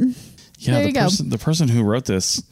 Yeah, 0.59 0.75
There 0.75 0.83
the 0.83 0.89
you 0.89 0.95
go. 0.95 1.03
person 1.05 1.29
the 1.31 1.39
person 1.39 1.69
who 1.69 1.83
wrote 1.83 2.05
this, 2.05 2.43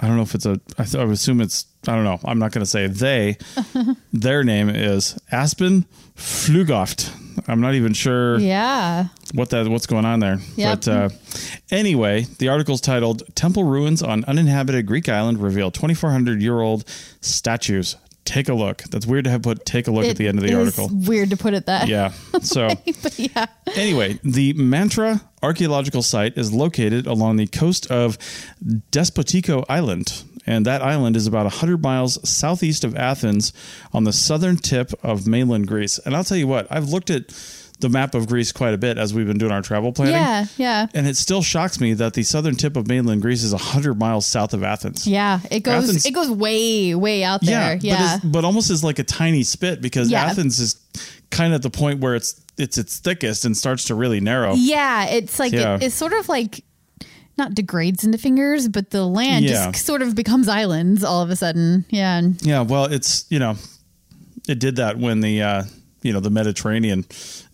I 0.00 0.06
don't 0.06 0.16
know 0.16 0.22
if 0.22 0.34
it's 0.34 0.46
a. 0.46 0.60
I, 0.78 0.84
th- 0.84 0.94
I 0.96 1.04
assume 1.10 1.40
it's. 1.40 1.66
I 1.88 1.94
don't 1.96 2.04
know. 2.04 2.20
I'm 2.24 2.38
not 2.38 2.52
going 2.52 2.62
to 2.64 2.70
say 2.70 2.86
they. 2.86 3.36
their 4.12 4.44
name 4.44 4.68
is 4.70 5.18
Aspen 5.32 5.84
Flugoft. 6.16 7.10
I'm 7.48 7.60
not 7.60 7.74
even 7.74 7.92
sure 7.94 8.38
Yeah. 8.38 9.06
what 9.34 9.50
that 9.50 9.66
what's 9.68 9.86
going 9.86 10.04
on 10.04 10.20
there. 10.20 10.38
Yep. 10.56 10.78
But 10.84 10.88
uh, 10.88 11.08
anyway, 11.70 12.26
the 12.38 12.48
article's 12.48 12.80
titled 12.80 13.22
"Temple 13.34 13.64
Ruins 13.64 14.02
on 14.02 14.24
Uninhabited 14.26 14.86
Greek 14.86 15.08
Island 15.08 15.38
Reveal 15.42 15.70
2,400 15.70 16.40
Year 16.42 16.60
Old 16.60 16.84
Statues." 17.20 17.96
Take 18.24 18.48
a 18.48 18.54
look. 18.54 18.82
That's 18.84 19.06
weird 19.06 19.24
to 19.24 19.30
have 19.30 19.42
put 19.42 19.64
"take 19.64 19.88
a 19.88 19.90
look" 19.90 20.04
at 20.04 20.16
the 20.16 20.28
end 20.28 20.38
of 20.38 20.44
the 20.44 20.50
is 20.52 20.78
article. 20.78 20.90
Weird 21.06 21.30
to 21.30 21.36
put 21.36 21.54
it 21.54 21.66
that. 21.66 21.88
Yeah. 21.88 22.12
So. 22.42 22.68
but 23.02 23.18
yeah. 23.18 23.46
Anyway, 23.76 24.18
the 24.24 24.54
Mandra 24.54 25.20
archaeological 25.42 26.02
site 26.02 26.36
is 26.36 26.52
located 26.52 27.06
along 27.06 27.36
the 27.36 27.46
coast 27.46 27.88
of 27.90 28.18
Despotiko 28.90 29.64
Island. 29.68 30.24
And 30.44 30.66
that 30.66 30.82
island 30.82 31.14
is 31.14 31.28
about 31.28 31.44
100 31.44 31.82
miles 31.82 32.28
southeast 32.28 32.82
of 32.82 32.96
Athens 32.96 33.52
on 33.92 34.02
the 34.02 34.12
southern 34.12 34.56
tip 34.56 34.92
of 35.02 35.26
mainland 35.26 35.68
Greece. 35.68 35.98
And 35.98 36.16
I'll 36.16 36.24
tell 36.24 36.36
you 36.36 36.48
what, 36.48 36.66
I've 36.68 36.88
looked 36.88 37.10
at 37.10 37.28
the 37.82 37.90
map 37.90 38.14
of 38.14 38.26
Greece 38.28 38.50
quite 38.52 38.72
a 38.72 38.78
bit 38.78 38.96
as 38.96 39.12
we've 39.12 39.26
been 39.26 39.36
doing 39.36 39.52
our 39.52 39.60
travel 39.60 39.92
planning. 39.92 40.14
Yeah, 40.14 40.46
yeah. 40.56 40.86
And 40.94 41.06
it 41.06 41.16
still 41.18 41.42
shocks 41.42 41.78
me 41.78 41.92
that 41.94 42.14
the 42.14 42.22
southern 42.22 42.54
tip 42.56 42.76
of 42.76 42.88
mainland 42.88 43.20
Greece 43.20 43.42
is 43.42 43.52
100 43.52 43.98
miles 43.98 44.24
south 44.24 44.54
of 44.54 44.62
Athens. 44.64 45.06
Yeah, 45.06 45.40
it 45.50 45.60
goes 45.60 45.84
Athens- 45.90 46.06
it 46.06 46.12
goes 46.14 46.30
way 46.30 46.94
way 46.94 47.22
out 47.22 47.42
there. 47.42 47.76
but, 47.76 47.84
Yeah. 47.84 48.14
it's, 48.16 48.24
but 48.24 48.44
almost 48.46 48.70
is 48.70 48.82
like 48.82 48.98
a 48.98 49.04
tiny 49.04 49.42
spit 49.42 49.82
because 49.82 50.10
Yeah. 50.10 50.24
Athens 50.24 50.58
is 50.58 50.76
kind 51.30 51.52
of 51.52 51.56
at 51.56 51.62
the 51.62 51.70
point 51.70 52.00
where 52.00 52.14
it's 52.14 52.40
it's 52.58 52.78
its 52.78 52.98
thickest 52.98 53.44
and 53.44 53.56
starts 53.56 53.84
to 53.84 53.94
really 53.94 54.20
narrow. 54.20 54.54
Yeah, 54.54 55.06
it's 55.06 55.38
like 55.38 55.52
Yeah. 55.52 55.74
It, 55.76 55.82
it's 55.84 55.94
sort 55.94 56.12
of 56.14 56.28
like 56.28 56.64
not 57.38 57.54
degrades 57.54 58.04
into 58.04 58.18
fingers, 58.18 58.68
but 58.68 58.90
the 58.90 59.04
land 59.06 59.44
Yeah. 59.46 59.70
just 59.72 59.86
sort 59.86 60.02
of 60.02 60.14
becomes 60.14 60.48
islands 60.48 61.02
all 61.02 61.22
of 61.22 61.30
a 61.30 61.36
sudden. 61.36 61.84
Yeah, 61.90 62.20
Yeah, 62.42 62.60
well, 62.60 62.84
it's 62.84 63.24
you 63.30 63.38
know, 63.38 63.56
it 64.48 64.58
did 64.58 64.76
that 64.76 64.98
when 64.98 65.20
the 65.20 65.42
uh, 65.42 65.62
you 66.02 66.12
know 66.12 66.20
the 66.20 66.30
Mediterranean, 66.30 67.04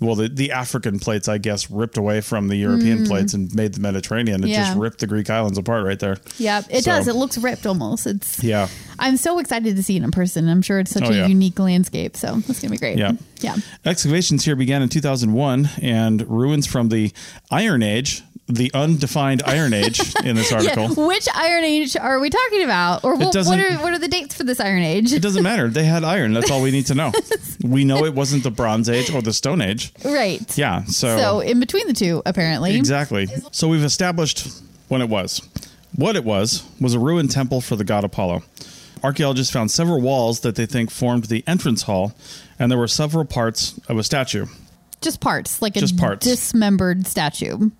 well, 0.00 0.14
the 0.14 0.28
the 0.28 0.52
African 0.52 0.98
plates, 0.98 1.28
I 1.28 1.38
guess, 1.38 1.70
ripped 1.70 1.96
away 1.96 2.20
from 2.20 2.48
the 2.48 2.56
European 2.56 3.06
plates 3.06 3.34
and 3.34 3.54
made 3.54 3.74
the 3.74 3.80
Mediterranean. 3.80 4.42
It 4.42 4.46
Mm. 4.46 4.50
Yeah. 4.50 4.64
just 4.66 4.78
ripped 4.78 4.98
the 5.00 5.06
Greek 5.06 5.30
islands 5.30 5.58
apart 5.58 5.84
right 5.84 5.98
there. 5.98 6.16
yeah, 6.38 6.62
it 6.70 6.84
So- 6.84 6.90
does. 6.92 7.08
It 7.08 7.14
looks 7.16 7.38
ripped 7.38 7.66
almost. 7.66 8.06
It's 8.06 8.42
Yeah, 8.42 8.68
I'm 8.98 9.16
so 9.16 9.38
excited 9.38 9.76
to 9.76 9.82
see 9.82 9.96
it 9.96 10.02
in 10.02 10.10
person. 10.10 10.48
I'm 10.48 10.62
sure 10.62 10.78
it's 10.80 10.90
such 10.90 11.04
Oh, 11.04 11.10
a 11.10 11.14
yeah. 11.16 11.26
unique 11.26 11.58
landscape. 11.58 12.16
So 12.16 12.42
it's 12.48 12.60
gonna 12.60 12.72
be 12.72 12.78
great. 12.78 12.98
Yeah. 12.98 13.12
yeah. 13.40 13.56
excavations 13.84 14.44
here 14.44 14.56
began 14.56 14.82
in 14.82 14.88
2001, 14.88 15.68
and 15.80 16.28
ruins 16.28 16.66
from 16.66 16.88
the 16.88 17.12
Iron 17.50 17.82
Age, 17.82 18.22
the 18.48 18.70
undefined 18.74 19.42
Iron 19.44 19.72
Age, 19.74 20.00
in 20.24 20.36
this 20.36 20.52
article. 20.52 20.88
Yeah. 20.94 21.06
Which 21.06 21.28
Iron 21.34 21.64
Age 21.64 21.96
are 21.96 22.18
we 22.18 22.30
talking 22.30 22.62
about? 22.64 23.04
Or 23.04 23.14
what, 23.16 23.34
what 23.34 23.58
are 23.58 23.72
what 23.78 23.92
are 23.92 23.98
the 23.98 24.08
dates 24.08 24.34
for 24.34 24.44
this 24.44 24.58
Iron 24.60 24.82
Age? 24.82 25.12
It 25.12 25.20
doesn't 25.22 25.42
matter. 25.42 25.68
They 25.68 25.84
had 25.84 26.04
iron. 26.04 26.32
That's 26.32 26.50
all 26.50 26.62
we 26.62 26.70
need 26.70 26.86
to 26.86 26.94
know. 26.94 27.12
we 27.62 27.84
know 27.84 28.04
it 28.04 28.14
wasn't 28.14 28.42
the 28.42 28.50
Bronze 28.50 28.88
Age 28.88 29.12
or 29.12 29.22
the 29.22 29.32
Stone 29.32 29.60
Age. 29.60 29.92
right. 30.04 30.56
Yeah. 30.58 30.84
So 30.84 31.16
so 31.18 31.40
in 31.40 31.60
between 31.60 31.86
the 31.86 31.92
two, 31.92 32.22
apparently. 32.26 32.76
Exactly. 32.76 33.26
So 33.52 33.68
we've 33.68 33.84
established 33.84 34.48
when 34.88 35.02
it 35.02 35.08
was. 35.08 35.40
What 35.96 36.16
it 36.16 36.24
was 36.24 36.64
was 36.80 36.94
a 36.94 36.98
ruined 36.98 37.30
temple 37.30 37.60
for 37.60 37.76
the 37.76 37.84
god 37.84 38.04
Apollo. 38.04 38.42
Archaeologists 39.02 39.52
found 39.52 39.70
several 39.70 40.00
walls 40.00 40.40
that 40.40 40.54
they 40.56 40.66
think 40.66 40.90
formed 40.90 41.24
the 41.24 41.44
entrance 41.46 41.82
hall, 41.82 42.14
and 42.58 42.70
there 42.70 42.78
were 42.78 42.88
several 42.88 43.24
parts 43.24 43.78
of 43.88 43.96
a 43.98 44.02
statue. 44.02 44.46
Just 45.00 45.20
parts, 45.20 45.62
like 45.62 45.76
a 45.76 45.80
Just 45.80 45.96
parts. 45.96 46.26
dismembered 46.26 47.06
statue. 47.06 47.70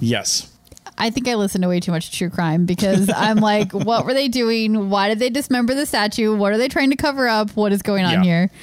Yes. 0.00 0.50
I 0.98 1.08
think 1.08 1.28
I 1.28 1.34
listen 1.34 1.62
to 1.62 1.68
way 1.68 1.80
too 1.80 1.92
much 1.92 2.16
true 2.16 2.28
crime 2.28 2.66
because 2.66 3.08
I'm 3.16 3.38
like, 3.38 3.72
what 3.72 4.04
were 4.04 4.12
they 4.14 4.28
doing? 4.28 4.90
Why 4.90 5.08
did 5.08 5.18
they 5.18 5.30
dismember 5.30 5.74
the 5.74 5.86
statue? 5.86 6.36
What 6.36 6.52
are 6.52 6.58
they 6.58 6.68
trying 6.68 6.90
to 6.90 6.96
cover 6.96 7.26
up? 7.28 7.50
What 7.56 7.72
is 7.72 7.80
going 7.82 8.04
on 8.04 8.12
Yeah. 8.12 8.22
here? 8.22 8.50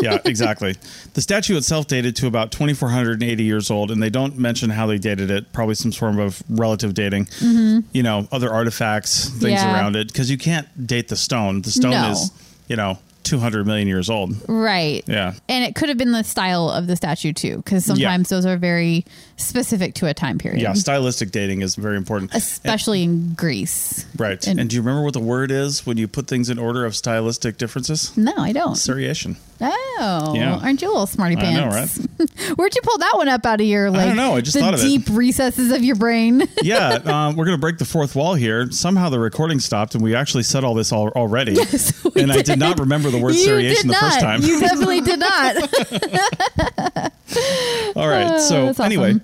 Yeah, 0.00 0.18
exactly. 0.24 0.74
the 1.12 1.20
statue 1.20 1.54
itself 1.54 1.86
dated 1.86 2.16
to 2.16 2.26
about 2.26 2.50
2,480 2.50 3.44
years 3.44 3.70
old, 3.70 3.90
and 3.90 4.02
they 4.02 4.08
don't 4.08 4.38
mention 4.38 4.70
how 4.70 4.86
they 4.86 4.96
dated 4.96 5.30
it. 5.30 5.52
Probably 5.52 5.74
some 5.74 5.92
form 5.92 6.18
of 6.18 6.42
relative 6.48 6.94
dating. 6.94 7.28
You 7.42 8.02
know, 8.02 8.26
other 8.32 8.50
artifacts, 8.50 9.28
things 9.28 9.42
Mm-hmm. 9.60 9.68
Yeah. 9.68 9.74
around 9.74 9.96
it, 9.96 10.08
because 10.08 10.30
you 10.30 10.38
can't 10.38 10.86
date 10.86 11.08
the 11.08 11.16
stone. 11.16 11.60
The 11.60 11.70
stone 11.72 11.90
No. 11.90 12.10
is, 12.12 12.32
you 12.68 12.76
know, 12.76 12.98
200 13.30 13.66
million 13.66 13.86
years 13.86 14.10
old. 14.10 14.34
Right. 14.48 15.04
Yeah. 15.06 15.34
And 15.48 15.64
it 15.64 15.74
could 15.76 15.88
have 15.88 15.96
been 15.98 16.10
the 16.12 16.24
style 16.24 16.68
of 16.68 16.86
the 16.88 16.96
statue 16.96 17.32
too, 17.32 17.58
because 17.58 17.84
sometimes 17.84 18.28
those 18.28 18.44
are 18.44 18.56
very 18.56 19.04
specific 19.36 19.94
to 19.94 20.06
a 20.06 20.14
time 20.14 20.36
period. 20.38 20.60
Yeah, 20.60 20.72
stylistic 20.74 21.30
dating 21.30 21.62
is 21.62 21.76
very 21.76 21.96
important. 21.96 22.34
Especially 22.34 23.02
in 23.04 23.34
Greece. 23.34 24.04
Right. 24.18 24.44
And- 24.46 24.58
And, 24.60 24.68
do 24.68 24.76
you 24.76 24.82
remember 24.82 25.02
what 25.04 25.14
the 25.14 25.20
word 25.20 25.50
is 25.50 25.86
when 25.86 25.96
you 25.96 26.06
put 26.08 26.26
things 26.26 26.50
in 26.50 26.58
order 26.58 26.84
of 26.84 26.94
stylistic 26.96 27.56
differences? 27.56 28.14
No, 28.16 28.32
I 28.36 28.52
don't. 28.52 28.74
Seriation. 28.76 29.36
Oh, 29.62 30.32
Yeah. 30.34 30.56
aren't 30.56 30.80
you 30.82 30.88
a 30.88 30.90
little 30.90 31.06
smarty 31.06 31.36
I 31.36 31.52
know, 31.54 31.68
pants? 31.70 31.98
Where'd 32.56 32.74
you 32.74 32.80
pull 32.82 32.98
that 32.98 33.12
one 33.16 33.28
up 33.28 33.44
out 33.46 33.60
of 33.60 33.66
your 33.66 33.90
like? 33.90 34.06
don't 34.06 34.16
know, 34.16 34.36
I 34.36 34.40
just 34.40 34.54
the 34.54 34.60
thought 34.60 34.74
of 34.74 34.80
it. 34.80 34.84
deep 34.84 35.02
recesses 35.10 35.70
of 35.70 35.84
your 35.84 35.96
brain. 35.96 36.42
Yeah, 36.62 36.98
um, 37.04 37.36
we're 37.36 37.46
going 37.46 37.56
to 37.56 37.60
break 37.60 37.78
the 37.78 37.84
fourth 37.86 38.14
wall 38.14 38.34
here. 38.34 38.70
Somehow 38.70 39.08
the 39.08 39.18
recording 39.18 39.60
stopped, 39.60 39.94
and 39.94 40.04
we 40.04 40.14
actually 40.14 40.42
said 40.42 40.62
all 40.62 40.74
this 40.74 40.92
al- 40.92 41.08
already. 41.10 41.52
Yes, 41.52 42.04
and 42.16 42.30
I 42.32 42.42
did 42.42 42.58
not 42.58 42.78
remember 42.78 43.10
the 43.10 43.18
word 43.22 43.34
you 43.34 43.44
seriation 43.44 43.88
did 43.88 43.90
the 43.90 44.00
first 44.00 44.20
not. 44.20 44.22
time. 44.22 44.42
You 44.42 44.60
definitely 44.60 45.00
did 45.10 45.18
not. 45.18 45.56
all 47.96 48.08
right. 48.08 48.30
Oh, 48.30 48.38
so 48.38 48.66
that's 48.66 48.80
anyway, 48.80 49.14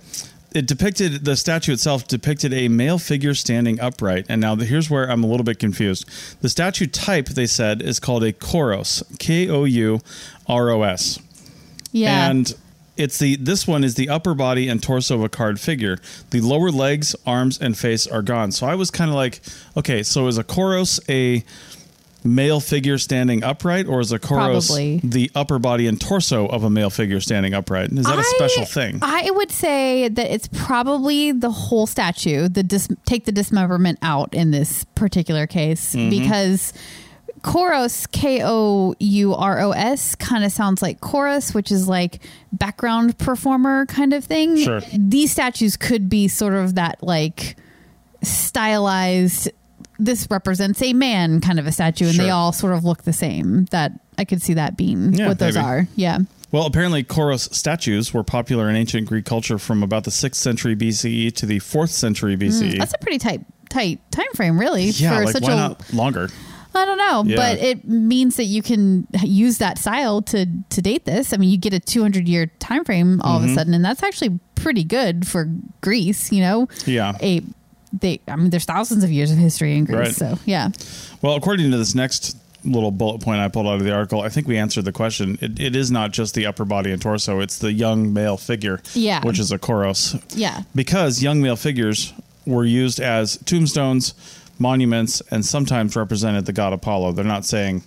it 0.55 0.66
depicted 0.66 1.24
the 1.24 1.36
statue 1.36 1.72
itself 1.72 2.09
depicted 2.09 2.55
a 2.55 2.68
male 2.68 2.99
figure 2.99 3.34
standing 3.34 3.78
upright. 3.80 4.26
And 4.28 4.40
now 4.40 4.55
the, 4.55 4.64
here's 4.64 4.88
where 4.88 5.11
I'm 5.11 5.22
a 5.22 5.26
little 5.26 5.44
bit 5.44 5.59
confused. 5.59 6.09
The 6.40 6.49
statue 6.49 6.86
type 6.86 7.26
they 7.26 7.47
said 7.47 7.82
is 7.82 8.01
called 8.01 8.24
a 8.24 8.32
kouros, 8.32 9.03
K 9.18 9.49
O 9.49 9.64
U 9.64 10.01
R 10.49 10.70
O 10.70 10.82
S. 10.82 11.18
Yeah. 11.92 12.30
And 12.30 12.55
it's 12.97 13.18
the 13.18 13.36
this 13.36 13.66
one 13.66 13.84
is 13.84 13.94
the 13.94 14.09
upper 14.09 14.34
body 14.34 14.68
and 14.68 14.82
torso 14.82 15.16
of 15.16 15.22
a 15.22 15.28
card 15.28 15.61
figure. 15.61 15.99
The 16.30 16.40
lower 16.40 16.70
legs, 16.70 17.14
arms, 17.26 17.59
and 17.61 17.76
face 17.76 18.07
are 18.07 18.22
gone. 18.22 18.53
So 18.53 18.66
I 18.66 18.74
was 18.74 18.90
kind 18.90 19.11
of 19.11 19.14
like, 19.16 19.40
okay, 19.76 20.03
so 20.03 20.26
is 20.26 20.38
a 20.38 20.44
Kouros 20.44 21.01
a 21.09 21.44
male 22.27 22.61
figure 22.61 22.99
standing 22.99 23.43
upright, 23.45 23.87
or 23.87 24.01
is 24.01 24.12
a 24.12 24.18
Kouros 24.18 24.66
Probably. 24.68 25.01
the 25.05 25.31
upper 25.35 25.59
body 25.59 25.87
and 25.87 26.01
torso 26.01 26.47
of 26.47 26.64
a 26.64 26.70
male 26.70 26.91
figure 26.91 27.20
standing 27.20 27.55
upright? 27.55 27.91
Is 27.93 28.05
that 28.07 28.18
a 28.18 28.24
special 28.24 28.64
thing? 28.64 28.99
I 29.03 29.31
would 29.31 29.51
say 29.51 30.09
that 30.09 30.33
it's 30.35 30.49
probably 30.53 31.33
the 31.33 31.51
whole 31.51 31.87
statue. 31.87 32.49
The 32.49 32.62
dis- 32.62 32.89
take 33.05 33.24
the 33.24 33.33
dismemberment 33.33 33.99
out 34.03 34.35
in 34.35 34.51
this 34.51 34.85
particular 34.95 35.47
case 35.47 35.95
Mm-hmm. 35.95 36.11
because 36.11 36.72
Kouros 37.43 38.11
K 38.11 38.41
O 38.43 38.95
U 38.99 39.35
R 39.35 39.61
O 39.61 39.70
S 39.70 40.14
kind 40.16 40.43
of 40.45 40.51
sounds 40.51 40.83
like 40.83 41.01
chorus, 41.01 41.55
which 41.55 41.70
is 41.70 41.87
like 41.87 42.20
background 42.53 43.18
performer 43.18 43.87
kind 43.87 44.12
of 44.12 44.24
thing. 44.24 44.57
Sure. 44.57 44.81
These 44.97 45.33
statues 45.33 45.77
could 45.77 46.09
be 46.09 46.27
sort 46.29 46.55
of 46.55 46.74
that 46.74 47.03
like 47.03 47.57
stylized. 48.22 49.51
This 49.99 50.26
represents 50.30 50.82
a 50.82 50.92
man 50.92 51.40
kind 51.40 51.59
of 51.59 51.66
a 51.66 51.72
statue, 51.72 52.09
and 52.09 52.18
they 52.18 52.30
all 52.30 52.53
sort 52.53 52.74
of 52.74 52.84
look 52.84 53.03
the 53.05 53.12
same. 53.12 53.64
That 53.66 53.92
I 54.18 54.24
could 54.24 54.42
see 54.42 54.55
that 54.55 54.76
being 54.76 55.14
Yeah, 55.14 55.28
what 55.28 55.38
those 55.38 55.55
maybe. 55.55 55.66
are. 55.66 55.88
Yeah. 55.97 56.18
Well, 56.53 56.66
apparently, 56.66 57.03
Kouros 57.03 57.53
statues 57.55 58.14
were 58.14 58.22
popular 58.22 58.68
in 58.70 58.76
ancient 58.76 59.09
Greek 59.09 59.24
culture 59.24 59.59
from 59.59 59.82
about 59.82 60.05
the 60.05 60.11
6th 60.12 60.36
century 60.36 60.76
BCE 60.76 61.34
to 61.36 61.47
the 61.47 61.59
4th 61.59 61.90
century 61.90 62.36
BCE. 62.36 62.74
Mm, 62.74 62.78
That's 62.78 62.94
a 62.94 62.99
pretty 62.99 63.18
tight 63.18 63.44
tight 63.68 64.01
time 64.12 64.30
frame, 64.34 64.59
really. 64.59 64.84
yeah, 64.90 65.18
for 65.18 65.24
like 65.24 65.32
such 65.32 65.42
why 65.42 65.53
a 65.53 65.57
not 65.57 65.92
longer? 65.92 66.28
I 66.74 66.84
don't 66.84 66.99
know, 66.99 67.24
Yeah. 67.26 67.36
but 67.36 67.59
it 67.59 67.88
means 67.88 68.36
that 68.36 68.44
you 68.44 68.61
can 68.62 69.07
use 69.22 69.59
that 69.59 69.78
style 69.78 70.20
to 70.22 70.47
to 70.70 70.82
date 70.82 71.05
this. 71.07 71.32
I 71.32 71.36
mean, 71.38 71.49
you 71.51 71.57
get 71.57 71.72
a 71.72 71.80
200 71.80 72.28
year 72.28 72.47
time 72.59 72.84
frame 72.84 73.20
all 73.22 73.36
Mm-hmm. 73.38 73.44
of 73.47 73.51
a 73.51 73.55
sudden, 73.55 73.74
and 73.74 73.84
that's 73.84 74.03
actually 74.03 74.38
pretty 74.57 74.84
good 74.84 75.26
for 75.26 75.51
Greece. 75.80 76.30
You 76.30 76.42
know, 76.42 76.68
Yeah. 76.86 77.14
a 77.22 77.42
they. 77.93 78.20
I 78.28 78.37
mean, 78.37 78.51
there's 78.51 78.64
thousands 78.64 79.05
of 79.05 79.11
years 79.11 79.30
of 79.30 79.39
history 79.39 79.76
in 79.76 79.84
Greece, 79.84 79.99
Right. 79.99 80.14
so 80.14 80.39
yeah. 80.45 80.68
Well, 81.22 81.34
according 81.37 81.70
to 81.70 81.76
this 81.76 81.95
next 81.95 82.37
little 82.64 82.91
bullet 82.91 83.20
point 83.20 83.41
I 83.41 83.47
pulled 83.49 83.66
out 83.68 83.76
of 83.76 83.84
the 83.84 83.93
article, 83.95 84.22
I 84.22 84.28
think 84.28 84.49
we 84.49 84.57
answered 84.59 84.84
the 84.84 84.93
question. 84.93 85.39
It, 85.41 85.61
it 85.61 85.76
is 85.76 85.91
not 85.93 86.11
just 86.12 86.34
the 86.34 86.47
upper 86.47 86.64
body 86.64 86.91
and 86.91 87.01
torso; 87.01 87.41
it's 87.41 87.59
the 87.59 87.72
young 87.72 88.12
male 88.12 88.37
figure, 88.37 88.80
Yeah. 88.95 89.22
which 89.24 89.39
is 89.39 89.53
a 89.53 89.59
Kouros. 89.59 90.20
Yeah. 90.37 90.62
because 90.74 91.22
young 91.22 91.41
male 91.43 91.57
figures 91.57 92.12
were 92.45 92.64
used 92.64 92.99
as 93.01 93.37
tombstones, 93.39 94.14
monuments, 94.59 95.20
and 95.30 95.45
sometimes 95.45 95.95
represented 95.97 96.47
the 96.47 96.53
god 96.53 96.72
Apollo. 96.72 97.12
They're 97.12 97.24
not 97.24 97.45
saying 97.45 97.82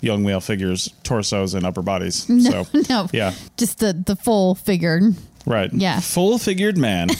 young 0.00 0.22
male 0.24 0.40
figures, 0.40 0.92
torsos, 1.02 1.54
and 1.54 1.64
upper 1.64 1.80
bodies. 1.82 2.26
so, 2.50 2.66
No, 2.90 3.08
yeah, 3.12 3.34
just 3.56 3.78
the 3.78 3.92
the 3.92 4.16
full 4.16 4.54
figured, 4.56 5.14
right. 5.46 5.72
Yeah. 5.72 6.00
Full 6.00 6.38
figured 6.38 6.76
man. 6.76 7.08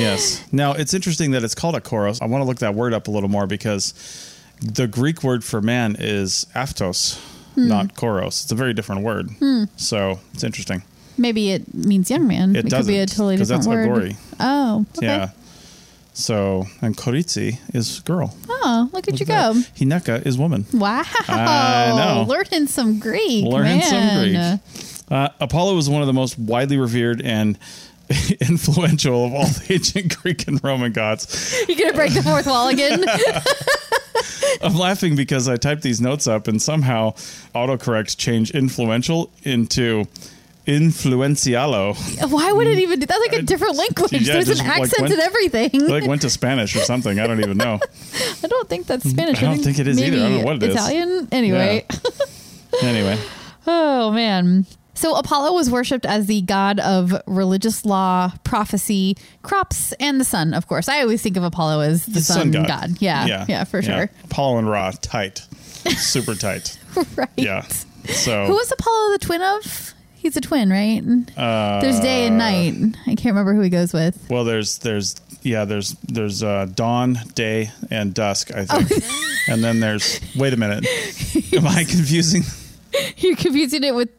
yes. 0.00 0.44
Now, 0.52 0.72
it's 0.72 0.94
interesting 0.94 1.30
that 1.32 1.44
it's 1.44 1.54
called 1.54 1.76
a 1.76 1.80
Kouros. 1.80 2.20
I 2.22 2.26
want 2.26 2.42
to 2.42 2.46
look 2.46 2.58
that 2.58 2.74
word 2.74 2.92
up 2.94 3.08
a 3.08 3.10
little 3.10 3.28
more 3.28 3.46
because 3.46 3.94
the 4.60 4.86
Greek 4.86 5.22
word 5.22 5.44
for 5.44 5.60
man 5.60 5.96
is 5.98 6.46
aptos, 6.54 7.18
Hmm. 7.54 7.68
not 7.68 7.94
Kouros. 7.94 8.42
It's 8.44 8.52
a 8.52 8.54
very 8.54 8.74
different 8.74 9.02
word. 9.02 9.30
So, 9.76 10.20
it's 10.34 10.44
interesting. 10.44 10.82
Maybe 11.18 11.50
it 11.50 11.74
means 11.74 12.10
young 12.10 12.26
man. 12.26 12.56
It 12.56 12.70
could 12.70 12.86
be 12.86 12.98
a 12.98 13.06
totally 13.06 13.36
different 13.36 13.64
that's 13.64 13.66
word. 13.68 13.88
Agori. 13.88 14.16
Oh, 14.38 14.86
okay. 14.96 15.06
Yeah. 15.06 15.30
So, 16.12 16.66
and 16.82 16.96
Koritsi 16.96 17.58
is 17.74 18.00
girl. 18.00 18.34
Oh, 18.48 18.90
look 18.92 19.06
at 19.08 19.20
you 19.20 19.26
Look 19.26 19.30
at 19.36 19.52
go. 19.52 19.58
that. 19.60 19.74
Hineka 19.76 20.26
is 20.26 20.36
woman. 20.36 20.66
Wow. 20.72 21.02
I 21.28 21.92
know. 21.96 22.24
Learning 22.28 22.66
some 22.66 22.98
Greek. 22.98 23.44
Learning 23.44 23.78
man. 23.78 24.60
some 24.60 24.60
Greek. 24.60 25.00
Uh, 25.10 25.28
Apollo 25.40 25.76
was 25.76 25.88
one 25.88 26.00
of 26.02 26.06
the 26.06 26.12
most 26.12 26.38
widely 26.38 26.76
revered 26.78 27.20
and 27.22 27.58
influential 28.40 29.26
of 29.26 29.34
all 29.34 29.46
the 29.46 29.74
ancient 29.74 30.20
Greek 30.20 30.48
and 30.48 30.62
Roman 30.62 30.92
gods. 30.92 31.64
You 31.68 31.76
gonna 31.78 31.92
break 31.92 32.12
the 32.12 32.22
fourth 32.22 32.46
wall 32.46 32.68
again? 32.68 33.04
I'm 34.62 34.74
laughing 34.74 35.16
because 35.16 35.48
I 35.48 35.56
typed 35.56 35.82
these 35.82 36.00
notes 36.00 36.26
up 36.26 36.48
and 36.48 36.60
somehow 36.60 37.12
autocorrect 37.54 38.16
changed 38.16 38.54
influential 38.54 39.30
into 39.44 40.06
influencialo. 40.66 42.30
Why 42.30 42.52
would 42.52 42.66
it 42.66 42.78
mm. 42.78 42.82
even 42.82 43.00
do 43.00 43.06
that's 43.06 43.20
like 43.20 43.40
a 43.40 43.42
different 43.42 43.76
language? 43.78 44.12
Yeah, 44.12 44.34
There's 44.34 44.48
an 44.48 44.58
like 44.58 44.80
accent 44.80 45.02
went- 45.02 45.12
and 45.12 45.22
everything. 45.22 45.86
like 45.86 46.06
went 46.06 46.22
to 46.22 46.30
Spanish 46.30 46.74
or 46.76 46.80
something. 46.80 47.20
I 47.20 47.26
don't 47.26 47.40
even 47.40 47.56
know. 47.56 47.78
I 48.42 48.48
don't 48.48 48.68
think 48.68 48.86
that's 48.86 49.04
mm, 49.04 49.10
Spanish. 49.10 49.42
I 49.42 49.46
don't 49.46 49.62
think 49.62 49.78
it 49.78 49.86
is 49.86 50.00
either. 50.00 50.16
I 50.16 50.20
don't 50.20 50.38
know 50.38 50.44
what 50.44 50.56
it 50.56 50.62
is. 50.64 50.74
Italian? 50.74 51.28
Anyway. 51.32 51.86
Anyway, 52.82 53.18
Oh 53.66 54.10
man. 54.12 54.66
So 55.00 55.14
Apollo 55.16 55.54
was 55.54 55.70
worshipped 55.70 56.04
as 56.04 56.26
the 56.26 56.42
god 56.42 56.78
of 56.78 57.14
religious 57.26 57.86
law, 57.86 58.32
prophecy, 58.44 59.16
crops, 59.42 59.92
and 59.98 60.20
the 60.20 60.26
sun, 60.26 60.52
of 60.52 60.66
course. 60.66 60.90
I 60.90 61.00
always 61.00 61.22
think 61.22 61.38
of 61.38 61.42
Apollo 61.42 61.80
as 61.80 62.04
the, 62.04 62.20
sun, 62.20 62.50
god. 62.50 63.00
Yeah. 63.00 63.46
Yeah, 63.48 63.64
for 63.64 63.80
sure. 63.80 64.10
Apollo 64.24 64.58
and 64.58 64.68
Ra, 64.70 64.90
tight, 65.00 65.38
super 65.96 66.34
tight. 66.34 66.78
right. 67.16 67.30
Yeah. 67.34 67.62
So 68.08 68.44
Who 68.44 68.52
was 68.52 68.70
Apollo 68.70 69.12
the 69.12 69.18
twin 69.20 69.40
of? 69.40 69.94
He's 70.16 70.36
a 70.36 70.40
twin, 70.42 70.68
right? 70.68 71.00
There's 71.34 72.00
day 72.00 72.26
and 72.26 72.36
night. 72.36 72.74
I 73.06 73.14
can't 73.14 73.24
remember 73.34 73.54
who 73.54 73.62
he 73.62 73.70
goes 73.70 73.94
with. 73.94 74.22
Well, 74.28 74.44
there's 74.44 74.80
there's 74.80 75.16
yeah 75.40 75.64
there's 75.64 75.92
there's 76.06 76.42
uh, 76.42 76.66
dawn, 76.74 77.16
day, 77.34 77.70
and 77.90 78.12
dusk. 78.12 78.50
I 78.54 78.66
think, 78.66 79.02
Oh. 79.02 79.26
and 79.48 79.64
then 79.64 79.80
there's 79.80 80.20
wait 80.36 80.52
a 80.52 80.58
minute. 80.58 80.84
Am 81.54 81.66
I 81.66 81.84
confusing? 81.84 82.42
You're 83.16 83.36
confusing 83.36 83.82
it 83.84 83.94
with 83.94 84.10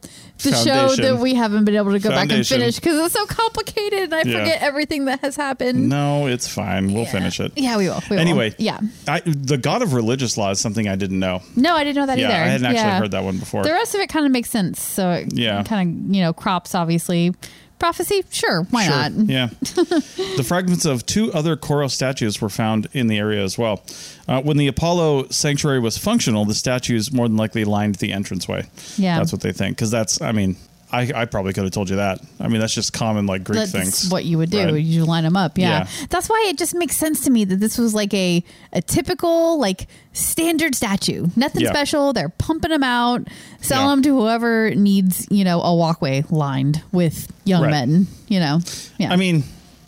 the 0.42 0.52
show 0.52 0.94
that 0.96 1.18
we 1.18 1.34
haven't 1.34 1.64
been 1.64 1.76
able 1.76 1.92
to 1.92 1.98
go 1.98 2.10
back 2.10 2.22
and 2.22 2.30
Foundation. 2.30 2.58
finish 2.60 2.74
because 2.76 2.98
it's 3.06 3.14
so 3.14 3.26
complicated 3.26 4.04
and 4.04 4.14
I 4.14 4.22
Yeah. 4.24 4.38
forget 4.40 4.62
everything 4.62 5.04
that 5.06 5.20
has 5.20 5.36
happened. 5.36 5.88
No, 5.88 6.26
it's 6.26 6.46
fine. 6.48 6.92
We'll 6.92 7.04
finish 7.06 7.40
it. 7.40 7.52
Yeah, 7.56 7.76
we 7.76 7.88
will. 7.88 8.02
we 8.10 8.16
will. 8.16 8.20
Anyway, 8.20 8.54
yeah. 8.58 8.78
I, 9.08 9.20
the 9.24 9.58
god 9.58 9.82
of 9.82 9.92
religious 9.94 10.36
law 10.36 10.50
is 10.50 10.60
something 10.60 10.88
I 10.88 10.96
didn't 10.96 11.18
know. 11.20 11.42
No, 11.56 11.74
I 11.74 11.84
didn't 11.84 11.96
know 11.96 12.06
that 12.06 12.18
Yeah, 12.18 12.26
either. 12.28 12.34
I 12.34 12.46
hadn't 12.48 12.66
actually 12.66 12.78
Yeah. 12.80 12.98
heard 12.98 13.10
that 13.12 13.24
one 13.24 13.38
before. 13.38 13.62
The 13.62 13.72
rest 13.72 13.94
of 13.94 14.00
it 14.00 14.08
kind 14.08 14.26
of 14.26 14.32
makes 14.32 14.50
sense. 14.50 14.80
So 14.80 15.10
it 15.12 15.32
Yeah. 15.36 15.62
kind 15.62 16.08
of 16.08 16.14
you 16.14 16.22
know 16.22 16.32
crops 16.32 16.74
obviously. 16.74 17.34
Prophecy, 17.82 18.22
sure, 18.30 18.62
why 18.70 18.84
Sure. 18.84 18.92
not? 18.94 19.12
Yeah. 19.28 19.46
the 20.36 20.44
fragments 20.46 20.84
of 20.84 21.04
two 21.04 21.32
other 21.32 21.56
Koro 21.56 21.88
statues 21.88 22.40
were 22.40 22.48
found 22.48 22.86
in 22.92 23.08
the 23.08 23.18
area 23.18 23.42
as 23.42 23.58
well. 23.58 23.82
Uh, 24.28 24.40
when 24.40 24.56
the 24.56 24.68
Apollo 24.68 25.30
sanctuary 25.30 25.80
was 25.80 25.98
functional, 25.98 26.44
the 26.44 26.54
statues 26.54 27.12
more 27.12 27.26
than 27.26 27.36
likely 27.36 27.64
lined 27.64 27.96
the 27.96 28.12
entranceway. 28.12 28.66
Yeah. 28.96 29.18
That's 29.18 29.32
what 29.32 29.40
they 29.40 29.50
think. 29.50 29.76
Because 29.76 29.90
that's, 29.90 30.22
I 30.22 30.30
mean, 30.30 30.54
I, 30.92 31.10
I 31.14 31.24
probably 31.24 31.52
could 31.54 31.64
have 31.64 31.72
told 31.72 31.88
you 31.90 31.96
that. 31.96 32.20
I 32.38 32.48
mean, 32.48 32.60
that's 32.60 32.74
just 32.74 32.92
common, 32.92 33.26
like 33.26 33.44
Greek 33.44 33.58
That's 33.58 33.72
things. 33.72 34.10
what 34.10 34.24
you 34.24 34.38
would 34.38 34.50
do. 34.50 34.72
Right. 34.74 34.82
You 34.82 35.04
line 35.04 35.24
them 35.24 35.36
up. 35.36 35.56
Yeah. 35.56 35.68
Yeah. 35.88 36.06
That's 36.10 36.28
why 36.28 36.44
it 36.48 36.58
just 36.58 36.74
makes 36.74 36.96
sense 36.96 37.22
to 37.24 37.30
me 37.30 37.44
that 37.46 37.56
this 37.56 37.78
was 37.78 37.94
like 37.94 38.12
a 38.12 38.44
a 38.72 38.82
typical 38.82 39.58
like 39.58 39.86
standard 40.12 40.74
statue. 40.74 41.26
Nothing 41.34 41.62
Yeah. 41.62 41.70
special. 41.70 42.12
They're 42.12 42.28
pumping 42.28 42.70
them 42.70 42.82
out, 42.84 43.26
selling 43.60 43.86
Yeah. 43.86 43.90
them 43.94 44.02
to 44.02 44.08
whoever 44.18 44.74
needs, 44.74 45.26
you 45.30 45.44
know, 45.44 45.62
a 45.62 45.74
walkway 45.74 46.24
lined 46.30 46.82
with 46.92 47.26
young 47.44 47.62
Right. 47.62 47.70
men, 47.70 48.06
you 48.28 48.38
know. 48.40 48.60
Yeah. 48.98 49.12
I 49.12 49.16
mean, 49.16 49.44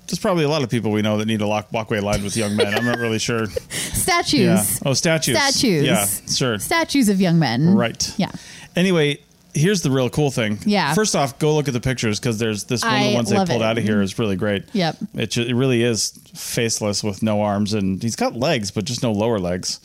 there's 0.07 0.19
probably 0.19 0.45
a 0.45 0.49
lot 0.49 0.63
of 0.63 0.71
people 0.71 0.91
we 0.91 1.03
know 1.03 1.19
that 1.19 1.27
need 1.27 1.41
a 1.41 1.47
lock 1.47 1.73
walkway 1.73 2.01
lined 2.01 2.23
with 2.23 2.37
young 2.37 2.57
men. 2.57 2.75
I'm 2.75 2.85
not 2.85 2.99
really 2.99 3.19
sure. 3.19 3.47
statues. 3.71 4.81
Oh, 4.85 4.93
statues. 4.95 5.37
Statues. 5.37 5.85
Yeah, 5.85 6.07
sure. 6.35 6.59
Statues 6.59 7.09
of 7.09 7.21
young 7.21 7.39
men. 7.39 7.75
Right. 7.75 8.13
Yeah. 8.19 8.31
Anyway, 8.77 9.19
here's 9.55 9.83
the 9.83 9.91
real 9.91 10.11
cool 10.11 10.31
thing. 10.31 10.59
Yeah. 10.67 10.95
First 10.95 11.17
off, 11.17 11.39
go 11.39 11.55
look 11.55 11.69
at 11.69 11.75
the 11.75 11.81
pictures 11.81 12.19
because 12.21 12.39
there's 12.39 12.65
this 12.65 12.83
one 12.83 12.95
of 12.95 13.03
the 13.03 13.15
ones 13.15 13.31
they 13.31 13.37
pulled 13.37 13.51
it. 13.51 13.63
out 13.63 13.79
of 13.79 13.85
here 13.85 13.95
mm-hmm. 13.95 14.03
is 14.03 14.19
really 14.19 14.37
great. 14.37 14.65
Yep. 14.73 14.97
It, 15.15 15.31
ju- 15.31 15.43
it 15.43 15.55
really 15.55 15.83
is 15.83 16.19
faceless 16.35 17.03
with 17.05 17.23
no 17.23 17.43
arms 17.43 17.73
and 17.73 18.03
he's 18.03 18.17
got 18.17 18.35
legs 18.35 18.71
but 18.71 18.85
just 18.85 19.03
no 19.03 19.13
lower 19.13 19.39
legs. 19.39 19.81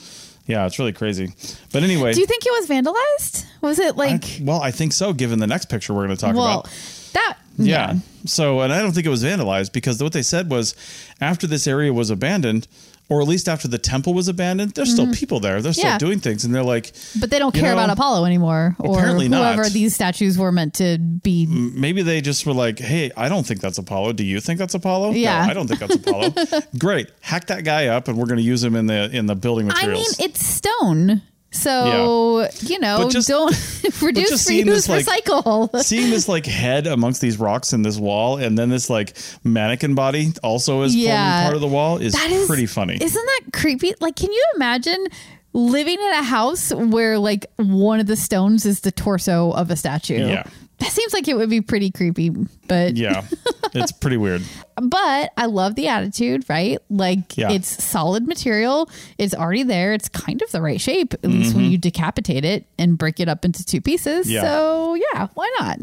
Yeah, 0.45 0.65
it's 0.65 0.80
really 0.80 0.93
crazy. 0.93 1.34
But 1.72 1.84
anyway, 1.84 2.13
Do 2.13 2.20
you 2.20 2.26
think 2.26 2.43
it 2.45 2.51
was 2.51 2.67
vandalized? 2.67 3.45
Was 3.61 3.78
it 3.78 3.93
I- 3.93 3.97
like 3.97 4.39
well, 4.41 4.61
I 4.61 4.72
think 4.72 4.93
so. 4.93 5.13
Given 5.13 5.39
the 5.39 5.47
next 5.47 5.70
picture 5.70 5.93
we're 5.93 6.05
going 6.05 6.17
to 6.17 6.22
talk 6.26 6.36
well 6.36 6.61
about. 6.61 6.72
that 7.13 7.38
Yeah. 7.57 7.95
So, 8.26 8.61
and 8.61 8.74
I 8.74 8.82
don't 8.82 8.91
think 8.91 9.05
it 9.05 9.09
was 9.09 9.24
vandalized 9.24 9.72
because 9.72 10.01
what 10.01 10.13
they 10.13 10.24
said 10.24 10.49
was 10.49 10.76
after 11.22 11.47
this 11.47 11.67
area 11.67 11.93
was 11.93 12.09
abandoned, 12.09 12.67
or 13.10 13.22
at 13.22 13.28
least 13.28 13.49
after 13.49 13.68
the 13.68 13.78
temple 13.78 14.14
was 14.14 14.28
abandoned, 14.28 14.72
there's 14.76 14.91
still 14.93 15.12
people 15.14 15.39
there. 15.39 15.62
They're 15.62 15.74
still 15.74 15.86
Mm-hmm. 15.86 15.93
Yeah. 15.93 15.97
doing 15.97 16.20
things, 16.20 16.45
and 16.45 16.53
they're 16.53 16.64
like, 16.64 16.93
But 17.20 17.30
they 17.32 17.39
don't 17.39 17.53
care 17.53 17.64
know, 17.76 17.84
about 17.84 17.89
Apollo 17.89 18.26
anymore, 18.26 18.76
or 18.80 18.95
apparently 18.97 19.28
not. 19.28 19.55
whoever 19.55 19.68
these 19.70 19.95
statues 19.95 20.38
were 20.38 20.51
meant 20.51 20.76
to 20.76 20.97
be. 20.99 21.45
maybe 21.47 22.01
they 22.03 22.22
just 22.22 22.45
were 22.45 22.53
like, 22.53 22.78
"Hey, 22.80 23.12
I 23.18 23.28
don't 23.30 23.45
think 23.45 23.62
that's 23.62 23.78
Apollo. 23.78 24.14
Do 24.14 24.24
you 24.24 24.39
think 24.39 24.60
that's 24.60 24.76
Apollo? 24.76 25.12
Yeah. 25.14 25.43
no, 25.45 25.51
I 25.51 25.53
don't 25.53 25.68
think 25.68 25.80
that's 25.80 25.95
Apollo. 25.95 26.34
Great, 26.78 27.10
hack 27.22 27.47
that 27.47 27.64
guy 27.64 27.88
up, 27.88 28.07
and 28.07 28.18
we're 28.18 28.26
going 28.28 28.38
to 28.38 28.43
use 28.43 28.64
him 28.64 28.76
in 28.76 28.86
the 28.88 29.10
in 29.12 29.26
the 29.26 29.36
building 29.36 29.68
materials. 29.68 30.16
I 30.20 30.22
mean, 30.24 30.30
it's 30.30 30.45
stone, 30.45 31.22
so 31.52 32.47
you 32.62 32.80
know, 32.80 33.00
But 33.04 33.12
just- 33.12 33.28
don't 33.28 33.52
reduce, 34.02 34.47
reuse, 34.50 34.66
this, 34.66 34.89
like- 34.89 35.06
recycle. 35.06 35.70
Seeing 35.84 36.10
this 36.10 36.28
like 36.28 36.45
head 36.45 36.88
amongst 36.88 37.22
these 37.22 37.38
rocks 37.39 37.74
in 37.74 37.82
this 37.82 37.97
wall, 37.97 38.38
and 38.38 38.58
then 38.58 38.70
this 38.70 38.89
like 38.89 39.16
mannequin 39.43 39.95
body 39.95 40.34
also 40.43 40.84
is 40.84 40.95
Yeah. 40.95 41.43
part 41.43 41.56
of 41.56 41.62
the 41.62 41.68
wall 41.68 41.97
is, 41.97 42.14
That 42.14 42.30
is 42.32 42.47
pretty 42.47 42.66
funny. 42.66 42.97
Isn't 43.02 43.26
that 43.26 43.41
creepy? 43.54 43.93
Like, 44.00 44.16
can 44.16 44.32
you 44.32 44.43
imagine 44.56 45.08
living 45.54 46.00
in 46.00 46.12
a 46.14 46.24
house 46.24 46.72
where 46.72 47.18
like 47.18 47.47
one 47.58 48.00
of 48.00 48.06
the 48.06 48.16
stones 48.16 48.66
is 48.66 48.82
the 48.82 48.91
torso 48.91 49.52
of 49.52 49.72
a 49.72 49.76
statue? 49.76 50.28
Yeah. 50.28 50.43
That 50.80 50.91
seems 50.91 51.13
like 51.13 51.27
it 51.27 51.36
would 51.36 51.49
be 51.49 51.61
pretty 51.61 51.91
creepy, 51.91 52.30
but 52.67 52.95
Yeah, 52.97 53.25
it's 53.73 53.91
pretty 53.91 54.17
weird. 54.17 54.41
but 54.82 55.32
I 55.38 55.45
love 55.47 55.75
the 55.75 55.88
attitude, 55.89 56.45
right? 56.49 56.80
Like 56.89 57.38
Yeah. 57.38 57.51
it's 57.51 57.84
solid 57.84 58.27
material. 58.27 58.89
It's 59.17 59.34
already 59.36 59.63
there. 59.63 59.93
It's 59.93 60.07
kind 60.09 60.41
of 60.41 60.51
the 60.51 60.61
right 60.61 60.80
shape, 60.80 61.13
at 61.15 61.25
least 61.30 61.55
when 61.55 61.65
you 61.65 61.77
decapitate 61.77 62.45
it 62.45 62.65
and 62.77 62.97
break 62.97 63.19
it 63.19 63.27
up 63.27 63.43
into 63.45 63.63
two 63.65 63.82
pieces. 63.82 64.25
Mm-hmm. 64.27 64.36
Yeah. 64.36 64.41
So 64.43 64.95
yeah, 65.13 65.27
why 65.34 65.53
not? 65.59 65.80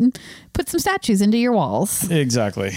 Put 0.54 0.68
some 0.68 0.80
statues 0.80 1.20
into 1.20 1.36
your 1.38 1.52
walls. 1.52 2.10
Exactly. 2.10 2.72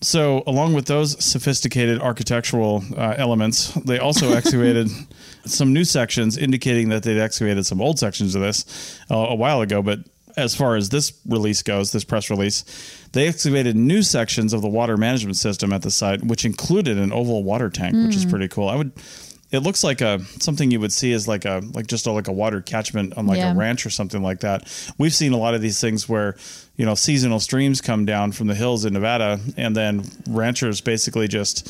So, 0.00 0.44
along 0.46 0.74
with 0.74 0.86
those 0.86 1.22
sophisticated 1.24 2.00
architectural 2.00 2.84
uh, 2.96 3.14
elements, 3.18 3.72
they 3.84 3.98
also 3.98 4.32
excavated 4.36 4.88
some 5.44 5.72
new 5.72 5.84
sections, 5.84 6.38
indicating 6.38 6.90
that 6.90 7.02
they'd 7.02 7.18
excavated 7.18 7.66
some 7.66 7.80
old 7.80 7.98
sections 7.98 8.36
of 8.36 8.40
this 8.42 8.96
uh, 9.10 9.16
a 9.16 9.34
while 9.34 9.60
ago. 9.60 9.82
But 9.82 9.98
as 10.38 10.54
far 10.54 10.76
as 10.76 10.88
this 10.88 11.12
release 11.26 11.62
goes, 11.62 11.92
this 11.92 12.04
press 12.04 12.30
release, 12.30 12.64
they 13.12 13.26
excavated 13.26 13.76
new 13.76 14.02
sections 14.02 14.52
of 14.52 14.62
the 14.62 14.68
water 14.68 14.96
management 14.96 15.36
system 15.36 15.72
at 15.72 15.82
the 15.82 15.90
site, 15.90 16.24
which 16.24 16.44
included 16.44 16.96
an 16.96 17.12
oval 17.12 17.42
water 17.42 17.68
tank, 17.68 17.94
which 17.94 18.16
is 18.16 18.24
hmm. 18.24 18.30
pretty 18.30 18.48
cool. 18.48 18.68
I 18.68 18.76
would. 18.76 18.92
It 19.50 19.60
looks 19.60 19.82
like 19.82 20.02
a 20.02 20.20
something 20.40 20.70
you 20.70 20.78
would 20.78 20.92
see 20.92 21.12
as 21.14 21.26
like 21.26 21.46
a 21.46 21.62
like 21.72 21.86
just 21.86 22.06
a, 22.06 22.12
like 22.12 22.28
a 22.28 22.32
water 22.32 22.60
catchment 22.60 23.16
on 23.16 23.26
like 23.26 23.38
Yeah. 23.38 23.52
a 23.52 23.56
ranch 23.56 23.86
or 23.86 23.90
something 23.90 24.22
like 24.22 24.40
that. 24.40 24.68
We've 24.98 25.14
seen 25.14 25.32
a 25.32 25.38
lot 25.38 25.54
of 25.54 25.62
these 25.62 25.80
things 25.80 26.06
where 26.06 26.36
you 26.76 26.84
know 26.84 26.94
seasonal 26.94 27.40
streams 27.40 27.80
come 27.80 28.04
down 28.04 28.32
from 28.32 28.46
the 28.46 28.54
hills 28.54 28.84
in 28.84 28.92
Nevada, 28.92 29.40
and 29.56 29.74
then 29.74 30.04
ranchers 30.28 30.82
basically 30.82 31.28
just 31.28 31.66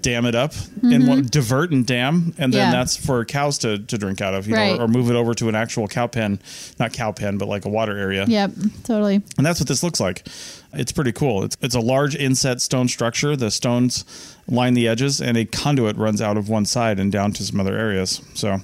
dam 0.00 0.26
it 0.26 0.34
up 0.34 0.52
and 0.82 1.06
one, 1.06 1.26
divert 1.30 1.70
and 1.70 1.86
dam, 1.86 2.34
and 2.38 2.52
then 2.52 2.56
Mm-hmm. 2.56 2.56
Yeah. 2.56 2.70
that's 2.72 2.96
for 2.96 3.24
cows 3.24 3.58
to, 3.58 3.78
to 3.78 3.98
drink 3.98 4.20
out 4.20 4.34
of, 4.34 4.48
you 4.48 4.54
Right. 4.54 4.72
know, 4.76 4.78
or, 4.78 4.84
or 4.86 4.88
move 4.88 5.10
it 5.10 5.14
over 5.14 5.32
to 5.34 5.48
an 5.48 5.54
actual 5.54 5.86
cow 5.86 6.06
pen, 6.08 6.40
not 6.80 6.92
cow 6.92 7.12
pen, 7.12 7.38
but 7.38 7.46
like 7.48 7.64
a 7.64 7.68
water 7.68 7.96
area. 7.96 8.24
Yep, 8.26 8.50
totally. 8.84 9.22
And 9.36 9.46
that's 9.46 9.60
what 9.60 9.68
this 9.68 9.82
looks 9.82 10.00
like. 10.00 10.26
It's 10.72 10.90
pretty 10.92 11.12
cool. 11.12 11.44
It's, 11.44 11.56
it's 11.60 11.74
a 11.74 11.80
large 11.80 12.16
inset 12.16 12.60
stone 12.60 12.88
structure. 12.88 13.36
The 13.36 13.50
stones 13.50 14.04
line 14.48 14.74
the 14.74 14.88
edges, 14.88 15.20
and 15.20 15.36
a 15.36 15.44
conduit 15.44 15.96
runs 15.96 16.20
out 16.20 16.36
of 16.36 16.48
one 16.48 16.64
side 16.66 16.98
and 16.98 17.12
down 17.12 17.32
to 17.34 17.42
some 17.44 17.60
other 17.60 17.76
areas. 17.78 18.20
So 18.34 18.58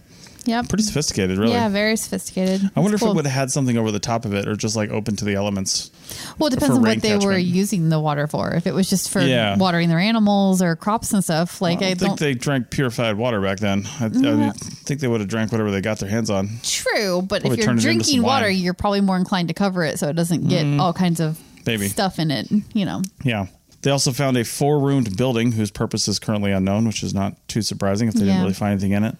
Yep. 0.44 0.68
pretty 0.68 0.84
sophisticated, 0.84 1.38
really. 1.38 1.52
Yeah, 1.52 1.68
very 1.68 1.96
sophisticated. 1.96 2.70
I 2.74 2.80
wonder 2.80 2.94
It's 2.94 3.02
if 3.02 3.06
cool. 3.06 3.12
it 3.12 3.16
would 3.16 3.26
have 3.26 3.34
had 3.34 3.50
something 3.50 3.76
over 3.76 3.90
the 3.90 3.98
top 4.00 4.24
of 4.24 4.34
it, 4.34 4.48
or 4.48 4.56
just 4.56 4.76
like 4.76 4.90
open 4.90 5.16
to 5.16 5.24
the 5.24 5.34
elements. 5.34 5.90
Well, 6.38 6.48
it 6.48 6.50
depends 6.54 6.76
on 6.76 6.82
what 6.82 7.00
they 7.02 7.16
were 7.16 7.36
using 7.38 7.88
the 7.88 8.00
water 8.00 8.26
for. 8.26 8.52
If 8.54 8.66
it 8.66 8.74
was 8.74 8.88
just 8.90 9.10
for 9.10 9.20
Yeah. 9.20 9.56
watering 9.56 9.88
their 9.88 9.98
animals 9.98 10.60
or 10.62 10.76
crops 10.76 11.12
and 11.12 11.22
stuff, 11.22 11.60
like 11.60 11.80
I 11.82 11.86
I 11.86 11.94
don't 11.94 11.98
don't. 11.98 12.08
think 12.08 12.20
they 12.20 12.34
drank 12.34 12.70
purified 12.70 13.16
water 13.16 13.40
back 13.40 13.58
then. 13.60 13.86
I, 14.00 14.06
I 14.06 14.08
mm-hmm. 14.08 14.50
think 14.50 15.00
they 15.00 15.08
would 15.08 15.20
have 15.20 15.28
drank 15.28 15.52
whatever 15.52 15.70
they 15.70 15.80
got 15.80 15.98
their 15.98 16.10
hands 16.10 16.30
on. 16.30 16.48
True, 16.62 17.22
but 17.22 17.42
Probably 17.42 17.50
if 17.52 17.58
you're 17.58 17.66
turned 17.66 17.78
it 17.78 17.86
into 17.86 18.04
drinking 18.04 18.22
water, 18.22 18.48
you're 18.50 18.74
probably 18.74 19.00
more 19.00 19.16
inclined 19.16 19.48
to 19.48 19.54
cover 19.54 19.84
it 19.84 19.98
so 19.98 20.08
it 20.08 20.14
doesn't 20.14 20.48
get 20.48 20.64
mm-hmm. 20.64 20.80
all 20.80 20.92
kinds 20.92 21.20
of 21.20 21.38
Maybe. 21.66 21.88
stuff 21.88 22.18
in 22.18 22.30
it. 22.30 22.48
You 22.72 22.84
know. 22.84 23.02
Yeah. 23.24 23.46
They 23.82 23.90
also 23.90 24.12
found 24.12 24.36
a 24.36 24.44
four 24.44 24.78
roomed 24.78 25.16
building 25.16 25.50
whose 25.52 25.72
purpose 25.72 26.06
is 26.06 26.20
currently 26.20 26.52
unknown, 26.52 26.86
which 26.86 27.02
is 27.02 27.12
not 27.14 27.36
too 27.48 27.62
surprising 27.62 28.06
if 28.06 28.14
they 28.14 28.20
Yeah. 28.20 28.26
didn't 28.34 28.42
really 28.42 28.54
find 28.54 28.72
anything 28.72 28.92
in 28.92 29.02
it. 29.02 29.16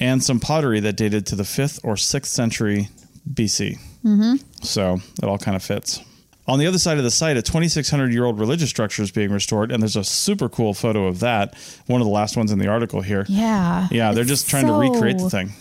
And 0.00 0.24
some 0.24 0.40
pottery 0.40 0.80
that 0.80 0.96
dated 0.96 1.26
to 1.26 1.36
the 1.36 1.42
5th 1.42 1.80
or 1.84 1.94
6th 1.94 2.26
century 2.26 2.88
BC. 3.32 3.78
Mm-hmm. 4.04 4.36
So 4.62 4.98
it 5.22 5.24
all 5.24 5.38
kind 5.38 5.56
of 5.56 5.62
fits. 5.62 6.00
On 6.46 6.58
the 6.58 6.66
other 6.66 6.78
side 6.78 6.98
of 6.98 7.04
the 7.04 7.10
site, 7.10 7.36
a 7.36 7.42
2,600 7.42 8.12
year 8.12 8.24
old 8.24 8.40
religious 8.40 8.70
structure 8.70 9.02
is 9.02 9.10
being 9.10 9.30
restored, 9.30 9.70
and 9.70 9.82
there's 9.82 9.96
a 9.96 10.02
super 10.02 10.48
cool 10.48 10.74
photo 10.74 11.06
of 11.06 11.20
that. 11.20 11.54
One 11.86 12.00
of 12.00 12.06
the 12.06 12.12
last 12.12 12.36
ones 12.36 12.50
in 12.50 12.58
the 12.58 12.66
article 12.66 13.02
here. 13.02 13.24
Yeah. 13.28 13.86
Yeah, 13.90 14.12
they're 14.12 14.24
just 14.24 14.48
trying 14.48 14.66
to 14.66 14.72
recreate 14.72 15.18
the 15.18 15.30
thing. 15.30 15.52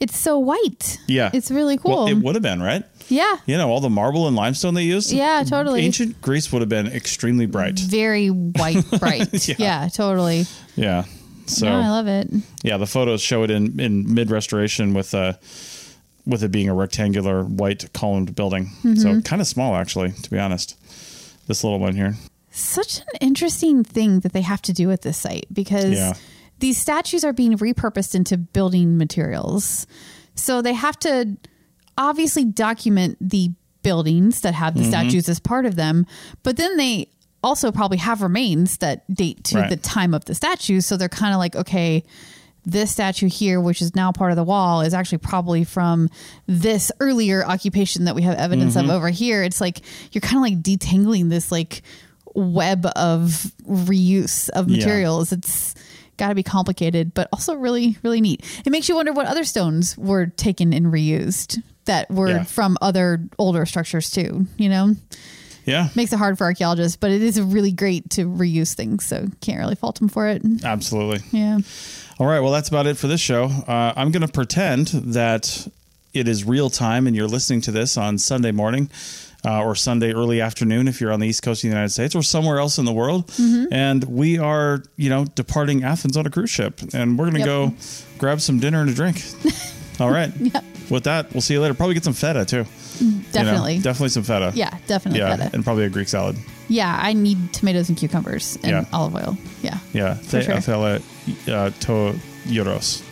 It's 0.00 0.16
so 0.16 0.38
white. 0.38 0.98
Yeah. 1.08 1.30
It's 1.32 1.50
really 1.50 1.76
cool. 1.76 2.04
Well, 2.04 2.06
it 2.06 2.14
would 2.14 2.36
have 2.36 2.42
been, 2.42 2.62
right? 2.62 2.84
yeah. 3.08 3.38
You 3.46 3.56
know, 3.56 3.68
all 3.70 3.80
the 3.80 3.90
marble 3.90 4.28
and 4.28 4.36
limestone 4.36 4.74
they 4.74 4.84
used. 4.84 5.10
Yeah, 5.10 5.42
totally. 5.44 5.80
Ancient 5.80 6.20
Greece 6.20 6.52
would 6.52 6.62
have 6.62 6.68
been 6.68 6.86
extremely 6.86 7.46
bright. 7.46 7.78
Very 7.78 8.28
white, 8.28 8.84
bright. 9.00 9.28
Yeah. 9.48 9.56
yeah. 9.58 9.88
totally. 9.88 10.44
Yeah. 10.76 11.04
So 11.48 11.66
no, 11.66 11.80
I 11.80 11.88
love 11.88 12.06
it. 12.06 12.28
yeah, 12.62 12.76
the 12.76 12.86
photos 12.86 13.20
show 13.22 13.42
it 13.42 13.50
in, 13.50 13.78
in 13.80 14.12
mid 14.14 14.30
restoration 14.30 14.94
with 14.94 15.14
uh 15.14 15.34
with 16.26 16.42
it 16.44 16.52
being 16.52 16.68
a 16.68 16.74
rectangular 16.74 17.42
white 17.44 17.90
columned 17.94 18.34
building. 18.34 18.66
Mm-hmm. 18.84 18.96
So 18.96 19.20
kind 19.22 19.40
of 19.40 19.48
small 19.48 19.74
actually, 19.74 20.12
to 20.12 20.30
be 20.30 20.38
honest. 20.38 20.76
This 21.46 21.64
little 21.64 21.78
one 21.78 21.94
here. 21.96 22.14
Such 22.50 22.98
an 22.98 23.06
interesting 23.22 23.82
thing 23.84 24.20
that 24.20 24.32
they 24.34 24.42
have 24.42 24.60
to 24.62 24.72
do 24.74 24.90
at 24.90 25.00
this 25.02 25.16
site 25.16 25.46
because 25.52 25.96
Yeah. 25.96 26.12
these 26.58 26.76
statues 26.78 27.24
are 27.24 27.32
being 27.32 27.56
repurposed 27.56 28.14
into 28.14 28.36
building 28.36 28.98
materials. 28.98 29.86
So 30.34 30.60
they 30.60 30.74
have 30.74 30.98
to 31.00 31.36
obviously 31.96 32.44
document 32.44 33.16
the 33.20 33.52
buildings 33.82 34.42
that 34.42 34.54
have 34.54 34.74
the 34.74 34.80
Mm-hmm. 34.80 34.90
statues 34.90 35.28
as 35.30 35.40
part 35.40 35.64
of 35.64 35.76
them, 35.76 36.04
but 36.42 36.56
then 36.58 36.76
they 36.76 37.08
also 37.42 37.70
probably 37.72 37.98
have 37.98 38.22
remains 38.22 38.78
that 38.78 39.04
date 39.12 39.44
to 39.44 39.56
Right. 39.58 39.70
the 39.70 39.76
time 39.76 40.14
of 40.14 40.24
the 40.24 40.34
statue. 40.34 40.80
So 40.80 40.96
they're 40.96 41.08
kind 41.08 41.32
of 41.32 41.38
like, 41.38 41.54
okay, 41.56 42.02
this 42.66 42.90
statue 42.90 43.28
here, 43.28 43.60
which 43.60 43.80
is 43.80 43.94
now 43.94 44.12
part 44.12 44.30
of 44.32 44.36
the 44.36 44.44
wall, 44.44 44.82
is 44.82 44.92
actually 44.92 45.18
probably 45.18 45.64
from 45.64 46.10
this 46.46 46.92
earlier 47.00 47.44
occupation 47.46 48.04
that 48.04 48.14
we 48.14 48.22
have 48.22 48.36
evidence 48.36 48.74
Mm-hmm. 48.76 48.90
of 48.90 48.96
over 48.96 49.08
here. 49.08 49.42
It's 49.42 49.60
like 49.60 49.80
you're 50.12 50.20
kind 50.20 50.36
of 50.36 50.42
like 50.42 50.62
detangling 50.62 51.30
this 51.30 51.50
like 51.52 51.82
web 52.34 52.86
of 52.96 53.52
reuse 53.66 54.48
of 54.50 54.68
Yeah. 54.68 54.76
materials. 54.78 55.32
It's 55.32 55.74
got 56.18 56.28
to 56.30 56.34
be 56.34 56.42
complicated, 56.42 57.14
but 57.14 57.28
also 57.32 57.54
really, 57.54 57.96
really 58.02 58.20
neat. 58.20 58.44
It 58.66 58.70
makes 58.70 58.88
you 58.88 58.96
wonder 58.96 59.12
what 59.12 59.26
other 59.26 59.44
stones 59.44 59.96
were 59.96 60.26
taken 60.26 60.72
and 60.74 60.86
reused 60.86 61.62
that 61.84 62.10
were 62.10 62.28
Yeah. 62.30 62.42
from 62.44 62.76
other 62.82 63.24
older 63.38 63.64
structures 63.64 64.10
too, 64.10 64.46
you 64.58 64.68
know? 64.68 64.94
Yeah. 65.68 65.88
Makes 65.94 66.12
it 66.12 66.16
hard 66.18 66.38
for 66.38 66.44
archaeologists, 66.44 66.96
but 66.96 67.10
it 67.10 67.22
is 67.22 67.40
really 67.40 67.72
great 67.72 68.10
to 68.10 68.24
reuse 68.26 68.74
things, 68.74 69.04
so 69.06 69.26
can't 69.40 69.58
really 69.58 69.74
fault 69.74 69.98
them 69.98 70.08
for 70.08 70.26
it. 70.28 70.42
Absolutely. 70.64 71.20
Yeah. 71.38 71.58
All 72.18 72.26
right. 72.26 72.40
Well, 72.40 72.52
that's 72.52 72.68
about 72.68 72.86
it 72.86 72.96
for 72.96 73.06
this 73.06 73.20
show. 73.20 73.44
Uh, 73.44 73.92
I'm 73.96 74.10
going 74.10 74.26
to 74.26 74.32
pretend 74.32 74.88
that 74.88 75.68
it 76.14 76.26
is 76.26 76.44
real 76.44 76.70
time 76.70 77.06
and 77.06 77.14
you're 77.14 77.28
listening 77.28 77.60
to 77.62 77.70
this 77.70 77.96
on 77.96 78.18
Sunday 78.18 78.50
morning 78.50 78.90
uh, 79.44 79.62
or 79.62 79.76
Sunday 79.76 80.12
early 80.12 80.40
afternoon 80.40 80.88
if 80.88 81.00
you're 81.00 81.12
on 81.12 81.20
the 81.20 81.28
East 81.28 81.42
Coast 81.42 81.60
of 81.62 81.68
the 81.70 81.74
United 81.74 81.90
States 81.90 82.14
or 82.16 82.22
somewhere 82.22 82.58
else 82.58 82.78
in 82.78 82.84
the 82.86 82.92
world. 82.92 83.30
And 83.70 84.02
we 84.04 84.38
are, 84.38 84.82
you 84.96 85.10
know, 85.10 85.26
departing 85.26 85.84
Athens 85.84 86.16
on 86.16 86.26
a 86.26 86.30
cruise 86.30 86.50
ship 86.50 86.80
and 86.92 87.16
we're 87.18 87.30
going 87.30 87.34
to 87.34 87.38
Yep. 87.40 87.46
go 87.46 87.74
grab 88.18 88.40
some 88.40 88.58
dinner 88.58 88.80
and 88.80 88.90
a 88.90 88.94
drink. 88.94 89.22
All 90.00 90.10
right. 90.10 90.32
With 90.90 91.04
that, 91.04 91.32
we'll 91.32 91.40
see 91.42 91.54
you 91.54 91.60
later. 91.60 91.74
Probably 91.74 91.94
get 91.94 92.04
some 92.04 92.14
feta 92.14 92.44
too. 92.44 92.64
You 93.00 93.10
know, 93.10 93.20
Definitely. 93.32 93.78
definitely 93.78 94.08
some 94.08 94.22
feta. 94.22 94.52
yeah, 94.54 94.76
definitely. 94.86 95.20
Yeah. 95.20 95.36
feta. 95.36 95.50
And 95.54 95.62
probably 95.64 95.84
a 95.84 95.88
Greek 95.90 96.08
salad. 96.08 96.36
Yeah, 96.68 96.98
I 97.02 97.12
need 97.12 97.52
tomatoes 97.52 97.88
and 97.88 97.96
cucumbers 97.98 98.56
and 98.62 98.70
Yeah. 98.72 98.84
olive 98.92 99.14
oil. 99.14 99.36
Yeah. 99.62 99.78
Yeah. 99.92 100.14
For 100.14 100.42
sure. 100.42 100.54
athela 100.54 101.02
uh, 101.48 101.70
to 101.80 102.18
euros. 102.46 103.02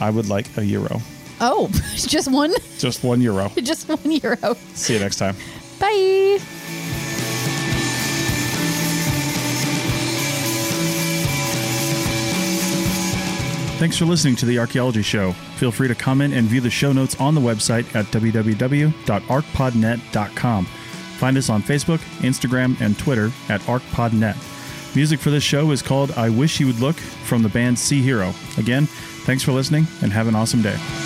I 0.00 0.10
would 0.10 0.28
like 0.28 0.46
a 0.56 0.64
euro. 0.64 1.00
Oh, 1.40 1.68
just 1.94 2.30
one? 2.30 2.52
Just 2.78 3.04
one 3.04 3.20
euro. 3.20 3.48
just 3.62 3.88
one 3.88 4.10
euro. 4.10 4.54
See 4.74 4.94
you 4.94 5.00
next 5.00 5.16
time. 5.16 5.36
Bye. 5.78 6.38
Thanks 13.78 13.98
for 13.98 14.06
listening 14.06 14.36
to 14.36 14.46
The 14.46 14.58
Archaeology 14.58 15.02
Show. 15.02 15.32
Feel 15.32 15.70
free 15.70 15.86
to 15.86 15.94
comment 15.94 16.32
and 16.32 16.48
view 16.48 16.62
the 16.62 16.70
show 16.70 16.92
notes 16.92 17.20
on 17.20 17.34
the 17.34 17.42
website 17.42 17.94
at 17.94 18.06
www.archpodnet.com. 18.06 20.64
Find 20.64 21.36
us 21.36 21.50
on 21.50 21.62
Facebook, 21.62 21.98
Instagram, 22.20 22.80
and 22.80 22.98
Twitter 22.98 23.30
at 23.50 23.60
ArchPodNet. 23.62 24.56
Music 24.96 25.20
for 25.20 25.28
this 25.28 25.44
show 25.44 25.72
is 25.72 25.82
called 25.82 26.10
I 26.12 26.30
Wish 26.30 26.58
You 26.58 26.68
Would 26.68 26.80
Look 26.80 26.96
from 26.96 27.42
the 27.42 27.50
band 27.50 27.78
Sea 27.78 28.00
Hero. 28.00 28.32
Again, 28.56 28.86
thanks 28.86 29.42
for 29.42 29.52
listening 29.52 29.86
and 30.02 30.10
have 30.10 30.26
an 30.26 30.34
awesome 30.34 30.62
day. 30.62 31.05